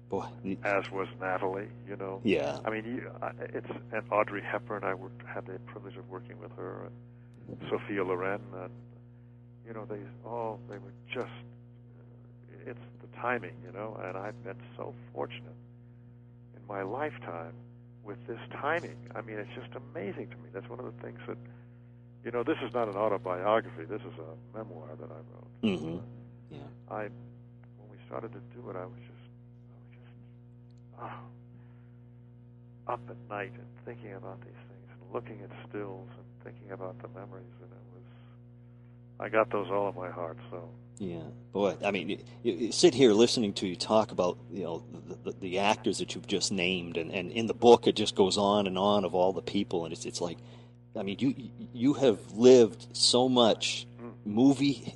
Boy. 0.09 0.27
as 0.65 0.91
was 0.91 1.09
Natalie. 1.21 1.69
You 1.89 1.97
know, 1.97 2.21
Yeah. 2.25 2.59
I 2.65 2.71
mean, 2.71 2.85
you, 2.85 3.11
it's 3.55 3.71
and 3.93 4.03
Audrey 4.11 4.43
Hepburn. 4.43 4.85
I 4.85 4.95
worked, 4.95 5.23
had 5.27 5.47
the 5.47 5.59
privilege 5.67 5.97
of 5.97 6.09
working 6.09 6.39
with 6.41 6.53
her, 6.57 6.89
and 7.49 7.59
Sophia 7.71 8.05
Loren, 8.05 8.41
and 8.63 8.71
you 9.67 9.73
know, 9.73 9.85
they 9.85 10.01
all 10.25 10.61
they 10.69 10.79
were 10.79 10.93
just. 11.13 11.31
It's 12.67 12.79
the 13.01 13.09
timing, 13.17 13.55
you 13.65 13.73
know, 13.73 13.99
and 14.05 14.17
I've 14.19 14.45
been 14.45 14.59
so 14.77 14.95
fortunate 15.15 15.57
in 16.55 16.61
my 16.69 16.83
lifetime 16.83 17.55
with 18.05 18.19
this 18.27 18.39
timing. 18.53 18.97
I 19.15 19.23
mean, 19.23 19.39
it's 19.39 19.51
just 19.55 19.75
amazing 19.75 20.29
to 20.29 20.37
me. 20.37 20.51
That's 20.53 20.69
one 20.69 20.79
of 20.79 20.85
the 20.85 21.03
things 21.03 21.19
that, 21.27 21.39
you 22.25 22.31
know, 22.31 22.43
this 22.43 22.59
is 22.63 22.73
not 22.75 22.89
an 22.89 22.97
autobiography. 22.97 23.85
This 23.89 24.03
is 24.03 24.13
a 24.19 24.57
memoir 24.59 24.89
that 25.01 25.11
I 25.11 25.15
wrote. 25.15 25.79
hmm 25.79 25.97
Yeah. 26.51 26.59
I, 26.91 27.03
when 27.03 27.89
we 27.91 27.99
started 28.07 28.33
to 28.33 28.41
do 28.55 28.71
it, 28.71 28.77
I 28.77 28.85
was 28.85 28.99
just, 28.99 29.27
I 29.71 29.77
was 29.79 29.91
just, 29.95 30.13
oh, 31.01 32.93
up 32.93 33.01
at 33.09 33.17
night 33.29 33.53
and 33.55 33.67
thinking 33.85 34.15
about 34.15 34.41
these 34.41 34.61
things 34.69 34.89
and 34.91 35.15
looking 35.15 35.41
at 35.43 35.51
stills 35.69 36.09
and 36.17 36.27
thinking 36.45 36.73
about 36.73 37.01
the 37.01 37.09
memories, 37.09 37.55
and 37.63 37.71
it 37.71 37.87
was, 37.95 38.05
I 39.21 39.29
got 39.29 39.51
those 39.51 39.69
all 39.71 39.89
in 39.91 39.95
my 39.95 40.11
heart. 40.11 40.39
So 40.51 40.69
Yeah, 40.99 41.23
boy. 41.53 41.77
I 41.85 41.91
mean, 41.91 42.09
you, 42.09 42.19
you 42.43 42.73
sit 42.73 42.95
here 42.95 43.13
listening 43.13 43.53
to 43.55 43.67
you 43.67 43.77
talk 43.77 44.11
about 44.13 44.39
you 44.53 44.65
know 44.65 44.85
the, 45.09 45.31
the, 45.31 45.39
the 45.39 45.59
actors 45.61 45.99
that 45.99 46.15
you've 46.15 46.27
just 46.27 46.51
named, 46.51 46.97
and, 46.97 47.13
and 47.13 47.31
in 47.31 47.47
the 47.47 47.55
book 47.55 47.87
it 47.87 47.97
just 47.97 48.15
goes 48.15 48.37
on 48.37 48.67
and 48.67 48.77
on 48.77 49.05
of 49.05 49.15
all 49.15 49.33
the 49.33 49.43
people, 49.43 49.85
and 49.85 49.93
it's 49.93 50.05
it's 50.05 50.21
like, 50.21 50.39
I 50.97 51.03
mean, 51.03 51.17
you 51.21 51.35
you 51.73 51.95
have 51.95 52.33
lived 52.33 52.89
so 52.93 53.29
much 53.29 53.87
mm. 54.03 54.13
movie 54.25 54.95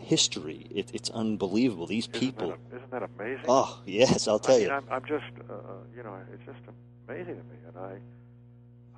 history. 0.00 0.66
It, 0.70 0.90
it's 0.94 1.10
unbelievable. 1.10 1.86
These 1.86 2.06
people 2.08 2.48
isn't 2.48 2.58
people. 2.70 2.90
that, 2.90 3.02
amazing? 3.02 3.44
amazing? 3.44 3.44
Oh 3.48 3.80
yes, 3.86 4.28
I'll 4.28 4.38
tell 4.38 4.56
I 4.56 4.58
mean, 4.58 4.68
you. 4.68 4.72
I'm, 4.72 4.84
I'm 4.90 5.04
just, 5.04 5.24
uh, 5.50 5.54
you 5.96 6.02
know, 6.02 6.16
it's 6.32 6.44
just 6.46 6.58
amazing 7.08 7.36
to 7.36 7.42
me, 7.44 7.58
and 7.68 7.76
I, 7.78 7.98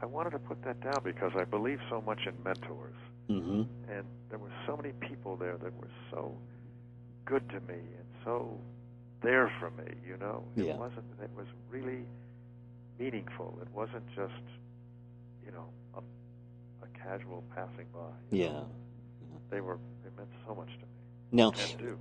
I 0.03 0.07
wanted 0.07 0.31
to 0.31 0.39
put 0.39 0.63
that 0.65 0.81
down 0.81 1.01
because 1.05 1.33
I 1.37 1.45
believe 1.45 1.81
so 1.91 2.01
much 2.03 2.21
in 2.27 2.35
mentors. 2.45 2.97
hmm 3.29 3.63
and 3.89 4.05
there 4.31 4.39
were 4.39 4.53
so 4.67 4.77
many 4.77 4.93
people 5.01 5.37
there 5.37 5.57
that 5.59 5.75
were 5.81 5.91
so 6.11 6.37
good 7.25 7.49
to 7.51 7.61
me 7.61 7.75
and 7.79 8.07
so 8.25 8.59
there 9.23 9.53
for 9.61 9.71
me. 9.71 9.95
You 10.07 10.17
know, 10.19 10.45
it 10.57 10.67
Yeah. 10.67 10.77
wasn't. 10.77 11.07
It 11.23 11.31
was 11.37 11.47
really 11.71 12.05
meaningful. 12.99 13.59
It 13.63 13.69
wasn't 13.75 14.07
just, 14.15 14.43
you 15.45 15.53
know, 15.53 15.69
a, 15.95 16.01
a 16.85 16.89
casual 16.99 17.45
passing 17.55 17.87
by. 17.93 18.11
Yeah. 18.31 18.49
know. 18.53 18.67
They 19.51 19.61
were. 19.61 19.79
They 20.05 20.11
meant 20.17 20.29
so 20.47 20.55
much 20.55 20.69
to 20.69 20.85
me 20.85 20.93
Now, 21.33 21.53
do. 21.79 21.99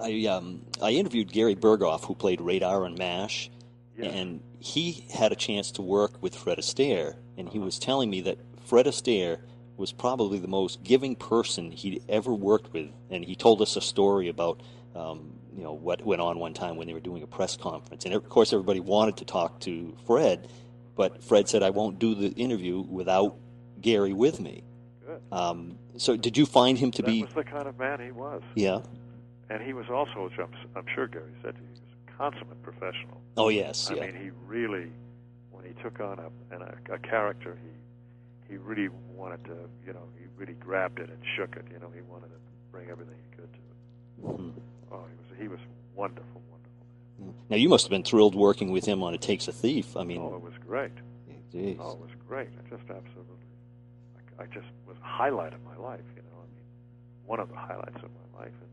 I 0.00 0.26
um 0.26 0.62
I 0.82 0.90
interviewed 0.90 1.32
Gary 1.32 1.54
Burghoff, 1.54 2.04
who 2.04 2.14
played 2.14 2.40
Radar 2.40 2.84
and 2.84 3.00
M*A*S*H, 3.00 3.50
and 3.98 4.40
he 4.58 5.04
had 5.12 5.30
a 5.32 5.36
chance 5.36 5.70
to 5.72 5.82
work 5.82 6.20
with 6.22 6.34
Fred 6.34 6.58
Astaire, 6.58 7.16
and 7.36 7.48
he 7.48 7.58
was 7.58 7.78
telling 7.78 8.10
me 8.10 8.20
that 8.22 8.38
Fred 8.66 8.86
Astaire 8.86 9.38
was 9.76 9.92
probably 9.92 10.38
the 10.38 10.48
most 10.48 10.82
giving 10.82 11.16
person 11.16 11.70
he'd 11.70 12.02
ever 12.08 12.32
worked 12.32 12.72
with, 12.72 12.90
and 13.10 13.24
he 13.24 13.34
told 13.36 13.62
us 13.62 13.76
a 13.76 13.80
story 13.80 14.28
about. 14.28 14.60
Um, 14.94 15.32
you 15.56 15.62
know 15.62 15.72
what 15.72 16.04
went 16.04 16.20
on 16.20 16.40
one 16.40 16.52
time 16.52 16.76
when 16.76 16.88
they 16.88 16.94
were 16.94 17.00
doing 17.00 17.22
a 17.22 17.26
press 17.28 17.56
conference, 17.56 18.04
and 18.04 18.14
of 18.14 18.28
course 18.28 18.52
everybody 18.52 18.80
wanted 18.80 19.16
to 19.18 19.24
talk 19.24 19.60
to 19.60 19.96
Fred, 20.04 20.48
but 20.96 21.22
Fred 21.22 21.48
said, 21.48 21.62
"I 21.62 21.70
won't 21.70 22.00
do 22.00 22.14
the 22.14 22.28
interview 22.30 22.80
without 22.80 23.36
Gary 23.80 24.12
with 24.12 24.40
me." 24.40 24.62
Good. 25.06 25.20
Um, 25.30 25.78
so, 25.96 26.16
did 26.16 26.36
you 26.36 26.46
find 26.46 26.78
him 26.78 26.90
to 26.92 27.02
that 27.02 27.08
be? 27.10 27.22
was 27.22 27.32
the 27.34 27.44
kind 27.44 27.66
of 27.68 27.78
man 27.78 28.00
he 28.00 28.10
was, 28.10 28.42
Yeah. 28.54 28.80
and 29.50 29.62
he 29.62 29.72
was 29.72 29.86
also, 29.90 30.24
which 30.24 30.38
I'm, 30.38 30.52
I'm 30.76 30.86
sure 30.94 31.06
Gary 31.06 31.32
said 31.42 31.54
to 31.56 31.60
you, 31.62 31.68
he 31.68 31.80
was 31.80 31.80
a 32.08 32.12
consummate 32.16 32.62
professional. 32.62 33.20
Oh 33.36 33.48
yes. 33.48 33.90
I 33.90 33.94
Yeah. 33.94 34.06
mean, 34.06 34.16
he 34.16 34.30
really, 34.46 34.90
when 35.50 35.64
he 35.64 35.72
took 35.82 36.00
on 36.00 36.18
a, 36.18 36.54
an, 36.54 36.62
a, 36.62 36.94
a 36.94 36.98
character, 36.98 37.58
he 37.62 37.70
he 38.46 38.58
really 38.58 38.90
wanted 39.14 39.42
to, 39.46 39.56
you 39.86 39.92
know, 39.94 40.06
he 40.18 40.26
really 40.36 40.52
grabbed 40.54 40.98
it 40.98 41.08
and 41.08 41.18
shook 41.34 41.56
it. 41.56 41.64
You 41.72 41.78
know, 41.80 41.88
he 41.94 42.02
wanted 42.02 42.26
to 42.26 42.36
bring 42.70 42.90
everything 42.90 43.14
he 43.30 43.36
could 43.36 43.50
to 43.52 43.58
it. 43.58 44.38
Mhm. 44.38 44.52
Oh, 44.92 45.00
he 45.10 45.16
was 45.16 45.40
he 45.42 45.48
was 45.48 45.58
wonderful, 45.94 46.42
wonderful. 46.50 47.34
Now 47.48 47.56
you 47.56 47.68
must 47.70 47.84
have 47.84 47.90
been 47.90 48.02
thrilled 48.02 48.34
working 48.34 48.70
with 48.70 48.84
him 48.84 49.02
on 49.02 49.14
"It 49.14 49.22
Takes 49.22 49.48
a 49.48 49.52
Thief." 49.52 49.96
I 49.96 50.04
mean, 50.04 50.20
oh, 50.20 50.34
it 50.34 50.42
was 50.42 50.52
great. 50.66 50.92
geez. 51.50 51.78
Oh, 51.80 51.92
it 51.92 51.98
was 52.00 52.10
great. 52.28 52.48
Just 52.68 52.82
absolutely, 52.82 53.46
I, 54.38 54.42
I 54.42 54.46
just 54.46 54.66
was 54.86 54.96
a 55.02 55.06
highlight 55.06 55.52
of 55.54 55.60
my 55.64 55.76
life. 55.76 56.00
You 56.16 56.22
know, 56.22 56.38
I 56.38 56.46
mean, 56.54 56.66
one 57.26 57.40
of 57.40 57.48
the 57.48 57.56
highlights 57.56 57.96
of 57.96 58.10
my 58.34 58.40
life. 58.40 58.52
And 58.62 58.70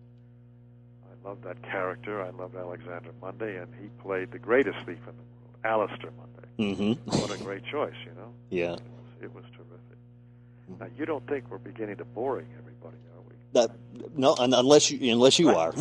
I 1.25 1.27
loved 1.27 1.43
that 1.43 1.61
character. 1.63 2.21
I 2.23 2.29
loved 2.29 2.55
Alexander 2.55 3.11
Mundy, 3.21 3.55
and 3.55 3.67
he 3.81 3.87
played 4.01 4.31
the 4.31 4.39
greatest 4.39 4.77
thief 4.79 4.99
in 5.07 5.15
the 5.17 5.23
world, 5.31 5.57
Alistair 5.63 6.11
Mundy. 6.17 6.75
hmm 7.05 7.09
What 7.09 7.31
a 7.31 7.43
great 7.43 7.63
choice, 7.65 7.95
you 8.05 8.11
know. 8.13 8.33
yeah. 8.49 8.73
It 8.73 8.81
was, 8.81 9.23
it 9.23 9.33
was 9.35 9.43
terrific. 9.55 10.79
Now, 10.79 10.87
you 10.97 11.05
don't 11.05 11.25
think 11.27 11.45
we're 11.49 11.57
beginning 11.57 11.97
to 11.97 12.05
boring 12.05 12.47
everybody, 12.57 12.97
are 13.15 13.21
we? 13.27 13.35
That, 13.53 13.71
no, 14.17 14.35
unless 14.39 14.89
you 14.89 15.11
unless 15.11 15.37
you 15.37 15.49
are, 15.49 15.73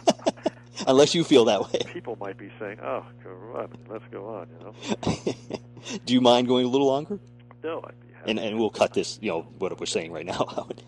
unless 0.86 1.14
you 1.16 1.24
feel 1.24 1.46
that 1.46 1.60
way. 1.72 1.80
People 1.92 2.16
might 2.20 2.38
be 2.38 2.48
saying, 2.60 2.78
"Oh, 2.80 3.04
come 3.24 3.32
on, 3.56 3.68
let's 3.88 4.04
go 4.12 4.28
on," 4.28 4.48
you 4.50 4.64
know. 4.64 5.98
Do 6.06 6.14
you 6.14 6.20
mind 6.20 6.46
going 6.46 6.64
a 6.64 6.68
little 6.68 6.86
longer? 6.86 7.18
No, 7.64 7.80
happy. 7.80 7.94
And 8.26 8.38
and 8.38 8.58
we'll 8.58 8.70
cut 8.70 8.94
this, 8.94 9.18
you 9.20 9.30
know, 9.30 9.42
what 9.58 9.78
we're 9.78 9.86
saying 9.86 10.12
right 10.12 10.26
now 10.26 10.46
out. 10.56 10.82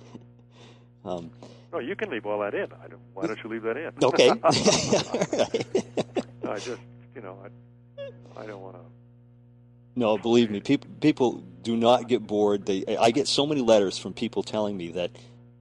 Um, 1.05 1.31
no, 1.73 1.79
you 1.79 1.95
can 1.95 2.11
leave 2.11 2.27
all 2.27 2.41
that 2.41 2.55
in. 2.55 2.69
I 2.83 2.89
don't, 2.89 3.01
why 3.15 3.27
don't 3.27 3.43
you 3.45 3.51
leave 3.51 3.63
that 3.63 3.77
in? 3.77 3.93
okay. 4.03 4.31
I 6.49 6.59
just, 6.59 6.81
you 7.15 7.21
know, 7.21 7.39
I, 7.45 8.41
I 8.41 8.47
don't 8.47 8.63
want 8.63 8.77
to. 8.77 8.81
No, 9.95 10.19
believe 10.19 10.51
me, 10.51 10.61
people 10.61 10.89
people 11.01 11.45
do 11.63 11.77
not 11.77 12.09
get 12.09 12.27
bored. 12.27 12.67
They 12.67 12.85
I 12.99 13.11
get 13.11 13.29
so 13.29 13.47
many 13.47 13.61
letters 13.61 13.99
from 13.99 14.13
people 14.15 14.43
telling 14.43 14.77
me 14.77 14.93
that, 14.93 15.11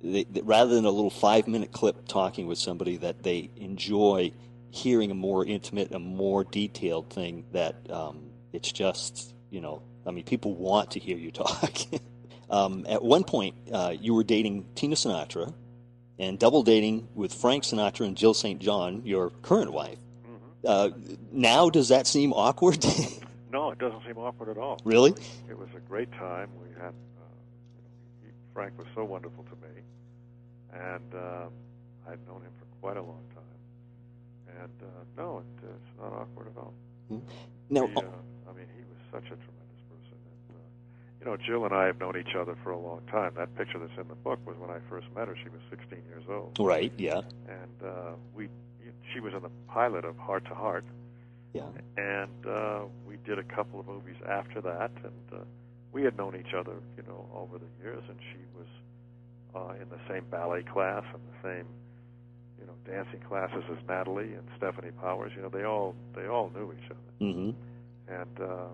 they, 0.01 0.23
that 0.25 0.45
rather 0.45 0.73
than 0.73 0.85
a 0.85 0.89
little 0.91 1.09
five 1.09 1.47
minute 1.47 1.71
clip 1.71 2.07
talking 2.07 2.47
with 2.47 2.57
somebody, 2.57 2.97
that 2.97 3.23
they 3.23 3.49
enjoy 3.57 4.31
hearing 4.71 5.11
a 5.11 5.15
more 5.15 5.45
intimate, 5.45 5.93
a 5.93 5.99
more 5.99 6.43
detailed 6.43 7.09
thing. 7.09 7.45
That 7.53 7.75
um, 7.89 8.31
it's 8.53 8.71
just 8.71 9.34
you 9.55 9.61
know, 9.61 9.81
I 10.05 10.11
mean, 10.11 10.25
people 10.25 10.53
want 10.53 10.91
to 10.91 10.99
hear 10.99 11.15
you 11.15 11.31
talk. 11.31 11.71
um, 12.49 12.85
at 12.89 13.01
one 13.01 13.23
point, 13.23 13.55
uh, 13.71 13.93
you 13.97 14.13
were 14.13 14.25
dating 14.25 14.65
Tina 14.75 14.95
Sinatra, 14.95 15.53
and 16.19 16.37
double 16.37 16.61
dating 16.61 17.07
with 17.15 17.33
Frank 17.33 17.63
Sinatra 17.63 18.05
and 18.05 18.17
Jill 18.17 18.33
St. 18.33 18.59
John, 18.59 19.01
your 19.05 19.29
current 19.29 19.71
wife. 19.71 19.97
Uh, 20.65 20.89
now, 21.31 21.69
does 21.69 21.87
that 21.89 22.05
seem 22.05 22.33
awkward? 22.33 22.85
No, 23.51 23.71
it 23.71 23.77
doesn't 23.79 24.03
seem 24.05 24.17
awkward 24.17 24.49
at 24.49 24.57
all. 24.57 24.81
really? 24.83 25.11
It 25.49 25.57
was 25.57 25.69
a 25.77 25.79
great 25.79 26.11
time. 26.11 26.49
We 26.61 26.67
had, 26.73 26.89
uh, 26.89 28.27
Frank 28.53 28.77
was 28.77 28.85
so 28.93 29.05
wonderful 29.05 29.45
to 29.45 29.55
me, 29.65 29.81
and 30.73 31.13
um, 31.13 31.51
I'd 32.05 32.19
known 32.27 32.41
him 32.41 32.51
for 32.59 32.65
quite 32.81 32.97
a 32.97 33.01
long 33.01 33.23
time. 33.33 34.59
And 34.61 34.73
uh, 34.81 35.21
no, 35.21 35.37
it, 35.37 35.45
uh, 35.63 35.71
it's 35.71 36.01
not 36.01 36.11
awkward 36.11 36.47
at 36.47 36.57
all. 36.57 36.73
Now, 37.69 37.87
He, 37.87 37.95
uh, 37.95 38.01
I 38.49 38.53
mean, 38.57 38.67
he 38.75 38.83
such 39.15 39.31
a 39.31 39.39
tremendous 39.39 39.81
person. 39.87 40.17
And, 40.27 40.43
uh, 40.51 40.67
you 41.19 41.25
know, 41.25 41.37
Jill 41.37 41.63
and 41.65 41.73
I 41.73 41.85
have 41.85 41.99
known 41.99 42.17
each 42.17 42.35
other 42.35 42.55
for 42.63 42.71
a 42.71 42.79
long 42.79 43.01
time. 43.09 43.33
That 43.37 43.55
picture 43.55 43.79
that's 43.79 43.97
in 43.97 44.07
the 44.07 44.15
book 44.15 44.39
was 44.45 44.57
when 44.57 44.69
I 44.69 44.79
first 44.89 45.07
met 45.15 45.27
her. 45.27 45.35
She 45.41 45.49
was 45.49 45.61
16 45.69 45.99
years 46.09 46.23
old, 46.29 46.57
right? 46.59 46.91
Yeah, 46.97 47.21
and 47.47 47.77
uh, 47.83 48.11
we. 48.35 48.49
She 49.13 49.19
was 49.21 49.33
in 49.33 49.43
the 49.43 49.51
pilot 49.67 50.03
of 50.03 50.17
Hart 50.17 50.45
to 50.45 50.55
Hart, 50.55 50.83
yeah. 51.53 51.63
and 51.95 52.45
uh, 52.45 52.81
we 53.07 53.15
did 53.25 53.39
a 53.39 53.43
couple 53.43 53.79
of 53.79 53.87
movies 53.87 54.17
after 54.27 54.59
that, 54.61 54.91
and 55.03 55.41
uh, 55.41 55.43
we 55.93 56.03
had 56.03 56.17
known 56.17 56.35
each 56.35 56.53
other, 56.53 56.73
you 56.97 57.03
know, 57.07 57.25
over 57.33 57.57
the 57.57 57.69
years. 57.81 58.03
And 58.09 58.17
she 58.19 58.39
was 58.57 58.67
uh, 59.55 59.81
in 59.81 59.87
the 59.89 59.99
same 60.09 60.25
ballet 60.29 60.63
class 60.63 61.03
and 61.13 61.21
the 61.31 61.47
same, 61.47 61.65
you 62.59 62.65
know, 62.65 62.73
dancing 62.85 63.21
classes 63.21 63.63
as 63.71 63.77
Natalie 63.87 64.33
and 64.33 64.43
Stefanie 64.59 64.91
Powers. 64.99 65.31
You 65.35 65.43
know, 65.43 65.49
they 65.49 65.63
all 65.63 65.95
they 66.13 66.27
all 66.27 66.51
knew 66.53 66.73
each 66.73 66.91
other. 66.91 67.25
Mm-hmm. 67.25 67.51
And 68.07 68.41
uh, 68.41 68.67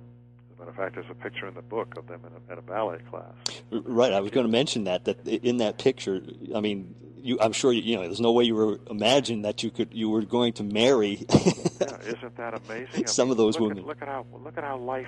matter 0.61 0.71
of 0.71 0.75
fact, 0.77 0.95
there's 0.95 1.09
a 1.09 1.15
picture 1.15 1.47
in 1.47 1.53
the 1.55 1.61
book 1.61 1.95
of 1.97 2.07
them 2.07 2.21
in 2.25 2.31
a, 2.33 2.53
in 2.53 2.59
a 2.59 2.61
ballet 2.61 2.99
class. 3.09 3.33
Right. 3.71 4.13
I 4.13 4.19
was 4.19 4.31
going 4.31 4.45
to 4.45 4.51
mention 4.51 4.85
that 4.85 5.05
that 5.05 5.27
in 5.27 5.57
that 5.57 5.77
picture, 5.77 6.21
I 6.55 6.59
mean, 6.59 6.95
you, 7.17 7.37
I'm 7.39 7.53
sure 7.53 7.71
you 7.71 7.95
know. 7.95 8.03
There's 8.03 8.21
no 8.21 8.31
way 8.31 8.43
you 8.43 8.55
were 8.55 8.79
imagined 8.89 9.45
that 9.45 9.63
you 9.63 9.71
could 9.71 9.89
you 9.93 10.09
were 10.09 10.21
going 10.21 10.53
to 10.53 10.63
marry. 10.63 11.25
yeah, 11.29 11.97
isn't 12.05 12.37
that 12.37 12.61
amazing? 12.65 13.03
I 13.03 13.07
Some 13.07 13.27
mean, 13.27 13.31
of 13.31 13.37
those 13.37 13.55
look 13.55 13.69
women. 13.69 13.79
At, 13.79 13.85
look 13.85 14.01
at 14.01 14.07
how 14.07 14.25
look 14.43 14.57
at 14.57 14.63
how 14.63 14.77
life 14.77 15.07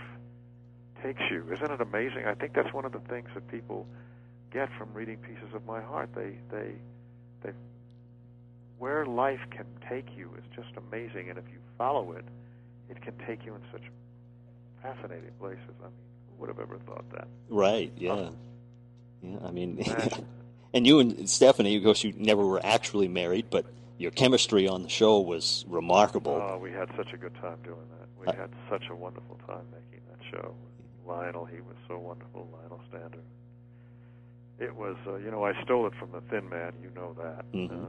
takes 1.01 1.21
you. 1.29 1.45
Isn't 1.51 1.71
it 1.71 1.81
amazing? 1.81 2.25
I 2.25 2.33
think 2.33 2.53
that's 2.53 2.73
one 2.73 2.85
of 2.85 2.91
the 2.91 2.99
things 2.99 3.29
that 3.33 3.47
people 3.49 3.87
get 4.51 4.69
from 4.77 4.93
reading 4.93 5.17
pieces 5.17 5.53
of 5.53 5.65
my 5.65 5.81
heart. 5.81 6.09
They 6.15 6.37
they 6.51 6.73
they 7.43 7.51
where 8.77 9.05
life 9.05 9.41
can 9.51 9.65
take 9.89 10.07
you 10.15 10.31
is 10.37 10.43
just 10.55 10.75
amazing, 10.77 11.29
and 11.29 11.37
if 11.37 11.45
you 11.51 11.59
follow 11.77 12.11
it, 12.13 12.25
it 12.89 13.01
can 13.01 13.13
take 13.27 13.45
you 13.45 13.55
in 13.55 13.61
such 13.71 13.83
fascinating 14.83 15.31
places. 15.39 15.61
I 15.81 15.85
mean, 15.85 15.93
who 16.29 16.41
would 16.41 16.49
have 16.49 16.59
ever 16.59 16.77
thought 16.85 17.09
that? 17.11 17.27
Right. 17.49 17.91
Yeah. 17.97 18.11
Oh. 18.11 18.35
Yeah. 19.23 19.37
I 19.45 19.51
mean, 19.51 19.83
and 20.73 20.85
you 20.85 20.99
and 20.99 21.13
Stefanie, 21.19 21.77
of 21.77 21.83
course, 21.83 22.03
you 22.03 22.13
never 22.17 22.45
were 22.45 22.61
actually 22.63 23.07
married, 23.07 23.47
but 23.49 23.65
your 23.97 24.11
chemistry 24.11 24.67
on 24.67 24.83
the 24.83 24.89
show 24.89 25.19
was 25.21 25.65
remarkable. 25.67 26.33
Oh, 26.33 26.57
we 26.57 26.71
had 26.71 26.89
such 26.97 27.13
a 27.13 27.17
good 27.17 27.33
time 27.35 27.57
doing 27.63 27.87
that. 27.97 28.07
We 28.19 28.27
I- 28.27 28.35
had 28.35 28.49
such 28.69 28.83
a 28.91 28.95
wonderful 28.95 29.39
time 29.47 29.65
making 29.71 30.05
that 30.09 30.19
show. 30.29 30.53
Lionel, 31.05 31.45
he 31.45 31.61
was 31.61 31.75
so 31.87 31.97
wonderful, 31.97 32.47
Lionel 32.53 32.81
Stander. 32.89 33.19
It 34.59 34.75
was, 34.75 34.95
uh, 35.07 35.15
you 35.15 35.31
know, 35.31 35.43
I 35.43 35.61
stole 35.63 35.87
it 35.87 35.93
from 35.99 36.11
the 36.11 36.21
Thin 36.29 36.47
Man. 36.49 36.73
You 36.81 36.89
know 36.95 37.13
that. 37.17 37.51
Mm-hmm. 37.51 37.75
Uh, 37.75 37.87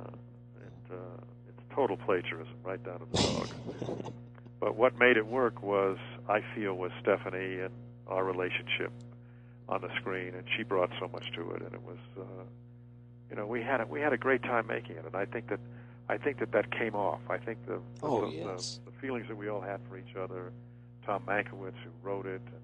it, 0.67 0.93
uh, 0.93 1.23
it's 1.49 1.63
total 1.75 1.97
plagiarism, 1.97 2.55
right 2.65 2.83
down 2.83 3.01
to 3.01 3.07
the 3.13 3.19
dog. 3.23 4.13
but 4.61 4.77
what 4.77 4.99
made 4.99 5.17
it 5.17 5.27
work 5.27 5.63
was, 5.63 5.99
I 6.29 6.43
feel, 6.55 6.75
was 6.75 6.91
Stefanie 7.03 7.65
and 7.65 7.75
our 8.07 8.25
relationship 8.25 8.93
on 9.69 9.81
the 9.81 9.89
screen, 9.97 10.35
and 10.35 10.45
she 10.57 10.63
brought 10.63 10.91
so 11.01 11.09
much 11.09 11.31
to 11.35 11.51
it, 11.53 11.63
and 11.63 11.73
it 11.75 11.83
was, 11.83 11.99
uh, 12.19 12.23
you 13.31 13.37
know, 13.37 13.47
we 13.47 13.63
had 13.63 13.81
a, 13.81 13.87
we 13.87 14.01
had 14.01 14.13
a 14.13 14.19
great 14.19 14.43
time 14.43 14.67
making 14.67 14.97
it, 14.97 15.05
and 15.07 15.15
I 15.17 15.25
think 15.25 15.49
that 15.49 15.61
I 16.09 16.19
think 16.19 16.39
that 16.41 16.53
that 16.53 16.71
came 16.71 16.95
off. 16.95 17.21
I 17.31 17.39
think 17.39 17.65
the 17.67 17.81
the, 18.01 18.07
Oh, 18.07 18.27
the, 18.27 18.37
yes. 18.37 18.81
the, 18.85 18.91
the 18.91 18.97
feelings 18.99 19.27
that 19.29 19.37
we 19.37 19.49
all 19.49 19.61
had 19.63 19.81
for 19.89 19.97
each 19.97 20.17
other, 20.17 20.53
Tom 21.07 21.23
Mankiewicz 21.27 21.73
who 21.83 21.91
wrote 22.03 22.27
it, 22.27 22.43
and 22.47 22.63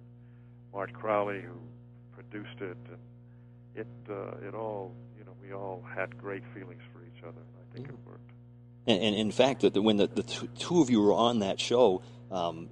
Mart 0.75 0.93
Crowley 0.93 1.41
who 1.41 1.59
produced 2.15 2.61
it, 2.61 2.77
and 2.89 2.99
it 3.75 3.87
uh, 4.11 4.47
it 4.47 4.55
all 4.55 4.93
you 5.19 5.25
know 5.25 5.33
we 5.43 5.55
all 5.55 5.83
had 5.95 6.19
great 6.19 6.43
feelings 6.55 6.83
for 6.93 7.01
each 7.03 7.23
other, 7.23 7.41
and 7.41 7.57
I 7.71 7.75
think 7.75 7.89
it 7.89 7.95
worked. 8.07 8.31
And, 8.87 9.03
and 9.03 9.17
in 9.17 9.31
fact, 9.31 9.63
that 9.63 9.81
when 9.81 9.97
the, 9.97 10.07
the 10.07 10.23
two 10.23 10.81
of 10.81 10.91
you 10.91 11.01
were 11.03 11.13
on 11.13 11.39
that 11.41 11.61
show, 11.61 12.03
um, 12.31 12.69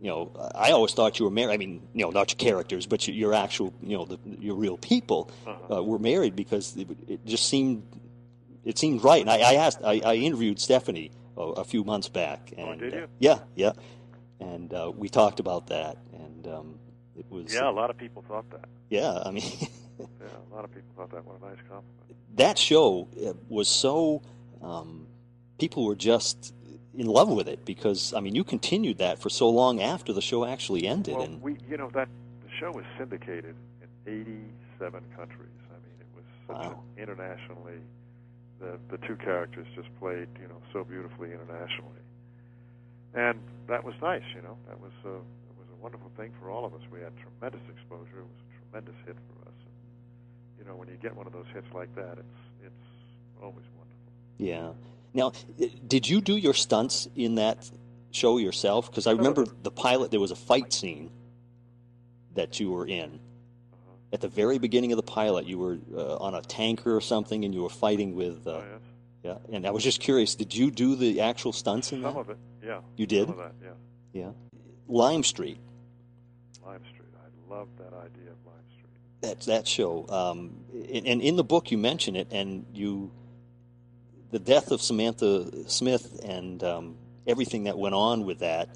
you 0.00 0.08
know, 0.10 0.30
I 0.54 0.72
always 0.72 0.92
thought 0.92 1.18
you 1.18 1.24
were 1.24 1.30
married. 1.30 1.54
I 1.54 1.56
mean, 1.56 1.80
you 1.94 2.04
know, 2.04 2.10
not 2.10 2.30
your 2.30 2.36
characters, 2.38 2.86
but 2.86 3.06
your, 3.08 3.16
your 3.16 3.34
actual, 3.34 3.72
you 3.82 3.96
know, 3.96 4.04
the, 4.04 4.18
your 4.38 4.54
real 4.54 4.76
people 4.76 5.30
Uh-huh. 5.46 5.76
uh, 5.78 5.82
were 5.82 5.98
married 5.98 6.36
because 6.36 6.76
it, 6.76 6.86
it 7.08 7.24
just 7.26 7.48
seemed 7.48 7.82
it 8.64 8.78
seemed 8.78 9.02
right. 9.04 9.20
And 9.20 9.30
I, 9.30 9.38
I 9.38 9.54
asked, 9.54 9.78
I, 9.84 10.00
I 10.04 10.14
interviewed 10.16 10.58
Stefanie 10.58 11.10
a, 11.36 11.40
a 11.40 11.64
few 11.64 11.84
months 11.84 12.08
back, 12.08 12.52
and 12.58 12.68
Oh, 12.68 12.74
did 12.74 12.94
uh, 12.94 13.06
yeah, 13.20 13.38
yeah, 13.54 13.72
and 14.40 14.72
uh, 14.74 14.90
we 14.94 15.08
talked 15.08 15.38
about 15.40 15.68
that, 15.68 15.96
and 16.12 16.46
um, 16.48 16.78
it 17.16 17.26
was 17.30 17.54
Yeah, 17.54 17.70
a 17.70 17.70
lot 17.70 17.90
of 17.90 17.96
people 17.96 18.22
thought 18.26 18.50
that. 18.50 18.68
yeah. 18.90 19.22
I 19.24 19.30
mean, 19.30 19.44
Yeah, 19.98 20.26
a 20.50 20.54
lot 20.54 20.64
of 20.64 20.74
people 20.74 20.90
thought 20.96 21.10
that. 21.12 21.24
What 21.24 21.40
a 21.40 21.44
nice 21.46 21.62
compliment. 21.68 22.16
that 22.36 22.58
show 22.58 23.08
uh, 23.24 23.32
was 23.48 23.66
so 23.68 24.20
um, 24.60 25.06
people 25.58 25.84
were 25.86 25.94
just 25.96 26.52
in 26.96 27.06
love 27.06 27.28
with 27.28 27.48
it 27.48 27.64
because 27.64 28.12
I 28.14 28.20
mean 28.20 28.34
you 28.34 28.44
continued 28.44 28.98
that 28.98 29.18
for 29.18 29.30
so 29.30 29.48
long 29.48 29.80
after 29.80 30.12
the 30.12 30.22
show 30.22 30.44
actually 30.44 30.86
ended 30.86 31.14
Well, 31.14 31.24
and 31.24 31.42
we 31.42 31.56
you 31.68 31.76
know 31.76 31.90
that 31.94 32.08
the 32.42 32.50
show 32.58 32.72
was 32.72 32.84
syndicated 32.98 33.54
in 33.82 33.88
87 34.80 35.04
countries. 35.16 35.60
I 35.70 35.78
mean, 35.84 35.96
it 36.00 36.06
was 36.14 36.24
such 36.46 36.56
Wow. 36.56 36.82
an 36.96 37.02
internationally. 37.02 37.80
The 38.60 38.78
the 38.88 38.98
two 39.06 39.16
characters 39.16 39.66
just 39.74 39.88
played 39.98 40.28
you 40.40 40.48
know 40.48 40.60
so 40.72 40.84
beautifully 40.84 41.32
internationally, 41.32 42.00
and 43.14 43.38
that 43.68 43.84
was 43.84 43.94
nice. 44.02 44.24
You 44.34 44.42
know, 44.42 44.56
that 44.68 44.80
was 44.80 44.92
a 45.04 45.16
it 45.16 45.56
was 45.58 45.68
a 45.72 45.82
wonderful 45.82 46.10
thing 46.16 46.32
for 46.40 46.50
all 46.50 46.64
of 46.64 46.74
us. 46.74 46.80
We 46.90 47.00
had 47.00 47.12
tremendous 47.18 47.62
exposure. 47.68 48.20
It 48.20 48.28
was 48.28 48.40
a 48.40 48.50
tremendous 48.70 48.96
hit 49.06 49.16
for 49.28 49.48
us. 49.48 49.54
And, 49.60 49.76
you 50.58 50.64
know, 50.64 50.76
when 50.76 50.88
you 50.88 50.96
get 50.96 51.14
one 51.16 51.26
of 51.26 51.32
those 51.32 51.46
hits 51.52 51.66
like 51.74 51.94
that, 51.96 52.18
it's 52.18 52.40
it's 52.64 52.86
always 53.42 53.66
wonderful. 53.76 54.12
yeah. 54.38 54.72
Now, 55.16 55.32
did 55.86 56.08
you 56.08 56.20
do 56.20 56.36
your 56.36 56.54
stunts 56.54 57.08
in 57.16 57.36
that 57.36 57.68
show 58.10 58.36
yourself? 58.36 58.90
Because 58.90 59.06
I 59.06 59.12
remember 59.12 59.46
the 59.62 59.70
pilot. 59.70 60.10
There 60.10 60.20
was 60.20 60.30
a 60.30 60.36
fight 60.36 60.72
scene 60.72 61.10
that 62.34 62.60
you 62.60 62.70
were 62.70 62.86
in. 62.86 63.04
Uh-huh. 63.10 63.92
At 64.12 64.20
the 64.20 64.28
very 64.28 64.58
beginning 64.58 64.92
of 64.92 64.96
the 64.96 65.02
pilot, 65.02 65.46
you 65.46 65.58
were 65.58 65.78
uh, 65.96 66.16
on 66.18 66.34
a 66.34 66.42
tanker 66.42 66.94
or 66.94 67.00
something, 67.00 67.44
and 67.46 67.54
you 67.54 67.62
were 67.62 67.70
fighting 67.70 68.14
with. 68.14 68.46
Uh, 68.46 68.50
oh, 68.50 68.64
yes. 68.70 68.80
Yeah, 69.24 69.38
and 69.56 69.66
I 69.66 69.70
was 69.70 69.82
just 69.82 70.00
curious. 70.00 70.36
Did 70.36 70.54
you 70.54 70.70
do 70.70 70.94
the 70.94 71.22
actual 71.22 71.52
stunts 71.52 71.92
in 71.92 72.02
Some 72.02 72.14
that? 72.14 72.20
of 72.20 72.30
it, 72.30 72.38
yeah. 72.64 72.80
You 72.96 73.06
did? 73.06 73.26
Some 73.26 73.38
of 73.40 73.44
that, 73.44 73.54
yeah. 73.60 74.22
Yeah. 74.22 74.30
Lime 74.86 75.24
Street. 75.24 75.58
Lime 76.64 76.84
Street. 76.94 77.08
I 77.16 77.52
love 77.52 77.68
that 77.78 77.92
idea 77.92 78.30
of 78.30 78.38
Lime 78.46 78.68
Street. 78.70 79.22
That 79.22 79.40
that 79.46 79.66
show. 79.66 80.06
Um, 80.08 80.60
and, 80.92 81.06
and 81.08 81.22
in 81.22 81.34
the 81.34 81.42
book 81.42 81.72
you 81.72 81.78
mention 81.78 82.14
it, 82.14 82.28
and 82.30 82.66
you, 82.72 83.10
the 84.30 84.38
death 84.38 84.70
of 84.70 84.82
Samantha 84.82 85.68
Smith 85.68 86.20
and 86.24 86.62
um, 86.64 86.96
everything 87.26 87.64
that 87.64 87.78
went 87.78 87.94
on 87.94 88.24
with 88.24 88.40
that, 88.40 88.68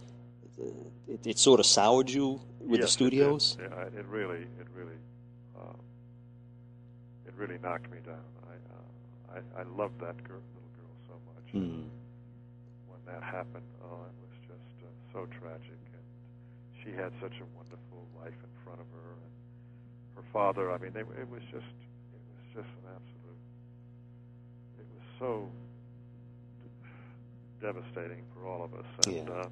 uh, 0.61 0.65
it, 1.09 1.27
it 1.27 1.39
sort 1.39 1.61
of 1.61 1.67
soured 1.67 2.11
you 2.11 2.41
with 2.61 2.81
the 2.81 2.87
Yes, 2.87 2.91
it 2.91 2.93
studios. 2.93 3.57
Yeah, 3.61 3.99
it 3.99 4.07
really, 4.07 4.47
it 4.61 4.67
really, 4.75 4.99
uh, 5.59 5.75
it 7.27 7.35
really 7.37 7.59
knocked 7.63 7.91
me 7.91 7.99
down. 8.07 8.23
I, 8.47 9.35
uh, 9.35 9.41
I, 9.59 9.61
I 9.61 9.65
loved 9.77 10.01
that 10.01 10.23
girl, 10.23 10.43
little 10.55 10.71
girl 10.79 10.95
so 11.09 11.15
much. 11.35 11.53
Hmm. 11.53 11.83
When 12.87 13.01
that 13.07 13.23
happened, 13.23 13.67
oh, 13.83 14.07
it 14.07 14.17
was 14.23 14.37
just 14.47 14.71
uh, 14.85 14.89
so 15.13 15.27
tragic. 15.41 15.81
And 15.93 16.07
she 16.85 16.91
had 16.91 17.13
such 17.21 17.35
a 17.41 17.47
wonderful 17.57 18.07
life 18.23 18.39
in 18.39 18.53
front 18.63 18.81
of 18.81 18.87
her, 18.93 19.11
and 19.19 19.33
her 20.15 20.25
father. 20.33 20.71
I 20.71 20.79
mean, 20.79 20.93
they, 20.93 21.01
it 21.01 21.29
was 21.29 21.43
just, 21.51 21.75
it 22.15 22.23
was 22.31 22.63
just 22.63 22.71
an 22.83 22.95
absolute. 22.95 23.10
So 25.21 25.49
devastating 27.61 28.23
for 28.35 28.49
all 28.49 28.65
of 28.65 28.75
us, 28.75 28.87
and. 29.07 29.15
Yeah. 29.17 29.23
Uh, 29.33 29.49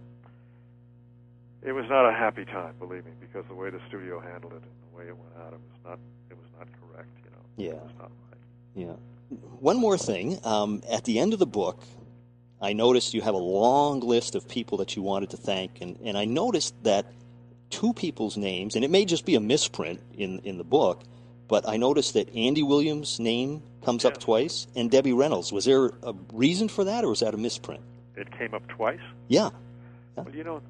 it 1.60 1.72
was 1.72 1.86
not 1.88 2.08
a 2.08 2.12
happy 2.12 2.44
time, 2.44 2.74
believe 2.78 3.04
me, 3.04 3.10
because 3.20 3.44
the 3.48 3.54
way 3.54 3.68
the 3.68 3.80
studio 3.88 4.20
handled 4.20 4.52
it 4.52 4.62
and 4.62 4.92
the 4.92 4.96
way 4.96 5.08
it 5.08 5.16
went 5.16 5.32
out, 5.44 5.52
it 5.52 5.58
was 5.58 5.80
not 5.84 5.98
it 6.30 6.36
was 6.38 6.46
not 6.56 6.68
correct. 6.80 7.08
You 7.24 7.30
know, 7.30 7.38
Yeah. 7.56 7.76
it 7.78 7.82
was 7.82 7.92
not 7.98 8.10
right. 8.30 8.40
Yeah. 8.76 8.94
One 9.58 9.76
more 9.80 9.98
thing. 9.98 10.38
Um, 10.44 10.82
at 10.88 11.04
the 11.04 11.18
end 11.18 11.32
of 11.32 11.40
the 11.40 11.46
book, 11.46 11.82
I 12.62 12.74
noticed 12.74 13.12
you 13.12 13.22
have 13.22 13.34
a 13.34 13.38
long 13.38 13.98
list 13.98 14.36
of 14.36 14.48
people 14.48 14.78
that 14.78 14.94
you 14.94 15.02
wanted 15.02 15.30
to 15.30 15.36
thank, 15.36 15.80
and, 15.80 15.98
and 16.04 16.16
I 16.16 16.26
noticed 16.26 16.74
that 16.84 17.06
two 17.70 17.92
people's 17.92 18.36
names, 18.36 18.76
and 18.76 18.84
it 18.84 18.90
may 18.90 19.04
just 19.04 19.26
be 19.26 19.34
a 19.34 19.40
misprint 19.40 20.00
in, 20.16 20.38
in 20.44 20.58
the 20.58 20.64
book, 20.64 21.02
but 21.48 21.68
I 21.68 21.76
noticed 21.76 22.14
that 22.14 22.34
Andy 22.34 22.62
Williams' 22.62 23.18
name 23.18 23.62
comes 23.84 24.04
up 24.04 24.18
twice, 24.20 24.66
and 24.76 24.90
Debbie 24.90 25.12
Reynolds. 25.12 25.52
Was 25.52 25.64
there 25.64 25.86
a 26.02 26.14
reason 26.32 26.68
for 26.68 26.84
that, 26.84 27.04
or 27.04 27.08
was 27.08 27.20
that 27.20 27.34
a 27.34 27.38
misprint? 27.38 27.80
It 28.16 28.30
came 28.36 28.52
up 28.54 28.66
twice. 28.68 29.00
Yeah. 29.28 29.50
Well, 30.16 30.26
you 30.34 30.44
know, 30.44 30.60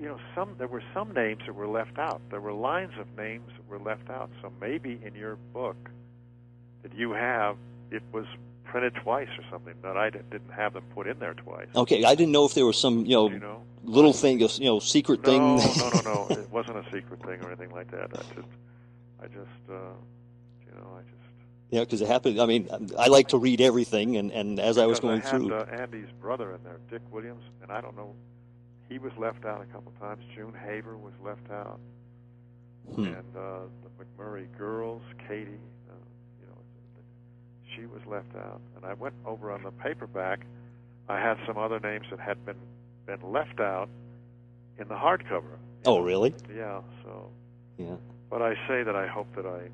you 0.00 0.06
know, 0.06 0.18
some 0.34 0.54
there 0.58 0.66
were 0.68 0.82
some 0.94 1.12
names 1.12 1.42
that 1.46 1.54
were 1.54 1.68
left 1.68 1.98
out. 1.98 2.20
There 2.30 2.40
were 2.40 2.52
lines 2.52 2.92
of 2.98 3.06
names 3.16 3.48
that 3.56 3.68
were 3.68 3.78
left 3.78 4.10
out. 4.10 4.30
So 4.42 4.52
maybe 4.60 4.98
in 5.04 5.14
your 5.14 5.36
book 5.52 5.76
that 6.82 6.94
you 6.94 7.12
have, 7.12 7.56
it 7.90 8.02
was 8.12 8.26
printed 8.64 8.94
twice 8.96 9.28
or 9.38 9.44
something. 9.50 9.74
That 9.82 9.96
I 9.96 10.10
didn't 10.10 10.52
have 10.54 10.72
them 10.72 10.84
put 10.94 11.06
in 11.06 11.18
there 11.18 11.34
twice. 11.34 11.68
Okay, 11.76 12.04
I 12.04 12.14
didn't 12.14 12.32
know 12.32 12.44
if 12.44 12.54
there 12.54 12.66
was 12.66 12.78
some, 12.78 13.04
you 13.06 13.14
know, 13.14 13.30
You 13.30 13.38
know. 13.38 13.62
little 13.84 14.12
thing, 14.12 14.40
you 14.40 14.48
know, 14.60 14.78
secret 14.78 15.22
thing. 15.24 15.38
No, 15.38 15.56
no, 15.56 15.90
no, 15.90 16.00
no. 16.02 16.26
It 16.30 16.50
wasn't 16.50 16.78
a 16.78 16.84
secret 16.90 17.20
thing 17.22 17.40
or 17.42 17.48
anything 17.48 17.70
like 17.70 17.90
that. 17.90 18.10
I 18.12 18.34
just, 18.34 18.48
I 19.22 19.26
just, 19.26 19.70
uh, 19.70 19.74
you 20.66 20.72
know, 20.74 20.88
I 20.96 21.00
just. 21.02 21.34
yeah, 21.70 21.80
because 21.80 22.00
it 22.00 22.08
happened. 22.08 22.40
I 22.40 22.46
mean, 22.46 22.68
I 22.98 23.08
like 23.08 23.28
to 23.28 23.38
read 23.38 23.60
everything, 23.60 24.16
and, 24.16 24.30
and 24.32 24.58
as 24.60 24.78
I 24.78 24.86
was 24.86 25.00
going 25.00 25.20
I 25.22 25.24
had, 25.28 25.30
through. 25.30 25.54
uh, 25.54 25.64
Andy's 25.70 26.10
brother 26.20 26.54
in 26.54 26.62
there, 26.64 26.78
Dick 26.90 27.02
Williams, 27.10 27.42
and 27.62 27.70
I 27.72 27.80
don't 27.80 27.96
know, 27.96 28.14
he 28.88 28.98
was 28.98 29.12
left 29.18 29.44
out 29.44 29.60
a 29.62 29.66
couple 29.66 29.92
times. 30.00 30.22
June 30.34 30.54
Haver 30.64 30.96
was 30.96 31.12
left 31.22 31.50
out, 31.50 31.80
Hmm. 32.94 33.04
and 33.04 33.36
uh, 33.36 33.60
the 33.82 33.90
MacMurray 34.04 34.46
girls, 34.56 35.02
Katie, 35.28 35.60
uh, 35.90 35.94
you 36.40 36.46
know, 36.46 36.58
she 37.76 37.84
was 37.86 38.00
left 38.06 38.34
out. 38.36 38.60
And 38.76 38.84
I 38.86 38.94
went 38.94 39.14
over 39.26 39.50
on 39.52 39.62
the 39.62 39.72
paperback. 39.72 40.46
I 41.08 41.20
had 41.20 41.36
some 41.46 41.58
other 41.58 41.80
names 41.80 42.06
that 42.10 42.20
had 42.20 42.44
been 42.46 42.56
been 43.06 43.20
left 43.32 43.58
out 43.60 43.88
in 44.78 44.86
the 44.88 44.94
hardcover. 44.94 45.56
Oh, 45.86 45.98
know. 45.98 46.00
really? 46.04 46.34
Yeah. 46.54 46.80
So, 47.02 47.30
Yeah. 47.78 47.96
But 48.30 48.42
I 48.42 48.54
say 48.66 48.82
that 48.82 48.96
I 48.96 49.06
hope 49.06 49.34
that 49.36 49.46
I. 49.46 49.68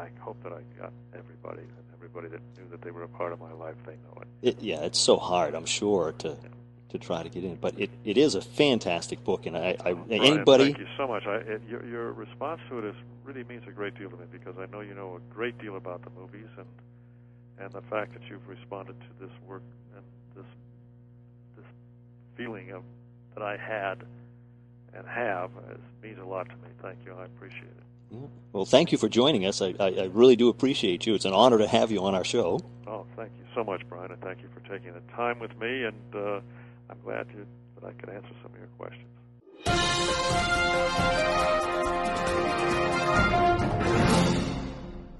I 0.00 0.10
hope 0.20 0.40
that 0.44 0.52
I 0.52 0.60
got 0.80 0.92
everybody, 1.12 1.62
and 1.62 1.84
everybody 1.92 2.28
that 2.28 2.40
knew 2.56 2.70
that 2.70 2.82
they 2.82 2.92
were 2.92 3.02
a 3.02 3.08
part 3.08 3.32
of 3.32 3.40
my 3.40 3.52
life, 3.52 3.74
they 3.84 3.94
know 3.94 4.22
it. 4.22 4.28
It, 4.42 4.62
yeah, 4.62 4.82
it's 4.82 5.00
so 5.00 5.16
hard, 5.16 5.56
I'm 5.56 5.66
sure, 5.66 6.12
to 6.18 6.36
to 6.90 6.98
try 6.98 7.22
to 7.22 7.28
get 7.28 7.44
in. 7.44 7.56
But 7.56 7.78
it, 7.78 7.90
it 8.04 8.16
is 8.16 8.34
a 8.34 8.40
fantastic 8.40 9.22
book, 9.24 9.46
and 9.46 9.56
I, 9.56 9.76
I 9.84 9.92
Brian, 9.92 10.12
anybody. 10.12 10.64
Thank 10.64 10.78
you 10.78 10.86
so 10.96 11.06
much. 11.06 11.26
I, 11.26 11.36
it, 11.36 11.62
your, 11.68 11.84
your 11.86 12.12
response 12.12 12.60
to 12.68 12.78
it 12.78 12.84
is 12.84 12.94
really 13.24 13.44
means 13.44 13.64
a 13.68 13.72
great 13.72 13.98
deal 13.98 14.10
to 14.10 14.16
me 14.16 14.24
because 14.30 14.54
I 14.58 14.66
know 14.66 14.80
you 14.80 14.94
know 14.94 15.16
a 15.16 15.34
great 15.34 15.58
deal 15.58 15.76
about 15.76 16.02
the 16.02 16.10
movies 16.10 16.48
and 16.56 16.66
and 17.58 17.72
the 17.72 17.82
fact 17.82 18.12
that 18.14 18.22
you've 18.28 18.46
responded 18.48 18.94
to 19.00 19.26
this 19.26 19.34
work 19.46 19.62
and 19.94 20.04
this 20.36 20.46
this 21.56 21.66
feeling 22.36 22.70
of 22.70 22.82
that 23.34 23.42
I 23.42 23.56
had 23.56 24.04
and 24.94 25.06
have 25.06 25.50
is, 25.70 25.80
means 26.02 26.18
a 26.18 26.24
lot 26.24 26.48
to 26.48 26.56
me. 26.56 26.68
Thank 26.82 26.98
you. 27.04 27.14
I 27.14 27.24
appreciate 27.24 27.62
it. 27.64 28.20
Well, 28.52 28.64
thank 28.64 28.90
you 28.90 28.98
for 28.98 29.08
joining 29.08 29.44
us. 29.44 29.60
I, 29.60 29.74
I, 29.78 29.86
I 29.88 30.04
really 30.12 30.36
do 30.36 30.48
appreciate 30.48 31.06
you. 31.06 31.14
It's 31.14 31.26
an 31.26 31.34
honor 31.34 31.58
to 31.58 31.68
have 31.68 31.90
you 31.90 32.02
on 32.04 32.14
our 32.14 32.24
show. 32.24 32.60
Oh, 32.86 33.04
thank 33.16 33.30
you 33.38 33.44
so 33.54 33.62
much, 33.62 33.82
Brian, 33.88 34.10
and 34.10 34.20
thank 34.22 34.40
you 34.40 34.48
for 34.54 34.60
taking 34.68 34.94
the 34.94 35.02
time 35.14 35.38
with 35.38 35.56
me. 35.58 35.84
And 35.84 36.14
uh, 36.14 36.40
I'm 36.88 36.98
glad 37.04 37.28
to, 37.30 37.46
that 37.80 37.86
I 37.86 37.92
could 37.92 38.08
answer 38.08 38.30
some 38.42 38.52
of 38.52 38.58
your 38.58 38.68
questions. 38.78 39.04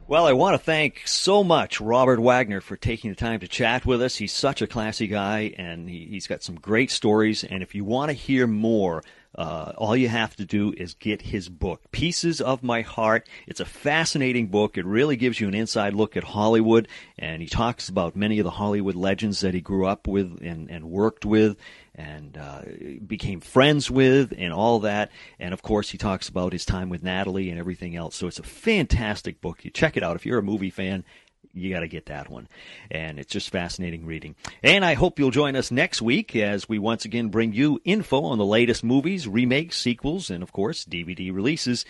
Well, 0.07 0.27
I 0.27 0.33
want 0.33 0.55
to 0.55 0.59
thank 0.59 1.03
so 1.05 1.45
much 1.45 1.83
Robert 1.83 2.19
Wagner 2.19 2.63
for 2.63 2.79
taking 2.79 3.11
the 3.11 3.17
time 3.17 3.41
to 3.41 3.49
chat 3.49 3.85
with 3.85 4.01
us. 4.01 4.17
He's 4.17 4.33
such 4.33 4.63
a 4.63 4.67
classy 4.67 5.07
guy, 5.07 5.53
and 5.59 5.87
he, 5.87 6.15
has 6.15 6.27
got 6.27 6.43
some 6.43 6.55
great 6.55 6.91
stories. 6.91 7.45
And 7.45 7.63
if 7.63 7.75
you 7.75 7.85
want 7.85 8.09
to 8.09 8.15
hear 8.15 8.47
more, 8.47 9.03
uh, 9.35 9.73
all 9.77 9.97
you 9.97 10.09
have 10.09 10.35
to 10.37 10.45
do 10.45 10.73
is 10.77 10.95
get 10.95 11.23
his 11.23 11.49
book, 11.49 11.83
Pieces 11.93 12.41
of 12.41 12.63
My 12.63 12.81
Heart. 12.83 13.29
It's 13.47 13.61
a 13.61 13.65
fascinating 13.65 14.49
book. 14.49 14.79
It 14.79 14.87
really 14.87 15.17
gives 15.17 15.39
you 15.39 15.49
an 15.49 15.55
inside 15.55 15.95
look 15.95 16.17
at 16.17 16.25
Hollywood, 16.25 16.89
and 17.19 17.43
he 17.43 17.49
talks 17.49 17.89
about 17.89 18.17
many 18.17 18.39
of 18.39 18.45
the 18.45 18.51
Hollywood 18.51 18.95
legends 18.95 19.41
that 19.41 19.55
he 19.55 19.61
grew 19.61 19.87
up 19.87 20.09
with 20.09 20.41
and, 20.43 20.71
and 20.71 20.91
worked 20.91 21.25
with 21.25 21.57
and 21.95 22.39
uh, 22.39 22.63
became 23.07 23.41
friends 23.41 23.91
with 23.91 24.33
and 24.37 24.53
all 24.53 24.81
that. 24.81 25.11
And 25.39 25.53
of 25.53 25.63
course, 25.63 25.91
he 25.91 25.99
talks 25.99 26.29
about 26.29 26.53
his 26.53 26.65
time 26.65 26.89
with 26.89 27.03
Natalie 27.03 27.51
and 27.51 27.59
everything 27.59 27.97
else. 27.97 28.15
So 28.15 28.29
it's 28.29 28.39
a 28.39 28.45
fantastic 28.45 29.41
book. 29.41 29.65
You 29.65 29.71
check 29.71 29.97
it 29.97 30.03
out 30.03 30.17
if 30.17 30.25
you're 30.25 30.39
a 30.39 30.43
movie 30.43 30.71
fan. 30.71 31.05
You 31.53 31.73
got 31.73 31.81
to 31.81 31.89
get 31.89 32.07
that 32.07 32.29
one. 32.29 32.49
And 32.91 33.19
it's 33.19 33.33
just 33.33 33.51
fascinating 33.51 34.07
reading. 34.07 34.37
And 34.63 34.85
I 34.85 34.95
hope 34.95 35.19
you'll 35.19 35.31
join 35.31 35.57
us 35.57 35.71
next 35.71 36.03
week 36.03 36.37
as 36.37 36.69
we 36.69 36.79
once 36.79 37.05
again 37.05 37.29
bring 37.29 37.53
you 37.53 37.81
info 37.85 38.25
on 38.25 38.39
the 38.39 38.45
latest 38.45 38.85
movies, 38.85 39.27
remakes, 39.27 39.77
sequels, 39.77 40.31
and 40.31 40.43
of 40.43 40.53
course, 40.53 40.85
DVD 40.85 41.35
releases 41.35 41.85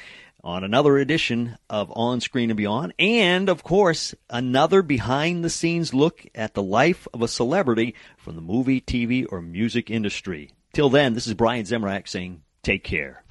on 0.44 0.64
another 0.64 0.98
edition 0.98 1.58
of 1.68 1.92
On 1.94 2.20
Screen 2.20 2.50
and 2.50 2.56
Beyond, 2.56 2.94
and 2.98 3.48
of 3.48 3.64
course, 3.64 4.14
another 4.30 4.82
behind 4.82 5.44
the 5.44 5.50
scenes 5.50 5.92
look 5.92 6.24
at 6.34 6.54
the 6.54 6.62
life 6.62 7.08
of 7.12 7.22
a 7.22 7.28
celebrity 7.28 7.94
from 8.16 8.36
the 8.36 8.40
movie, 8.40 8.80
TV, 8.80 9.26
or 9.30 9.42
music 9.42 9.90
industry. 9.90 10.52
Till 10.72 10.90
then, 10.90 11.14
this 11.14 11.26
is 11.26 11.34
Brian 11.34 11.64
Zemrak 11.64 12.08
saying, 12.08 12.42
take 12.62 12.84
care. 12.84 13.24